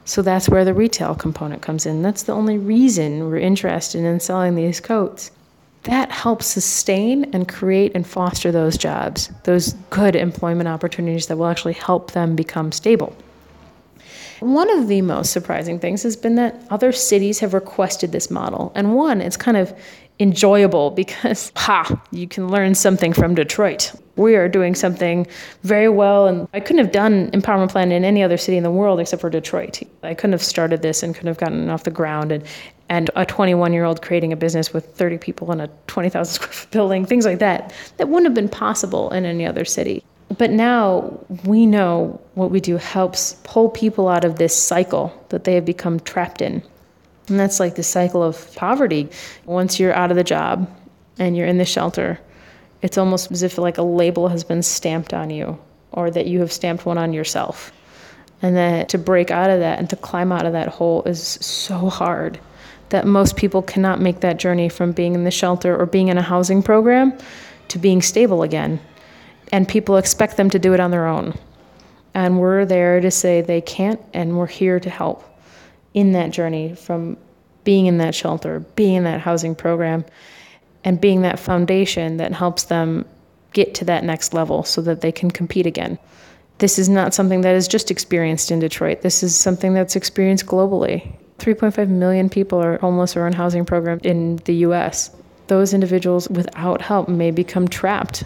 So 0.05 0.21
that's 0.21 0.49
where 0.49 0.65
the 0.65 0.73
retail 0.73 1.15
component 1.15 1.61
comes 1.61 1.85
in. 1.85 2.01
That's 2.01 2.23
the 2.23 2.33
only 2.33 2.57
reason 2.57 3.29
we're 3.29 3.37
interested 3.37 4.03
in 4.03 4.19
selling 4.19 4.55
these 4.55 4.79
coats. 4.79 5.31
That 5.83 6.11
helps 6.11 6.45
sustain 6.45 7.25
and 7.33 7.47
create 7.47 7.93
and 7.95 8.05
foster 8.05 8.51
those 8.51 8.77
jobs, 8.77 9.31
those 9.43 9.73
good 9.89 10.15
employment 10.15 10.69
opportunities 10.69 11.27
that 11.27 11.37
will 11.37 11.47
actually 11.47 11.73
help 11.73 12.11
them 12.11 12.35
become 12.35 12.71
stable. 12.71 13.15
One 14.41 14.71
of 14.71 14.87
the 14.87 15.03
most 15.03 15.31
surprising 15.31 15.77
things 15.77 16.01
has 16.01 16.15
been 16.15 16.33
that 16.35 16.59
other 16.71 16.91
cities 16.91 17.37
have 17.39 17.53
requested 17.53 18.11
this 18.11 18.31
model. 18.31 18.71
And 18.73 18.95
one, 18.95 19.21
it's 19.21 19.37
kind 19.37 19.55
of 19.55 19.71
enjoyable 20.19 20.89
because, 21.01 21.51
ha, 21.55 22.01
you 22.09 22.27
can 22.27 22.49
learn 22.49 22.73
something 22.73 23.13
from 23.13 23.35
Detroit. 23.35 23.93
We 24.15 24.35
are 24.35 24.49
doing 24.49 24.73
something 24.73 25.27
very 25.61 25.89
well, 25.89 26.25
and 26.25 26.47
I 26.55 26.59
couldn't 26.59 26.79
have 26.79 26.91
done 26.91 27.29
Empowerment 27.31 27.69
Plan 27.69 27.91
in 27.91 28.03
any 28.03 28.23
other 28.23 28.35
city 28.35 28.57
in 28.57 28.63
the 28.63 28.71
world 28.71 28.99
except 28.99 29.21
for 29.21 29.29
Detroit. 29.29 29.79
I 30.01 30.15
couldn't 30.15 30.33
have 30.33 30.43
started 30.43 30.81
this 30.81 31.03
and 31.03 31.13
couldn't 31.13 31.27
have 31.27 31.37
gotten 31.37 31.69
off 31.69 31.83
the 31.83 31.91
ground. 31.91 32.31
And, 32.31 32.43
and 32.89 33.11
a 33.15 33.27
21 33.27 33.73
year 33.73 33.85
old 33.85 34.01
creating 34.01 34.33
a 34.33 34.35
business 34.35 34.73
with 34.73 34.85
30 34.95 35.19
people 35.19 35.51
in 35.51 35.61
a 35.61 35.67
20,000 35.85 36.33
square 36.33 36.51
foot 36.51 36.71
building, 36.71 37.05
things 37.05 37.25
like 37.25 37.37
that, 37.39 37.73
that 37.97 38.09
wouldn't 38.09 38.25
have 38.25 38.33
been 38.33 38.49
possible 38.49 39.11
in 39.11 39.23
any 39.23 39.45
other 39.45 39.65
city. 39.65 40.03
But 40.37 40.51
now 40.51 41.19
we 41.45 41.65
know 41.65 42.21
what 42.35 42.51
we 42.51 42.61
do 42.61 42.77
helps 42.77 43.35
pull 43.43 43.69
people 43.69 44.07
out 44.07 44.23
of 44.23 44.37
this 44.37 44.55
cycle 44.55 45.13
that 45.29 45.43
they 45.43 45.55
have 45.55 45.65
become 45.65 45.99
trapped 45.99 46.41
in. 46.41 46.63
And 47.27 47.39
that's 47.39 47.59
like 47.59 47.75
the 47.75 47.83
cycle 47.83 48.23
of 48.23 48.53
poverty. 48.55 49.09
Once 49.45 49.79
you're 49.79 49.93
out 49.93 50.11
of 50.11 50.17
the 50.17 50.23
job 50.23 50.69
and 51.17 51.35
you're 51.35 51.47
in 51.47 51.57
the 51.57 51.65
shelter, 51.65 52.19
it's 52.81 52.97
almost 52.97 53.31
as 53.31 53.43
if 53.43 53.57
like 53.57 53.77
a 53.77 53.83
label 53.83 54.29
has 54.29 54.43
been 54.43 54.63
stamped 54.63 55.13
on 55.13 55.29
you 55.29 55.59
or 55.91 56.09
that 56.09 56.27
you 56.27 56.39
have 56.39 56.51
stamped 56.51 56.85
one 56.85 56.97
on 56.97 57.13
yourself. 57.13 57.71
And 58.41 58.55
that 58.55 58.89
to 58.89 58.97
break 58.97 59.29
out 59.29 59.49
of 59.49 59.59
that 59.59 59.79
and 59.79 59.89
to 59.91 59.95
climb 59.95 60.31
out 60.31 60.45
of 60.45 60.53
that 60.53 60.67
hole 60.67 61.03
is 61.03 61.21
so 61.21 61.89
hard 61.89 62.39
that 62.89 63.05
most 63.05 63.35
people 63.35 63.61
cannot 63.61 64.01
make 64.01 64.21
that 64.21 64.37
journey 64.37 64.67
from 64.67 64.91
being 64.91 65.13
in 65.13 65.23
the 65.23 65.31
shelter 65.31 65.77
or 65.77 65.85
being 65.85 66.07
in 66.07 66.17
a 66.17 66.21
housing 66.21 66.63
program 66.63 67.17
to 67.67 67.77
being 67.77 68.01
stable 68.01 68.43
again. 68.43 68.79
And 69.51 69.67
people 69.67 69.97
expect 69.97 70.37
them 70.37 70.49
to 70.49 70.59
do 70.59 70.73
it 70.73 70.79
on 70.79 70.91
their 70.91 71.07
own. 71.07 71.37
And 72.13 72.39
we're 72.39 72.65
there 72.65 72.99
to 72.99 73.11
say 73.11 73.41
they 73.41 73.61
can't, 73.61 74.01
and 74.13 74.37
we're 74.37 74.47
here 74.47 74.79
to 74.79 74.89
help 74.89 75.23
in 75.93 76.13
that 76.13 76.31
journey 76.31 76.75
from 76.75 77.17
being 77.63 77.85
in 77.85 77.97
that 77.99 78.15
shelter, 78.15 78.59
being 78.75 78.95
in 78.95 79.03
that 79.03 79.21
housing 79.21 79.55
program, 79.55 80.05
and 80.83 80.99
being 80.99 81.21
that 81.21 81.39
foundation 81.39 82.17
that 82.17 82.33
helps 82.33 82.63
them 82.63 83.05
get 83.53 83.75
to 83.75 83.85
that 83.85 84.03
next 84.03 84.33
level 84.33 84.63
so 84.63 84.81
that 84.81 85.01
they 85.01 85.11
can 85.11 85.29
compete 85.29 85.65
again. 85.65 85.97
This 86.57 86.79
is 86.79 86.89
not 86.89 87.13
something 87.13 87.41
that 87.41 87.55
is 87.55 87.67
just 87.67 87.91
experienced 87.91 88.51
in 88.51 88.59
Detroit. 88.59 89.01
This 89.01 89.23
is 89.23 89.35
something 89.35 89.73
that's 89.73 89.95
experienced 89.95 90.45
globally. 90.45 91.11
3.5 91.39 91.89
million 91.89 92.29
people 92.29 92.61
are 92.61 92.77
homeless 92.77 93.17
or 93.17 93.25
in 93.25 93.33
housing 93.33 93.65
programs 93.65 94.03
in 94.03 94.37
the 94.45 94.55
US. 94.67 95.11
Those 95.47 95.73
individuals 95.73 96.29
without 96.29 96.81
help 96.81 97.09
may 97.09 97.31
become 97.31 97.67
trapped. 97.67 98.23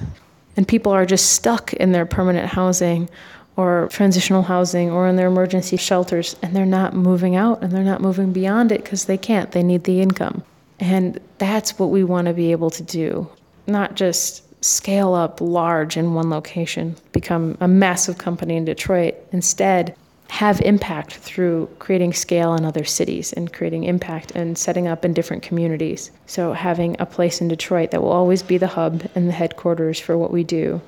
And 0.57 0.67
people 0.67 0.91
are 0.91 1.05
just 1.05 1.33
stuck 1.33 1.73
in 1.73 1.91
their 1.91 2.05
permanent 2.05 2.47
housing 2.47 3.09
or 3.57 3.87
transitional 3.91 4.43
housing 4.43 4.91
or 4.91 5.07
in 5.07 5.15
their 5.15 5.27
emergency 5.27 5.77
shelters 5.77 6.35
and 6.41 6.55
they're 6.55 6.65
not 6.65 6.93
moving 6.93 7.35
out 7.35 7.61
and 7.63 7.71
they're 7.71 7.83
not 7.83 8.01
moving 8.01 8.33
beyond 8.33 8.71
it 8.71 8.83
because 8.83 9.05
they 9.05 9.17
can't. 9.17 9.51
They 9.51 9.63
need 9.63 9.85
the 9.85 10.01
income. 10.01 10.43
And 10.79 11.19
that's 11.37 11.79
what 11.79 11.89
we 11.89 12.03
want 12.03 12.27
to 12.27 12.33
be 12.33 12.51
able 12.51 12.69
to 12.71 12.83
do, 12.83 13.29
not 13.67 13.95
just 13.95 14.43
scale 14.63 15.13
up 15.13 15.39
large 15.39 15.95
in 15.95 16.13
one 16.13 16.29
location, 16.29 16.95
become 17.11 17.57
a 17.61 17.67
massive 17.67 18.17
company 18.17 18.57
in 18.57 18.65
Detroit. 18.65 19.15
Instead, 19.31 19.95
have 20.29 20.59
impact 20.61 21.13
through 21.13 21.69
creating 21.79 22.13
scale 22.13 22.55
in 22.55 22.65
other 22.65 22.83
cities 22.83 23.31
and 23.33 23.53
creating 23.53 23.83
impact 23.83 24.31
and 24.31 24.57
setting 24.57 24.87
up 24.87 25.05
in 25.05 25.13
different 25.13 25.43
communities. 25.43 26.11
So, 26.25 26.53
having 26.53 26.95
a 26.99 27.05
place 27.05 27.41
in 27.41 27.47
Detroit 27.47 27.91
that 27.91 28.01
will 28.01 28.11
always 28.11 28.43
be 28.43 28.57
the 28.57 28.67
hub 28.67 29.03
and 29.15 29.29
the 29.29 29.33
headquarters 29.33 29.99
for 29.99 30.17
what 30.17 30.31
we 30.31 30.43
do, 30.43 30.81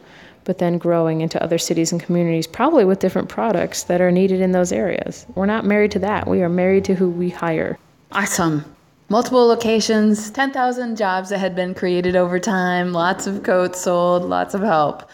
but 0.43 0.58
then 0.58 0.78
growing 0.78 1.21
into 1.21 1.41
other 1.41 1.58
cities 1.58 1.91
and 1.91 2.02
communities, 2.02 2.47
probably 2.47 2.86
with 2.86 3.00
different 3.00 3.30
products 3.30 3.84
that 3.84 4.02
are 4.02 4.12
needed 4.12 4.41
in 4.41 4.54
those 4.54 4.71
areas. 4.71 5.26
We're 5.36 5.45
not 5.45 5.65
married 5.65 5.91
to 5.91 6.00
that. 6.00 6.28
We 6.28 6.41
are 6.41 6.50
married 6.50 6.86
to 6.86 6.95
who 6.95 7.10
we 7.10 7.30
hire. 7.30 7.78
Awesome. 8.12 8.63
Multiple 9.10 9.47
locations, 9.47 10.30
10,000 10.32 10.97
jobs 10.97 11.30
that 11.30 11.38
had 11.39 11.56
been 11.56 11.73
created 11.73 12.15
over 12.17 12.39
time, 12.39 12.91
lots 12.91 13.28
of 13.28 13.43
coats 13.43 13.82
sold, 13.82 14.23
lots 14.23 14.54
of 14.54 14.62
help. 14.62 15.10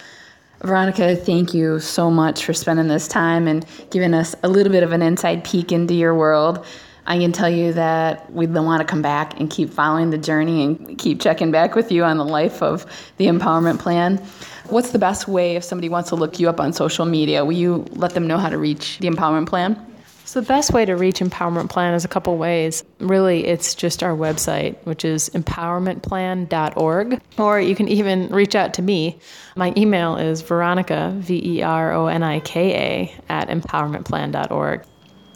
Veronika, 0.63 1.13
thank 1.13 1.53
you 1.53 1.77
so 1.77 2.09
much 2.09 2.45
for 2.45 2.53
spending 2.53 2.87
this 2.87 3.05
time 3.05 3.49
and 3.49 3.65
giving 3.91 4.13
us 4.13 4.33
a 4.43 4.47
little 4.47 4.71
bit 4.71 4.81
of 4.81 4.93
an 4.93 5.01
inside 5.01 5.43
peek 5.43 5.73
into 5.73 5.93
your 5.93 6.15
world. 6.15 6.65
I 7.05 7.17
can 7.17 7.33
tell 7.33 7.49
you 7.49 7.73
that 7.73 8.31
we'd 8.31 8.53
want 8.53 8.79
to 8.79 8.85
come 8.85 9.01
back 9.01 9.37
and 9.41 9.49
keep 9.49 9.69
following 9.69 10.09
the 10.09 10.17
journey 10.17 10.63
and 10.63 10.97
keep 10.97 11.19
checking 11.19 11.51
back 11.51 11.75
with 11.75 11.91
you 11.91 12.05
on 12.05 12.17
the 12.17 12.23
life 12.23 12.63
of 12.63 12.85
the 13.17 13.25
empowerment 13.25 13.79
plan. 13.79 14.25
What's 14.69 14.91
the 14.91 14.99
best 14.99 15.27
way 15.27 15.57
if 15.57 15.65
somebody 15.65 15.89
wants 15.89 16.07
to 16.09 16.15
look 16.15 16.39
you 16.39 16.47
up 16.47 16.61
on 16.61 16.71
social 16.71 17.03
media? 17.03 17.43
Will 17.43 17.51
you 17.51 17.85
let 17.91 18.13
them 18.13 18.25
know 18.25 18.37
how 18.37 18.47
to 18.47 18.57
reach 18.57 18.99
the 18.99 19.09
empowerment 19.09 19.47
plan? 19.47 19.92
So 20.33 20.41
the 20.41 20.47
best 20.47 20.73
way 20.73 20.83
to 20.83 20.95
reach 20.95 21.19
Empowerment 21.19 21.69
Plan 21.69 21.93
is 21.93 22.05
a 22.05 22.07
couple 22.07 22.35
ways. 22.37 22.83
Really, 22.97 23.45
it's 23.45 23.75
just 23.75 24.01
our 24.01 24.15
website, 24.17 24.83
which 24.83 25.05
is 25.05 25.29
empowermentplan.org. 25.35 27.21
Or 27.37 27.61
you 27.61 27.75
can 27.75 27.87
even 27.87 28.29
reach 28.29 28.55
out 28.55 28.73
to 28.73 28.81
me. 28.81 29.19
My 29.55 29.75
email 29.77 30.15
is 30.17 30.41
Veronika, 30.41 31.13
V 31.17 31.57
E 31.57 31.61
R 31.61 31.93
O 31.93 32.07
N 32.07 32.23
I 32.23 32.39
K 32.39 32.73
A, 32.73 33.15
at 33.31 33.47
empowermentplan.org. 33.49 34.83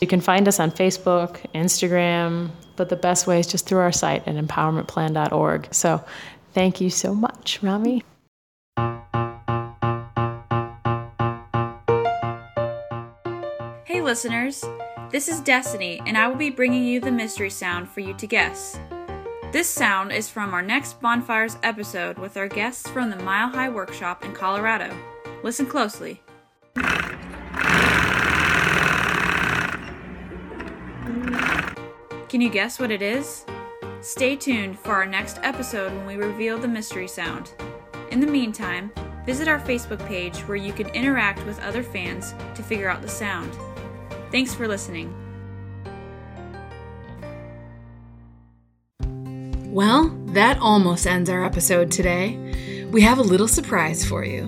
You 0.02 0.08
can 0.08 0.20
find 0.20 0.48
us 0.48 0.60
on 0.60 0.72
Facebook, 0.72 1.46
Instagram, 1.54 2.50
but 2.76 2.90
the 2.90 2.96
best 2.96 3.28
way 3.28 3.40
is 3.40 3.46
just 3.46 3.68
through 3.68 3.82
our 3.82 3.92
site 3.92 4.28
at 4.28 4.34
empowermentplan.org. 4.34 5.68
So 5.76 6.04
thank 6.54 6.82
you 6.82 6.90
so 6.90 7.14
much, 7.14 7.60
Romy. 7.62 8.04
Hey, 13.86 14.02
listeners. 14.02 14.66
This 15.10 15.30
is 15.30 15.40
Destiny, 15.40 16.02
and 16.06 16.18
I 16.18 16.28
will 16.28 16.36
be 16.36 16.50
bringing 16.50 16.84
you 16.84 17.00
the 17.00 17.14
mystery 17.14 17.50
sound 17.50 17.88
for 17.88 18.02
you 18.02 18.14
to 18.16 18.28
guess. 18.28 18.78
This 19.54 19.70
sound 19.70 20.12
is 20.12 20.28
from 20.28 20.54
our 20.54 20.62
next 20.62 21.00
Bonfires 21.00 21.56
episode 21.64 22.20
with 22.20 22.36
our 22.36 22.50
guests 22.50 22.90
from 22.90 23.10
the 23.10 23.16
Mile 23.16 23.48
High 23.48 23.70
Workshop 23.70 24.26
in 24.26 24.34
Colorado. 24.34 24.94
Listen 25.44 25.66
closely. 25.66 26.22
Can 32.28 32.42
you 32.42 32.50
guess 32.50 32.78
what 32.78 32.92
it 32.92 33.02
is? 33.02 33.46
Stay 34.02 34.36
tuned 34.36 34.78
for 34.78 34.92
our 34.92 35.06
next 35.06 35.40
episode 35.42 35.94
when 35.94 36.06
we 36.06 36.16
reveal 36.18 36.58
the 36.58 36.68
mystery 36.68 37.08
sound. 37.08 37.54
In 38.12 38.20
the 38.20 38.28
meantime, 38.28 38.92
visit 39.26 39.48
our 39.48 39.60
Facebook 39.62 40.06
page 40.06 40.40
where 40.42 40.58
you 40.58 40.74
can 40.74 40.90
interact 40.90 41.46
with 41.46 41.62
other 41.62 41.82
fans 41.82 42.34
to 42.56 42.62
figure 42.62 42.90
out 42.90 43.02
the 43.02 43.08
sound. 43.08 43.58
Thanks 44.32 44.54
for 44.54 44.68
listening. 44.68 45.14
Well, 49.72 50.10
that 50.28 50.58
almost 50.60 51.06
ends 51.06 51.30
our 51.30 51.46
episode 51.46 51.92
today. 51.92 52.88
We 52.92 53.02
have 53.02 53.20
a 53.20 53.24
little 53.24 53.48
surprise 53.48 54.04
for 54.04 54.26
you. 54.26 54.46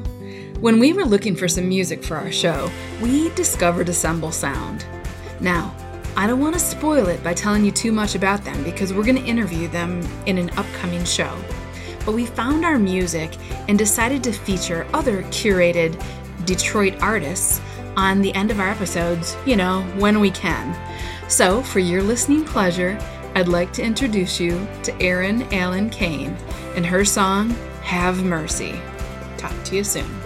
When 0.59 0.79
we 0.79 0.91
were 0.91 1.05
looking 1.05 1.35
for 1.35 1.47
some 1.47 1.69
music 1.69 2.03
for 2.03 2.17
our 2.17 2.31
show, 2.31 2.69
we 3.01 3.29
discovered 3.35 3.89
Assemble 3.89 4.31
Sound. 4.31 4.85
Now, 5.39 5.73
I 6.17 6.27
don't 6.27 6.39
want 6.39 6.55
to 6.55 6.59
spoil 6.59 7.07
it 7.07 7.23
by 7.23 7.33
telling 7.33 7.63
you 7.63 7.71
too 7.71 7.91
much 7.91 8.15
about 8.15 8.43
them 8.43 8.63
because 8.63 8.91
we're 8.91 9.05
going 9.05 9.15
to 9.15 9.23
interview 9.23 9.67
them 9.69 10.01
in 10.25 10.37
an 10.37 10.49
upcoming 10.57 11.05
show. 11.05 11.33
But 12.05 12.13
we 12.13 12.25
found 12.25 12.65
our 12.65 12.79
music 12.79 13.37
and 13.69 13.77
decided 13.77 14.23
to 14.23 14.33
feature 14.33 14.85
other 14.93 15.23
curated 15.23 16.01
Detroit 16.45 16.95
artists 17.01 17.61
on 17.95 18.21
the 18.21 18.33
end 18.35 18.51
of 18.51 18.59
our 18.59 18.69
episodes, 18.69 19.35
you 19.45 19.55
know, 19.55 19.81
when 19.97 20.19
we 20.19 20.31
can. 20.31 20.75
So, 21.29 21.61
for 21.61 21.79
your 21.79 22.01
listening 22.01 22.43
pleasure, 22.43 22.97
I'd 23.35 23.47
like 23.47 23.71
to 23.73 23.83
introduce 23.83 24.39
you 24.39 24.67
to 24.83 25.01
Erin 25.01 25.43
Allen 25.53 25.89
Kane 25.89 26.35
and 26.75 26.85
her 26.85 27.05
song, 27.05 27.51
Have 27.83 28.23
Mercy. 28.23 28.79
Talk 29.37 29.53
to 29.65 29.75
you 29.75 29.83
soon. 29.83 30.18